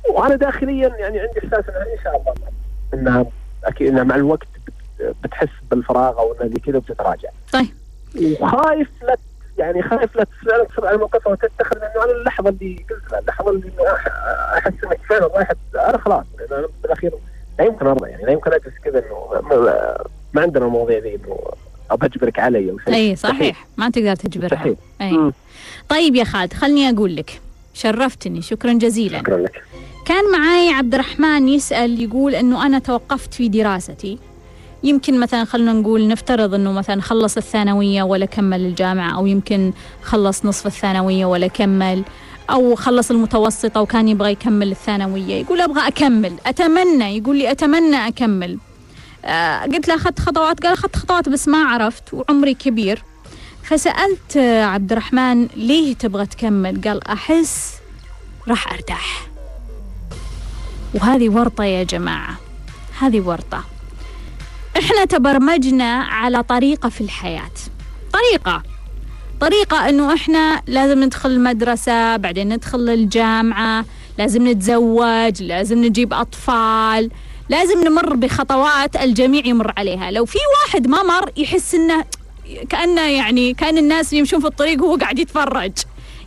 وأنا 0.09 0.35
داخليا 0.35 0.87
يعني 0.87 1.19
عندي 1.19 1.39
إحساس 1.39 1.69
إنها 1.69 1.93
إن 1.93 2.03
شاء 2.03 2.15
الله 2.21 2.33
إنها 2.93 3.25
أكيد 3.63 3.87
إنها 3.87 4.03
مع 4.03 4.15
الوقت 4.15 4.47
بتحس 5.23 5.49
بالفراغ 5.71 6.19
أو 6.19 6.33
إنها 6.33 6.57
كذا 6.65 6.77
وبتتراجع. 6.77 7.29
طيب. 7.53 7.67
وخايف 8.41 8.89
لا 9.03 9.17
يعني 9.57 9.81
خايف 9.83 10.15
لا 10.15 10.25
فعلا 10.45 10.63
تصير 10.63 10.87
على 10.87 10.97
موقفها 10.97 11.31
وتتخذ 11.31 11.79
لأنه 11.79 12.03
أنا 12.03 12.11
اللحظة 12.11 12.49
اللي 12.49 12.85
قلت 12.89 13.11
لها 13.11 13.19
اللحظة 13.19 13.49
اللي 13.49 13.71
أحس 14.57 14.73
إنك 14.83 14.99
فعلا 15.09 15.27
رايح 15.27 15.51
أنا 15.75 15.97
خلاص 15.97 16.25
أنا 16.51 16.67
بالأخير 16.83 17.13
لا 17.59 17.65
يمكن 17.65 17.87
أرضى 17.87 18.09
يعني 18.09 18.23
لا 18.23 18.31
يمكن 18.31 18.53
أجلس 18.53 18.73
كذا 18.83 18.99
إنه 18.99 19.41
ما 20.33 20.41
عندنا 20.41 20.65
المواضيع 20.65 20.99
ذي 20.99 21.15
إنه 21.15 21.39
ابى 21.91 22.05
اجبرك 22.05 22.39
علي 22.39 22.71
أو 22.71 22.79
شيء 22.79 22.93
أي 22.93 23.15
صحيح. 23.15 23.67
ما 23.77 23.89
تقدر 23.89 24.15
تجبرها. 24.15 24.75
أي. 25.01 25.31
طيب 25.89 26.15
يا 26.15 26.23
خالد 26.23 26.53
خلني 26.53 26.89
أقول 26.89 27.15
لك. 27.15 27.41
شرفتني. 27.73 28.41
شكرا 28.41 28.73
جزيلا. 28.73 29.19
شكرا 29.19 29.37
لك. 29.37 29.63
كان 30.05 30.31
معي 30.31 30.69
عبد 30.69 30.93
الرحمن 30.93 31.49
يسأل 31.49 32.03
يقول 32.03 32.35
أنه 32.35 32.65
أنا 32.65 32.79
توقفت 32.79 33.33
في 33.33 33.49
دراستي. 33.49 34.17
يمكن 34.83 35.19
مثلا 35.19 35.43
خلينا 35.43 35.73
نقول 35.73 36.07
نفترض 36.07 36.53
أنه 36.53 36.71
مثلا 36.71 37.01
خلص 37.01 37.37
الثانوية 37.37 38.03
ولا 38.03 38.25
كمل 38.25 38.65
الجامعة 38.65 39.17
أو 39.17 39.27
يمكن 39.27 39.73
خلص 40.03 40.45
نصف 40.45 40.67
الثانوية 40.67 41.25
ولا 41.25 41.47
كمل 41.47 42.03
أو 42.49 42.75
خلص 42.75 43.11
المتوسطة 43.11 43.81
وكان 43.81 44.07
يبغى 44.07 44.31
يكمل 44.31 44.71
الثانوية. 44.71 45.41
يقول 45.41 45.61
أبغى 45.61 45.87
أكمل 45.87 46.33
أتمنى. 46.45 47.17
يقول 47.17 47.37
لي 47.37 47.51
أتمنى 47.51 48.07
أكمل. 48.07 48.57
قلت 49.73 49.87
له 49.87 49.95
أخذت 49.95 50.19
خطوات 50.19 50.63
قال 50.63 50.73
أخذت 50.73 50.95
خطوات 50.95 51.29
بس 51.29 51.47
ما 51.47 51.57
عرفت 51.57 52.13
وعمري 52.13 52.53
كبير. 52.53 53.03
فسألت 53.63 54.37
عبد 54.37 54.91
الرحمن 54.91 55.47
ليه 55.55 55.93
تبغى 55.95 56.25
تكمل؟ 56.25 56.81
قال 56.81 57.07
أحس 57.07 57.73
راح 58.47 58.73
أرتاح. 58.73 59.27
وهذه 60.93 61.29
ورطة 61.29 61.63
يا 61.63 61.83
جماعة 61.83 62.37
هذه 62.99 63.21
ورطة. 63.21 63.63
إحنا 64.77 65.05
تبرمجنا 65.05 66.03
على 66.03 66.43
طريقة 66.43 66.89
في 66.89 67.01
الحياة. 67.01 67.51
طريقة 68.13 68.63
طريقة 69.39 69.89
إنه 69.89 70.13
إحنا 70.13 70.61
لازم 70.67 71.03
ندخل 71.03 71.29
المدرسة 71.29 72.17
بعدين 72.17 72.53
ندخل 72.53 72.89
الجامعة 72.89 73.85
لازم 74.17 74.47
نتزوج 74.47 75.43
لازم 75.43 75.83
نجيب 75.83 76.13
أطفال. 76.13 77.11
لازم 77.49 77.83
نمر 77.83 78.15
بخطوات 78.15 78.95
الجميع 78.95 79.45
يمر 79.45 79.73
عليها. 79.77 80.11
لو 80.11 80.25
في 80.25 80.37
واحد 80.65 80.87
ما 80.87 81.03
مر 81.03 81.31
يحس 81.37 81.75
إنه 81.75 82.05
كأنه 82.69 83.01
يعني 83.01 83.53
كأن 83.53 83.77
الناس 83.77 84.13
يمشون 84.13 84.39
في 84.39 84.47
الطريق 84.47 84.83
وهو 84.83 84.95
قاعد 84.95 85.19
يتفرج. 85.19 85.71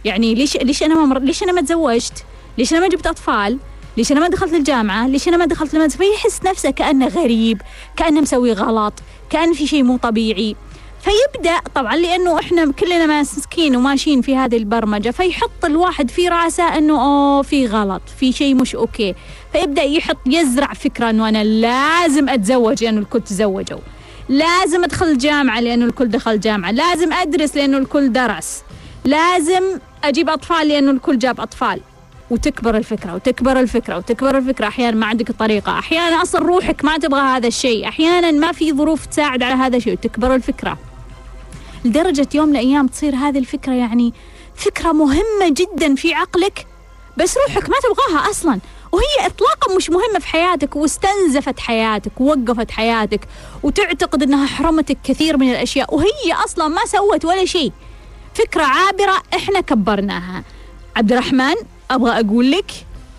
يعني 0.04 0.34
ليش 0.34 0.56
ليش 0.56 0.82
أنا 0.82 0.94
ما 0.94 1.04
مر 1.04 1.18
ليش 1.18 1.42
أنا 1.42 1.52
ما 1.52 1.60
تزوجت؟ 1.60 2.24
ليش 2.58 2.72
أنا 2.72 2.80
ما 2.80 2.88
جبت 2.88 3.06
أطفال؟ 3.06 3.58
ليش 3.96 4.12
أنا 4.12 4.20
ما 4.20 4.28
دخلت 4.28 4.54
الجامعة؟ 4.54 5.08
ليش 5.08 5.28
أنا 5.28 5.36
ما 5.36 5.44
دخلت 5.46 5.74
المدرسة؟ 5.74 5.98
فيحس 5.98 6.40
نفسه 6.44 6.70
كأنه 6.70 7.08
غريب 7.08 7.62
كأنه 7.96 8.20
مسوي 8.20 8.52
غلط 8.52 8.94
كأن 9.30 9.52
في 9.52 9.66
شيء 9.66 9.82
مو 9.82 9.96
طبيعي. 9.96 10.56
فيبدأ 11.00 11.58
طبعا 11.74 11.96
لأنه 11.96 12.38
إحنا 12.40 12.72
كلنا 12.72 13.06
ماسكين 13.06 13.76
وماشيين 13.76 14.22
في 14.22 14.36
هذه 14.36 14.56
البرمجة 14.56 15.10
فيحط 15.10 15.64
الواحد 15.64 16.10
في 16.10 16.28
رأسه 16.28 16.78
إنه 16.78 17.02
أوه 17.04 17.42
في 17.42 17.66
غلط 17.66 18.02
في 18.20 18.32
شيء 18.32 18.54
مش 18.54 18.74
أوكي. 18.74 19.14
فيبدأ 19.52 19.82
يحط 19.82 20.16
يزرع 20.26 20.72
فكرة 20.72 21.10
إنه 21.10 21.28
أنا 21.28 21.44
لازم 21.44 22.28
أتزوج 22.28 22.84
لأنه 22.84 23.00
الكل 23.00 23.20
تزوجوا. 23.20 23.78
لازم 24.28 24.84
أدخل 24.84 25.06
الجامعة 25.06 25.60
لأنه 25.60 25.84
الكل 25.84 26.08
دخل 26.08 26.40
جامعه 26.40 26.70
لازم 26.70 27.12
أدرس 27.12 27.56
لأنه 27.56 27.78
الكل 27.78 28.12
درس. 28.12 28.62
لازم 29.04 29.62
أجيب 30.04 30.30
أطفال 30.30 30.68
لأنه 30.68 30.90
الكل 30.90 31.18
جاب 31.18 31.40
أطفال. 31.40 31.80
وتكبر 32.30 32.76
الفكرة 32.76 33.14
وتكبر 33.14 33.60
الفكرة 33.60 33.96
وتكبر 33.96 34.38
الفكرة. 34.38 34.66
أحيانا 34.66 34.96
ما 34.96 35.06
عندك 35.06 35.32
طريقة. 35.32 35.78
أحيانا 35.78 36.22
أصلا 36.22 36.40
روحك 36.40 36.84
ما 36.84 36.98
تبغى 36.98 37.20
هذا 37.20 37.46
الشيء. 37.46 37.88
أحيانا 37.88 38.30
ما 38.30 38.52
في 38.52 38.72
ظروف 38.72 39.06
تساعد 39.06 39.42
على 39.42 39.54
هذا 39.54 39.76
الشيء. 39.76 39.92
وتكبر 39.92 40.34
الفكرة. 40.34 40.78
لدرجة 41.84 42.28
يوم 42.34 42.48
من 42.48 42.56
الأيام 42.56 42.86
تصير 42.86 43.14
هذه 43.14 43.38
الفكرة 43.38 43.72
يعني 43.72 44.12
فكرة 44.54 44.92
مهمة 44.92 45.48
جدا 45.48 45.94
في 45.94 46.14
عقلك 46.14 46.66
بس 47.16 47.36
روحك 47.36 47.70
ما 47.70 47.76
تبغاها 47.82 48.30
أصلا. 48.30 48.60
وهي 48.92 49.26
اطلاقا 49.26 49.74
مش 49.76 49.90
مهمة 49.90 50.18
في 50.18 50.26
حياتك 50.26 50.76
واستنزفت 50.76 51.60
حياتك 51.60 52.20
ووقفت 52.20 52.70
حياتك 52.70 53.20
وتعتقد 53.62 54.22
إنها 54.22 54.46
حرمتك 54.46 54.98
كثير 55.04 55.36
من 55.36 55.50
الأشياء 55.50 55.94
وهي 55.94 56.32
أصلا 56.44 56.68
ما 56.68 56.84
سوت 56.86 57.24
ولا 57.24 57.44
شيء. 57.44 57.72
فكرة 58.34 58.62
عابرة 58.62 59.22
إحنا 59.34 59.60
كبرناها. 59.60 60.44
عبد 60.96 61.12
الرحمن 61.12 61.54
أبغى 61.90 62.20
أقول 62.20 62.50
لك 62.50 62.70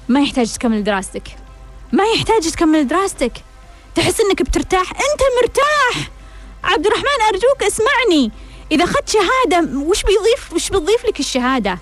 ما 0.09 0.22
يحتاج 0.22 0.53
تكمل 0.53 0.84
دراستك. 0.84 1.28
ما 1.91 2.03
يحتاج 2.03 2.49
تكمل 2.49 2.88
دراستك. 2.88 3.32
تحس 3.95 4.19
إنك 4.22 4.41
بترتاح. 4.41 4.91
أنت 4.91 5.22
مرتاح. 5.41 6.09
عبد 6.63 6.86
الرحمن 6.88 7.22
أرجوك 7.30 7.63
اسمعني. 7.63 8.32
إذا 8.72 8.84
أخذت 8.84 9.09
شهادة 9.09 9.80
وش 9.80 10.03
بيضيف 10.03 10.53
وش 10.53 10.69
بتضيف 10.69 11.05
لك 11.05 11.19
الشهادة؟ 11.19 11.80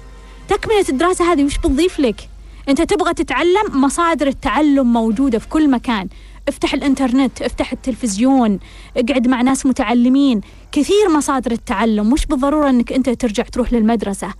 تكملة 0.49 0.85
الدراسة 0.89 1.31
هذه 1.31 1.43
وش 1.43 1.57
بتضيف 1.57 1.99
لك؟ 1.99 2.29
أنت 2.69 2.81
تبغى 2.81 3.13
تتعلم 3.13 3.81
مصادر 3.81 4.27
التعلم 4.27 4.93
موجودة 4.93 5.39
في 5.39 5.47
كل 5.47 5.69
مكان. 5.69 6.07
افتح 6.47 6.73
الإنترنت 6.73 7.41
افتح 7.41 7.71
التلفزيون 7.71 8.59
اقعد 8.97 9.27
مع 9.27 9.41
ناس 9.41 9.65
متعلمين. 9.65 10.41
كثير 10.71 11.09
مصادر 11.09 11.51
التعلم 11.51 12.09
مش 12.09 12.25
بالضرورة 12.25 12.69
إنك 12.69 12.93
أنت 12.93 13.09
ترجع 13.09 13.43
تروح 13.43 13.73
للمدرسة. 13.73 14.33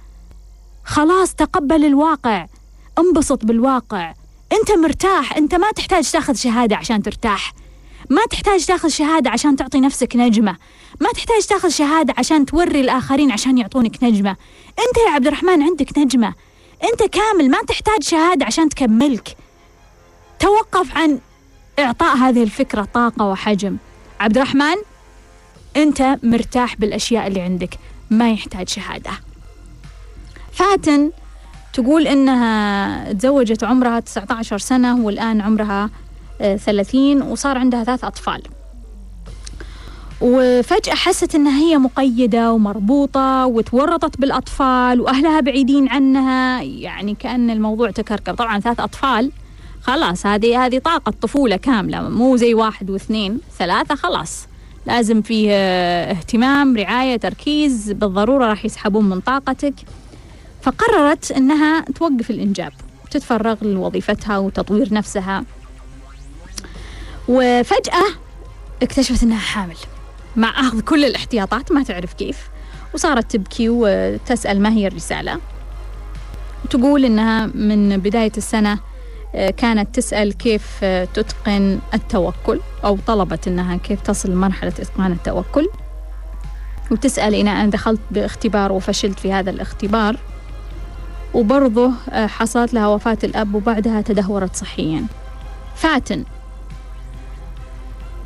خلاص 0.84 1.36
تقبل 1.36 1.86
الواقع. 1.86 2.45
انبسط 2.99 3.45
بالواقع. 3.45 4.13
أنت 4.53 4.72
مرتاح 4.72 5.38
أنت 5.38 5.55
ما 5.55 5.72
تحتاج 5.72 6.11
تاخذ 6.11 6.36
شهادة 6.36 6.76
عشان 6.76 7.03
ترتاح. 7.03 7.53
ما 8.09 8.22
تحتاج 8.32 8.65
تاخذ 8.65 8.89
شهادة 8.89 9.30
عشان 9.30 9.55
تعطي 9.55 9.80
نفسك 9.80 10.15
نجمة. 10.15 10.55
ما 11.01 11.09
تحتاج 11.09 11.45
تاخذ 11.45 11.70
شهادة 11.70 12.13
عشان 12.17 12.45
توري 12.45 12.82
الآخرين 12.82 13.32
عشان 13.32 13.57
يعطونك 13.57 14.03
نجمة. 14.03 14.36
أنت 14.70 14.97
يا 15.07 15.11
عبد 15.11 15.28
الرحمن 15.28 15.63
عندك 15.63 15.97
نجمة. 15.97 16.34
أنت 16.84 17.04
كامل 17.04 17.50
ما 17.50 17.58
تحتاج 17.68 18.04
شهادة 18.04 18.46
عشان 18.46 18.70
تكملك. 18.70 19.38
توقف 20.40 20.98
عن 20.98 21.20
إعطاء 21.80 22.18
هذه 22.18 22.44
الفكرة 22.44 22.88
طاقة 22.94 23.26
وحجم. 23.26 23.78
عبد 24.20 24.38
الرحمن 24.38 24.76
أنت 25.76 26.18
مرتاح 26.24 26.76
بالأشياء 26.76 27.28
اللي 27.28 27.42
عندك 27.42 27.80
ما 28.10 28.32
يحتاج 28.32 28.70
شهادة. 28.70 29.12
فاتن 30.52 31.12
تقول 31.74 32.08
إنها 32.08 33.14
تزوجت 33.14 33.64
عمرها 33.64 34.00
19 34.00 34.58
سنة 34.58 35.06
والآن 35.06 35.42
عمرها 35.42 35.90
30 36.40 37.22
وصار 37.22 37.58
عندها 37.58 37.84
ثلاث 37.84 38.04
أطفال. 38.04 38.44
وفجأة 40.22 40.93
حست 40.95 41.36
إنها 41.36 41.59
هي 41.59 41.78
مقيدة 41.78 42.51
ومربوطة 42.51 43.45
وتورطت 43.45 44.20
بالأطفال 44.22 45.01
وأهلها 45.01 45.39
بعيدين 45.39 45.89
عنها. 45.89 46.61
يعني 46.61 47.15
كأن 47.15 47.49
الموضوع 47.49 47.91
تكركب. 47.91 48.36
طبعا 48.36 48.59
ثلاث 48.59 48.80
أطفال. 48.80 49.32
خلاص 49.82 50.26
هذه 50.26 50.65
هذه 50.65 50.78
طاقة 50.78 51.13
طفولة 51.22 51.55
كاملة. 51.55 52.09
مو 52.09 52.38
زي 52.38 52.53
واحد 52.53 52.89
واثنين. 52.89 53.39
ثلاثة 53.59 53.95
خلاص. 53.95 54.47
لازم 54.86 55.22
فيه 55.22 55.51
اهتمام 55.51 56.78
رعاية 56.78 57.17
تركيز. 57.17 57.91
بالضرورة 57.91 58.45
راح 58.45 58.65
يسحبون 58.65 59.09
من 59.09 59.20
طاقتك. 59.20 59.74
فقررت 60.61 61.32
إنها 61.32 61.82
توقف 61.82 62.30
الإنجاب 62.30 62.74
وتتفرغ 63.05 63.55
لوظيفتها 63.61 64.38
وتطوير 64.38 64.93
نفسها. 64.93 65.43
وفجأة 67.28 68.03
اكتشفت 68.84 69.24
إنها 69.24 69.39
حامل. 69.39 69.78
مع 70.36 70.60
أخذ 70.60 70.82
كل 70.82 71.06
الاحتياطات 71.06 71.72
ما 71.72 71.84
تعرف 71.84 72.14
كيف. 72.14 72.50
وصارت 72.94 73.32
تبكي 73.32 73.70
وتسأل 73.70 74.62
ما 74.62 74.70
هي 74.70 74.88
الرسالة. 74.88 75.40
تقول 76.70 77.06
إنها 77.06 77.46
من 77.46 77.98
بداية 77.98 78.32
السنة 78.38 78.80
كانت 79.58 79.96
تسأل 79.96 80.34
كيف 80.34 80.86
تتقن 81.14 81.80
التوكل 81.94 82.60
أو 82.84 82.98
طلبت 83.08 83.48
أنها 83.48 83.78
كيف 83.78 84.02
تصل 84.02 84.32
لمرحلة 84.32 84.74
إتقان 84.80 85.12
التوكل. 85.12 85.70
وتسأل 86.92 87.36
إن 87.36 87.48
أنا 87.48 87.70
دخلت 87.70 88.02
باختبار 88.12 88.72
وفشلت 88.72 89.20
في 89.20 89.34
هذا 89.34 89.50
الاختبار. 89.50 90.18
وبرضه 91.34 91.92
حصلت 92.14 92.74
لها 92.74 92.88
وفاة 92.88 93.18
الأب 93.24 93.56
وبعدها 93.56 94.02
تدهورت 94.02 94.56
صحيا. 94.56 95.06
فاتن. 95.76 96.24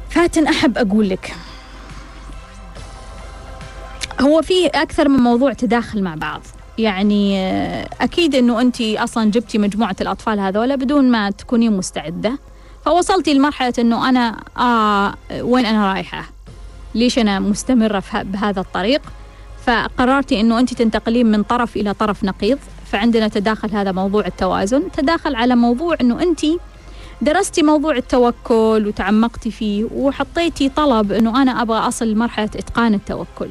فاتن 0.10 0.48
أحب 0.48 0.78
أقول 0.78 1.10
لك 1.10 1.34
هو 4.24 4.42
في 4.42 4.68
أكثر 4.68 5.10
من 5.10 5.20
موضوع 5.20 5.54
تداخل 5.54 6.04
مع 6.04 6.16
بعض. 6.16 6.42
يعني 6.78 7.48
أكيد 8.02 8.36
أنه 8.36 8.62
أنت 8.62 8.82
أصلا 8.82 9.32
جبتي 9.32 9.58
مجموعة 9.58 9.96
الأطفال 10.02 10.40
هذولا 10.40 10.76
بدون 10.76 11.12
ما 11.12 11.30
تكونين 11.30 11.78
مستعدة. 11.78 12.40
فوصلتي 12.86 13.34
لمرحلة 13.34 13.74
أنه 13.80 14.10
أنا 14.10 14.44
آه 14.58 15.16
وين 15.42 15.66
أنا 15.66 15.94
رايحة؟ 15.94 16.26
ليش 16.96 17.20
أنا 17.20 17.40
مستمرة 17.40 18.04
بهذا 18.14 18.62
الطريق؟ 18.62 19.02
فقررتي 19.66 20.42
أنه 20.42 20.60
أنت 20.60 20.74
تنتقلين 20.74 21.32
من 21.32 21.44
طرف 21.44 21.76
إلى 21.76 21.94
طرف 21.94 22.24
نقيض. 22.24 22.60
فعندنا 22.92 23.28
تداخل 23.28 23.72
هذا 23.72 23.92
موضوع 23.92 24.26
التوازن. 24.26 24.92
تداخل 24.92 25.36
على 25.36 25.56
موضوع 25.56 25.96
أنه 26.02 26.24
أنت 26.24 26.42
درستي 27.22 27.64
موضوع 27.64 27.96
التوكل 27.96 28.84
وتعمقتي 28.88 29.52
فيه 29.52 29.86
وحطيتي 29.96 30.70
طلب 30.70 31.12
أنه 31.12 31.42
أنا 31.42 31.62
أبغى 31.62 31.78
أصل 31.80 32.08
لمرحلة 32.08 32.50
إتقان 32.56 32.94
التوكل. 32.94 33.50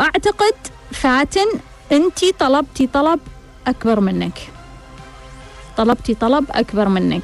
وأعتقد 0.00 0.54
فاتن 0.90 1.46
أنت 1.92 2.24
طلبتي 2.38 2.86
طلب 2.86 3.20
أكبر 3.66 4.00
منك. 4.00 4.38
طلبتي 5.76 6.14
طلب 6.14 6.44
أكبر 6.50 6.88
منك. 6.88 7.22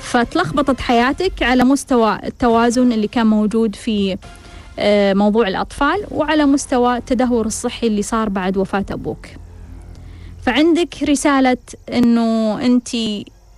فتلخبطت 0.00 0.80
حياتك 0.80 1.42
على 1.42 1.64
مستوى 1.64 2.18
التوازن 2.24 2.92
اللي 2.92 3.08
كان 3.08 3.26
موجود 3.26 3.76
في 3.76 4.16
موضوع 5.14 5.48
الأطفال 5.48 6.06
وعلى 6.10 6.44
مستوى 6.46 6.96
التدهور 6.96 7.46
الصحي 7.46 7.86
اللي 7.86 8.02
صار 8.02 8.28
بعد 8.28 8.56
وفاة 8.56 8.86
أبوك. 8.90 9.26
فعندك 10.42 11.02
رسالة 11.02 11.56
أنه 11.92 12.58
أنت 12.66 12.88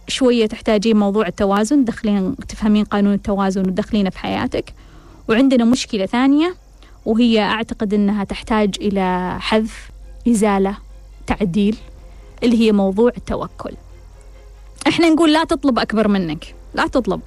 شوية 0.09 0.47
تحتاجين 0.47 0.97
موضوع 0.97 1.27
التوازن 1.27 1.85
دخلين 1.85 2.37
تفهمين 2.37 2.85
قانون 2.85 3.15
التوازن 3.15 3.61
ودخلينه 3.61 4.11
في 4.11 4.19
حياتك. 4.19 4.75
وعندنا 5.29 5.65
مشكلة 5.65 6.07
ثانية 6.07 6.55
وهي 7.07 7.41
أعتقد 7.41 7.95
أنها 7.95 8.25
تحتاج 8.25 8.75
إلى 8.81 9.37
حذف 9.41 9.91
إزالة 10.29 10.77
تعديل 11.27 11.77
اللي 12.43 12.61
هي 12.61 12.73
موضوع 12.73 13.13
التوكل. 13.17 13.73
إحنا 14.89 15.09
نقول 15.09 15.33
لا 15.33 15.45
تطلب 15.45 15.79
أكبر 15.79 16.09
منك 16.09 16.55
لا 16.75 16.87
تطلب. 16.87 17.21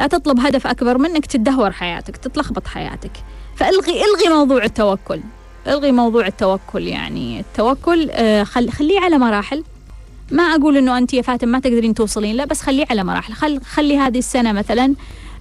لا 0.00 0.06
تطلب 0.06 0.40
هدف 0.40 0.66
أكبر 0.66 0.98
منك 0.98 1.26
تدهور 1.26 1.72
حياتك 1.72 2.16
تتلخبط 2.16 2.66
حياتك. 2.66 3.10
فألغي 3.56 3.92
ألغي 4.04 4.28
موضوع 4.36 4.64
التوكل. 4.64 5.20
ألغي 5.66 5.92
موضوع 5.92 6.26
التوكل 6.26 6.82
يعني 6.82 7.40
التوكل 7.40 8.10
آه 8.10 8.44
خل 8.44 8.70
خليه 8.70 9.00
على 9.00 9.18
مراحل. 9.18 9.64
ما 10.30 10.42
أقول 10.42 10.76
إنه 10.76 10.98
أنت 10.98 11.14
يا 11.14 11.22
فاتن 11.22 11.48
ما 11.48 11.58
تقدرين 11.58 11.94
توصلين 11.94 12.36
لا 12.36 12.44
بس 12.44 12.60
خليه 12.60 12.86
على 12.90 13.04
مراحل. 13.04 13.32
خل 13.32 13.60
خلي 13.62 13.98
هذه 13.98 14.18
السنة 14.18 14.52
مثلا 14.52 14.94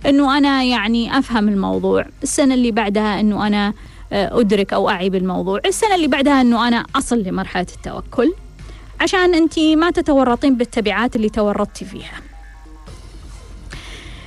إنه 0.06 0.38
أنا 0.38 0.64
يعني 0.64 1.18
أفهم 1.20 1.49
الموضوع. 1.49 2.06
السنة 2.24 2.54
اللي 2.54 2.72
بعدها 2.72 3.20
إنه 3.20 3.47
أنا 3.47 3.74
أدرك 4.12 4.74
أو 4.74 4.89
أعي 4.89 5.10
بالموضوع. 5.10 5.60
السنة 5.66 5.95
اللي 5.95 6.08
بعدها 6.08 6.41
إنه 6.41 6.68
أنا 6.68 6.86
أصل 6.95 7.20
لمرحلة 7.24 7.68
التوكل. 7.76 8.34
عشان 9.02 9.36
أنت 9.36 9.60
ما 9.60 9.91
تتورطين 9.91 10.58
بالتبعات 10.58 11.16
اللي 11.16 11.30
تورطتي 11.30 11.86
فيها. 11.86 12.22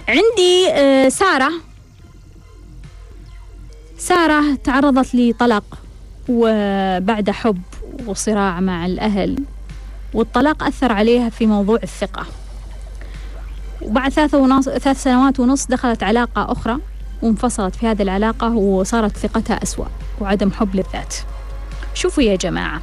عندي 0.09 1.11
سارة. 1.11 1.51
سارة 3.99 4.55
تعرضت 4.55 5.14
لطلاق 5.14 5.64
وبعد 6.29 7.31
حب 7.31 7.62
وصراع 8.07 8.61
مع 8.61 8.87
الأهل. 8.87 9.39
والطلاق 10.14 10.64
أثر 10.64 10.93
عليها 10.93 11.29
في 11.29 11.47
موضوع 11.47 11.79
الثقة. 11.83 12.27
وبعد 13.85 14.12
ثلاث 14.12 14.35
ونص 14.35 14.68
ثلاث 14.68 15.03
سنوات 15.03 15.41
ونص 15.41 15.66
دخلت 15.66 16.03
علاقة 16.03 16.53
أخرى 16.53 16.78
وانفصلت 17.22 17.76
في 17.76 17.87
هذه 17.87 18.03
العلاقة 18.03 18.51
وصارت 18.53 19.16
ثقتها 19.16 19.62
أسوأ 19.62 19.87
وعدم 20.20 20.51
حب 20.51 20.74
للذات. 20.74 21.14
شوفوا 21.95 22.22
يا 22.22 22.37
جماعة 22.37 22.82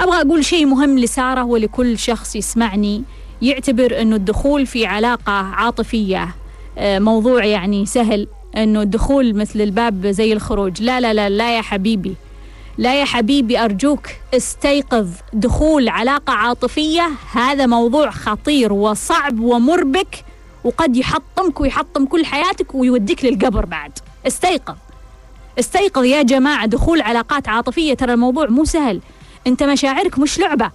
أبغى 0.00 0.20
أقول 0.20 0.44
شيء 0.44 0.66
مهم 0.66 0.98
لسارة 0.98 1.44
ولكل 1.44 1.98
شخص 1.98 2.36
يسمعني 2.36 3.02
يعتبر 3.42 4.00
أنه 4.00 4.16
الدخول 4.16 4.66
في 4.66 4.86
علاقة 4.86 5.32
عاطفية 5.32 6.34
موضوع 6.80 7.44
يعني 7.44 7.86
سهل 7.86 8.28
أنه 8.56 8.82
الدخول 8.82 9.36
مثل 9.36 9.60
الباب 9.60 10.06
زي 10.06 10.32
الخروج. 10.32 10.82
لا 10.82 11.00
لا 11.00 11.14
لا 11.14 11.28
لا 11.28 11.56
يا 11.56 11.62
حبيبي. 11.62 12.14
لا 12.78 13.00
يا 13.00 13.04
حبيبي 13.04 13.58
أرجوك 13.58 14.06
استيقظ. 14.34 15.08
دخول 15.32 15.88
علاقة 15.88 16.32
عاطفية 16.32 17.10
هذا 17.32 17.66
موضوع 17.66 18.10
خطير 18.10 18.72
وصعب 18.72 19.40
ومربك. 19.40 20.24
وقد 20.64 20.96
يحطمك 20.96 21.60
ويحطم 21.60 22.06
كل 22.06 22.26
حياتك 22.26 22.74
ويوديك 22.74 23.24
للقبر 23.24 23.64
بعد. 23.64 23.98
استيقظ. 24.26 24.76
استيقظ 25.58 26.04
يا 26.04 26.22
جماعة 26.22 26.66
دخول 26.66 27.00
علاقات 27.02 27.48
عاطفية. 27.48 27.94
ترى 27.94 28.12
الموضوع 28.12 28.46
مو 28.46 28.64
سهل. 28.64 29.00
انت 29.46 29.62
مشاعرك 29.62 30.18
مش 30.18 30.38
لعبة. 30.38 30.70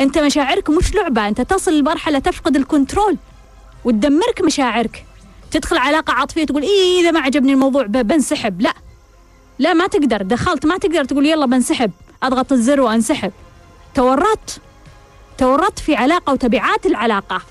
انت 0.00 0.18
مشاعرك 0.18 0.70
مش 0.70 0.94
لعبة. 0.94 1.28
انت 1.28 1.40
تصل 1.40 1.78
لمرحلة 1.78 2.18
تفقد 2.18 2.56
الكنترول 2.56 3.16
وتدمرك 3.84 4.40
مشاعرك. 4.44 5.04
تدخل 5.50 5.78
علاقة 5.78 6.12
عاطفية 6.12 6.44
تقول 6.44 6.62
إيه 6.62 7.00
إذا 7.00 7.10
ما 7.10 7.20
عجبني 7.20 7.52
الموضوع 7.52 7.86
بنسحب. 7.86 8.60
لا. 8.60 8.74
لا 9.58 9.72
ما 9.72 9.86
تقدر. 9.86 10.22
دخلت 10.22 10.66
ما 10.66 10.78
تقدر 10.78 11.04
تقول 11.04 11.26
يلا 11.26 11.46
بنسحب. 11.46 11.90
أضغط 12.22 12.52
الزر 12.52 12.80
وأنسحب. 12.80 13.32
تورطت. 13.94 14.60
تورطت 15.38 15.78
في 15.78 15.94
علاقة 15.94 16.32
وتبعات 16.32 16.86
العلاقة. 16.86 17.42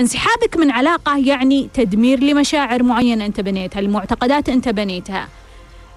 انسحابك 0.00 0.56
من 0.56 0.70
علاقة 0.70 1.18
يعني 1.18 1.68
تدمير 1.74 2.20
لمشاعر 2.20 2.82
معينة 2.82 3.26
انت 3.26 3.40
بنيتها 3.40 3.80
لمعتقدات 3.80 4.48
انت 4.48 4.68
بنيتها. 4.68 5.28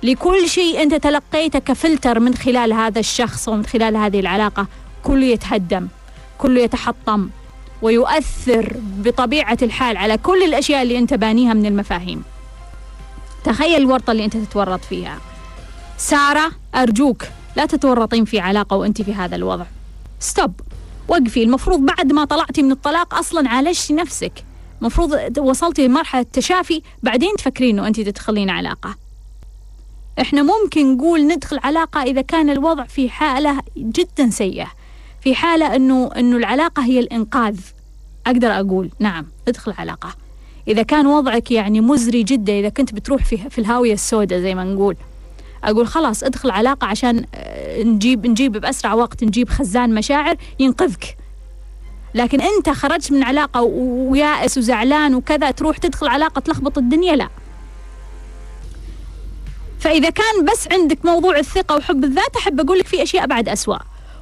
لكل 0.03 0.49
شيء 0.49 0.81
انت 0.83 0.95
تلقيته 0.95 1.59
كفلتر 1.59 2.19
من 2.19 2.35
خلال 2.35 2.73
هذا 2.73 2.99
الشخص 2.99 3.47
ومن 3.47 3.65
خلال 3.65 3.97
هذه 3.97 4.19
العلاقة 4.19 4.67
كله 5.03 5.25
يتهدم 5.25 5.87
كله 6.37 6.61
يتحطم 6.61 7.29
ويؤثر 7.81 8.75
بطبيعة 8.77 9.57
الحال 9.61 9.97
على 9.97 10.17
كل 10.17 10.43
الأشياء 10.43 10.81
اللي 10.81 10.97
انت 10.97 11.13
بانيها 11.13 11.53
من 11.53 11.65
المفاهيم. 11.65 12.23
تخيل 13.43 13.81
الورطه 13.81 14.11
اللي 14.11 14.25
انت 14.25 14.37
تتورط 14.37 14.85
فيها. 14.85 15.17
سارة 15.97 16.51
أرجوك 16.75 17.23
لا 17.55 17.65
تتورطين 17.65 18.25
في 18.25 18.39
علاقة 18.39 18.77
وأنت 18.77 19.01
في 19.01 19.13
هذا 19.13 19.35
الوضع. 19.35 19.65
ستوب 20.19 20.53
وقفي. 21.07 21.43
المفروض 21.43 21.79
بعد 21.79 22.11
ما 22.11 22.25
طلعتي 22.25 22.63
من 22.63 22.71
الطلاق 22.71 23.15
أصلا 23.15 23.49
عالجتي 23.49 23.93
نفسك. 23.93 24.33
مفروض 24.81 25.37
وصلتي 25.37 25.87
لمرحلة 25.87 26.25
تشافي 26.33 26.81
بعدين 27.03 27.35
تفكرين 27.37 27.79
إنه 27.79 27.87
أنت 27.87 27.99
تدخلين 27.99 28.49
علاقة. 28.49 28.95
إحنا 30.21 30.43
ممكن 30.43 30.95
نقول 30.95 31.27
ندخل 31.27 31.59
علاقة 31.63 32.03
إذا 32.03 32.21
كان 32.21 32.49
الوضع 32.49 32.83
في 32.83 33.09
حالة 33.09 33.59
جدا 33.77 34.29
سيئة 34.29 34.71
في 35.21 35.35
حالة 35.35 35.75
إنه 35.75 36.11
إنه 36.17 36.37
العلاقة 36.37 36.83
هي 36.85 36.99
الإنقاذ. 36.99 37.59
أقدر 38.27 38.47
أقول 38.47 38.89
نعم 38.99 39.25
ادخل 39.47 39.73
علاقة. 39.77 40.15
إذا 40.67 40.83
كان 40.83 41.07
وضعك 41.07 41.51
يعني 41.51 41.81
مزري 41.81 42.23
جدا 42.23 42.59
إذا 42.59 42.69
كنت 42.69 42.93
بتروح 42.93 43.25
في 43.25 43.37
في 43.37 43.59
الهاوية 43.59 43.93
السوداء 43.93 44.39
زي 44.39 44.55
ما 44.55 44.63
نقول. 44.63 44.95
أقول 45.63 45.87
خلاص 45.87 46.23
ادخل 46.23 46.51
علاقة 46.51 46.87
عشان 46.87 47.25
آه، 47.35 47.83
نجيب 47.83 48.27
نجيب 48.27 48.51
بأسرع 48.51 48.93
وقت 48.93 49.23
نجيب 49.23 49.49
خزان 49.49 49.93
مشاعر 49.93 50.35
ينقذك. 50.59 51.17
لكن 52.15 52.41
أنت 52.41 52.69
خرجت 52.69 53.11
من 53.11 53.23
علاقة 53.23 53.61
ويائس 53.61 54.57
وزعلان 54.57 55.15
وكذا 55.15 55.51
تروح 55.51 55.77
تدخل 55.77 56.07
علاقة 56.07 56.39
تلخبط 56.39 56.77
الدنيا؟ 56.77 57.15
لا. 57.15 57.29
فإذا 59.79 60.09
كان 60.09 60.45
بس 60.51 60.67
عندك 60.71 61.05
موضوع 61.05 61.37
الثقة 61.37 61.75
وحب 61.75 62.03
الذات 62.03 62.35
أحب 62.37 62.59
أقول 62.59 62.79
لك 62.79 62.87
في 62.87 63.03
أشياء 63.03 63.27
بعد 63.27 63.49
أسوأ. 63.49 63.77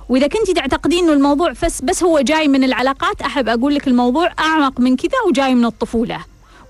وإذا 0.10 0.28
كنت 0.28 0.52
تعتقدين 0.52 1.04
إنه 1.04 1.14
الموضوع 1.14 1.54
بس 1.64 1.82
بس 1.82 2.04
هو 2.04 2.20
جاي 2.20 2.48
من 2.48 2.64
العلاقات 2.64 3.22
أحب 3.22 3.50
أقول 3.50 3.76
لك 3.76 3.88
الموضوع 3.88 4.32
أعمق 4.40 4.80
من 4.80 4.96
كذا 4.96 5.18
وجاي 5.28 5.56
من 5.56 5.66
الطفولة. 5.66 6.20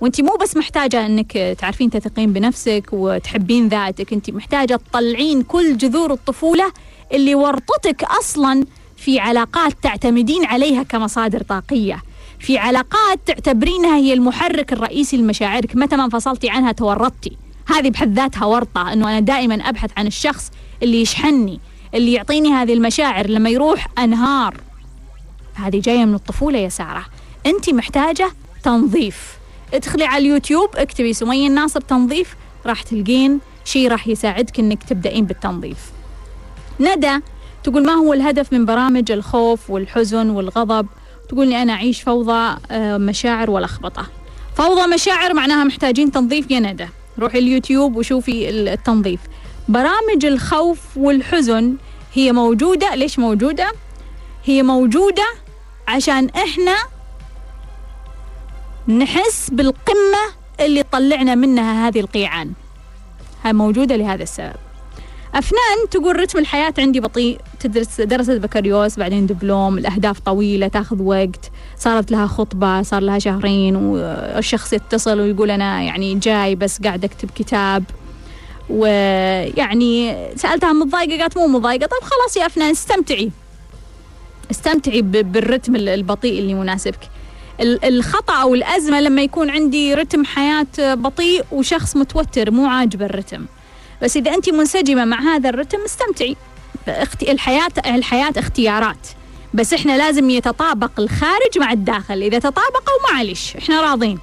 وانت 0.01 0.21
مو 0.21 0.37
بس 0.41 0.57
محتاجة 0.57 1.05
انك 1.05 1.55
تعرفين 1.59 1.89
تثقين 1.89 2.33
بنفسك 2.33 2.89
وتحبين 2.91 3.67
ذاتك 3.67 4.13
انت 4.13 4.29
محتاجة 4.29 4.75
تطلعين 4.75 5.43
كل 5.43 5.77
جذور 5.77 6.13
الطفولة 6.13 6.71
اللي 7.13 7.35
ورطتك 7.35 8.03
أصلا 8.03 8.65
في 8.97 9.19
علاقات 9.19 9.73
تعتمدين 9.81 10.45
عليها 10.45 10.83
كمصادر 10.83 11.41
طاقية. 11.43 12.03
في 12.39 12.57
علاقات 12.57 13.19
تعتبرينها 13.25 13.95
هي 13.97 14.13
المحرك 14.13 14.73
الرئيسي 14.73 15.17
لمشاعرك 15.17 15.75
متى 15.75 15.95
ما 15.95 16.05
انفصلتي 16.05 16.49
عنها 16.49 16.71
تورطتي. 16.71 17.37
هذه 17.67 17.89
بحد 17.89 18.13
ذاتها 18.13 18.45
ورطة 18.45 18.93
أنه 18.93 19.09
أنا 19.09 19.19
دائما 19.19 19.55
أبحث 19.55 19.91
عن 19.97 20.07
الشخص 20.07 20.51
اللي 20.83 21.01
يشحنني 21.01 21.59
اللي 21.95 22.13
يعطيني 22.13 22.49
هذه 22.49 22.73
المشاعر 22.73 23.27
لما 23.27 23.49
يروح 23.49 23.87
أنهار. 23.99 24.57
هذه 25.53 25.79
جاية 25.79 26.05
من 26.05 26.15
الطفولة 26.15 26.59
يا 26.59 26.69
سارة. 26.69 27.05
أنت 27.45 27.69
محتاجة 27.69 28.31
تنظيف. 28.63 29.40
ادخلي 29.73 30.05
على 30.05 30.21
اليوتيوب 30.25 30.69
اكتبي 30.75 31.13
سمية 31.13 31.47
الناصر 31.47 31.81
تنظيف 31.81 32.35
راح 32.65 32.81
تلقين 32.81 33.39
شيء 33.65 33.87
راح 33.91 34.07
يساعدك 34.07 34.59
إنك 34.59 34.83
تبدأين 34.83 35.25
بالتنظيف. 35.25 35.77
ندى 36.79 37.19
تقول 37.63 37.85
ما 37.85 37.93
هو 37.93 38.13
الهدف 38.13 38.53
من 38.53 38.65
برامج 38.65 39.11
الخوف 39.11 39.69
والحزن 39.69 40.29
والغضب؟ 40.29 40.87
تقول 41.29 41.47
لي 41.47 41.61
أنا 41.61 41.73
أعيش 41.73 42.01
فوضى 42.01 42.57
آه، 42.71 42.97
مشاعر 42.97 43.49
ولخبطة 43.51 44.07
فوضى 44.55 44.87
مشاعر 44.93 45.33
معناها 45.33 45.63
محتاجين 45.63 46.11
تنظيف 46.11 46.51
يا 46.51 46.59
ندى. 46.59 46.87
روحي 47.19 47.39
اليوتيوب 47.39 47.95
وشوفي 47.95 48.49
التنظيف. 48.49 49.19
برامج 49.69 50.25
الخوف 50.25 50.79
والحزن 50.97 51.75
هي 52.13 52.31
موجودة 52.31 52.95
ليش 52.95 53.19
موجودة؟ 53.19 53.71
هي 54.45 54.63
موجودة 54.63 55.27
عشان 55.87 56.29
إحنا 56.29 56.75
نحس 58.87 59.49
بالقمة 59.49 60.23
اللي 60.59 60.83
طلعنا 60.83 61.35
منها 61.35 61.87
هذه 61.87 61.99
القيعان. 61.99 62.51
موجودة 63.45 63.95
لهذا 63.95 64.23
السبب. 64.23 64.55
أفنان 65.35 65.89
تقول 65.91 66.19
رتم 66.19 66.39
الحياة 66.39 66.73
عندي 66.77 66.99
بطيء 66.99 67.39
تدرس 67.59 68.01
درست 68.01 68.31
بكالوريوس 68.31 68.99
بعدين 68.99 69.25
دبلوم 69.25 69.77
الأهداف 69.77 70.19
طويلة 70.19 70.67
تاخذ 70.67 71.01
وقت 71.01 71.51
صارت 71.77 72.11
لها 72.11 72.27
خطبة 72.27 72.81
صار 72.81 73.01
لها 73.01 73.19
شهرين 73.19 73.75
والشخص 73.75 74.73
يتصل 74.73 75.19
ويقول 75.19 75.51
أنا 75.51 75.81
يعني 75.81 76.15
جاي 76.15 76.55
بس 76.55 76.81
قاعد 76.81 77.03
أكتب 77.03 77.29
كتاب. 77.35 77.83
ويعني 78.69 80.17
سألتها 80.35 80.73
متضايقة 80.73 81.21
قالت 81.21 81.37
مو 81.37 81.47
متضايقة. 81.47 81.85
طيب 81.85 82.01
خلاص 82.01 82.37
يا 82.37 82.45
أفنان 82.45 82.69
استمتعي. 82.69 83.31
استمتعي 84.51 85.01
بالرتم 85.01 85.75
البطيء 85.75 86.39
اللي 86.39 86.53
مناسبك. 86.53 86.99
الخطأ 87.61 88.33
أو 88.33 88.53
الأزمة 88.53 89.01
لما 89.01 89.21
يكون 89.21 89.49
عندي 89.49 89.93
رتم 89.93 90.25
حياة 90.25 90.67
بطيء 90.79 91.45
وشخص 91.51 91.95
متوتر 91.95 92.51
مو 92.51 92.67
عاجبه 92.67 93.05
الرتم. 93.05 93.45
بس 94.01 94.17
إذا 94.17 94.33
أنت 94.33 94.49
منسجمة 94.49 95.05
مع 95.05 95.19
هذا 95.19 95.49
الرتم 95.49 95.77
استمتعي. 95.85 96.35
الحياة 97.21 97.71
الحياة 97.85 98.33
اختيارات. 98.37 99.07
بس 99.53 99.73
إحنا 99.73 99.97
لازم 99.97 100.29
يتطابق 100.29 100.99
الخارج 100.99 101.57
مع 101.59 101.71
الداخل. 101.71 102.23
إذا 102.23 102.39
تطابقوا 102.39 103.11
معلش 103.13 103.55
إحنا 103.55 103.81
راضين. 103.81 104.19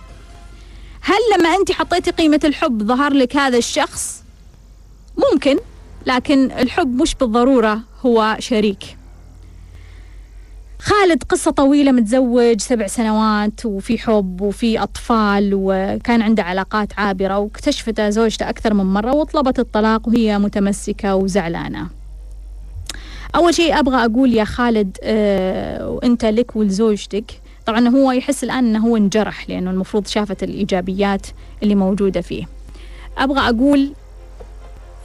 هل 1.01 1.39
لما 1.39 1.49
أنت 1.57 1.73
حطيتي 1.73 2.11
قيمة 2.11 2.41
الحب 2.45 2.83
ظهر 2.83 3.13
لك 3.13 3.37
هذا 3.37 3.59
الشخص؟ 3.59 4.23
ممكن. 5.33 5.59
لكن 6.07 6.51
الحب 6.51 7.03
مش 7.03 7.15
بالضرورة 7.15 7.81
هو 8.07 8.37
شريك. 8.41 8.98
خالد 10.81 11.23
قصة 11.23 11.51
طويلة 11.51 11.93
متزوج 11.93 12.61
سبع 12.61 12.87
سنوات 12.87 13.67
وفي 13.67 13.99
حب 13.99 14.41
وفي 14.41 14.83
أطفال 14.83 15.51
وكان 15.55 16.23
عنده 16.23 16.43
علاقات 16.43 16.93
عابرة 16.99 17.39
واكتشفت 17.39 18.01
زوجته 18.01 18.49
أكثر 18.49 18.75
من 18.75 18.85
مرة 18.85 19.15
وطلبت 19.15 19.59
الطلاق 19.59 20.09
وهي 20.09 20.39
متمسكة 20.39 21.15
وزعلانة. 21.15 21.87
أول 23.35 23.55
شيء 23.55 23.79
أبغى 23.79 24.05
أقول 24.05 24.35
يا 24.35 24.45
خالد 24.45 24.97
آه 25.03 25.89
وأنت 25.89 26.25
لك 26.25 26.57
ولزوجتك. 26.57 27.25
طبعا 27.67 27.89
هو 27.89 28.13
يحس 28.13 28.45
الآن 28.45 28.67
أنه 28.67 28.87
هو 28.89 28.97
انجرح 28.97 29.51
لأنه 29.51 29.71
المفروض 29.71 30.07
شافت 30.07 30.43
الإيجابيات 30.43 31.27
اللي 31.63 31.75
موجودة 31.75 32.21
فيه. 32.21 32.45
أبغى 33.19 33.41
أقول 33.41 33.93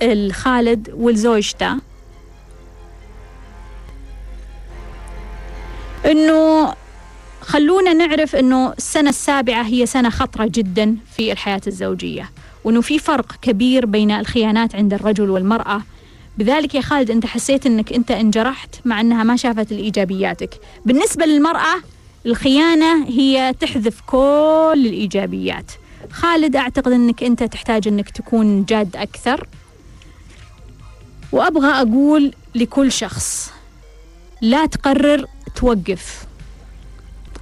الخالد 0.02 0.90
ولزوجته 0.98 1.76
إنه 6.06 6.74
خلونا 7.42 7.94
نعرف 7.94 8.36
إنه 8.36 8.74
السنة 8.78 9.10
السابعة 9.10 9.64
هي 9.64 9.86
سنة 9.86 10.10
خطرة 10.10 10.46
جدا 10.46 10.98
في 11.18 11.32
الحياة 11.32 11.62
الزوجية 11.68 12.32
وإنه 12.64 12.82
في 12.82 13.00
فرق 13.00 13.36
كبير 13.42 13.86
بين 13.86 14.12
الخيانات 14.12 14.76
عند 14.76 14.94
الرجل 14.94 15.30
والمرأة. 15.30 15.82
بذلك 16.38 16.76
يا 16.76 16.82
خالد 16.82 17.12
أنت 17.12 17.26
حسيت 17.26 17.66
إنك 17.66 17.94
أنت 17.94 18.12
انجرحت 18.12 18.76
مع 18.86 19.02
إنها 19.02 19.24
ما 19.24 19.36
شافت 19.36 19.72
الإيجابياتك. 19.72 20.60
بالنسبة 20.86 21.26
للمرأة 21.26 21.76
الخيانة 22.26 23.06
هي 23.08 23.54
تحذف 23.60 24.02
كل 24.08 24.84
الإيجابيات. 24.86 25.72
خالد 26.12 26.56
أعتقد 26.56 26.92
إنك 26.92 27.24
أنت 27.24 27.44
تحتاج 27.44 27.88
إنك 27.88 28.10
تكون 28.10 28.66
جاد 28.66 28.96
أكثر. 28.96 29.48
وأبغى 31.32 31.68
أقول 31.68 32.34
لكل 32.56 32.92
شخص 32.92 33.52
لا 34.42 34.66
تقرر 34.66 35.26
توقف. 35.56 36.26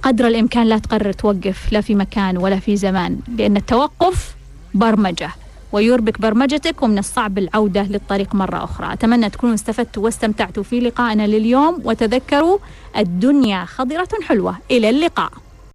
قدر 0.02 0.26
الإمكان 0.26 0.66
لا 0.66 0.78
تقرر 0.78 1.12
توقف 1.12 1.72
لا 1.72 1.80
في 1.80 1.94
مكان 1.94 2.36
ولا 2.36 2.58
في 2.58 2.76
زمان 2.76 3.18
لأن 3.38 3.56
التوقف 3.56 4.34
برمجة 4.74 5.30
ويربك 5.72 6.20
برمجتك 6.20 6.82
ومن 6.82 6.98
الصعب 6.98 7.38
العودة 7.38 7.82
للطريق 7.82 8.34
مرة 8.34 8.64
أخرى. 8.64 8.92
أتمنى 8.92 9.30
تكونوا 9.30 9.54
استفدتوا 9.54 10.04
واستمتعتوا 10.04 10.62
في 10.62 10.80
لقائنا 10.80 11.26
لليوم 11.26 11.80
وتذكروا 11.84 12.58
الدنيا 12.96 13.64
خضرة 13.64 14.08
حلوة. 14.28 14.56
إلى 14.70 14.90
اللقاء. 14.90 15.32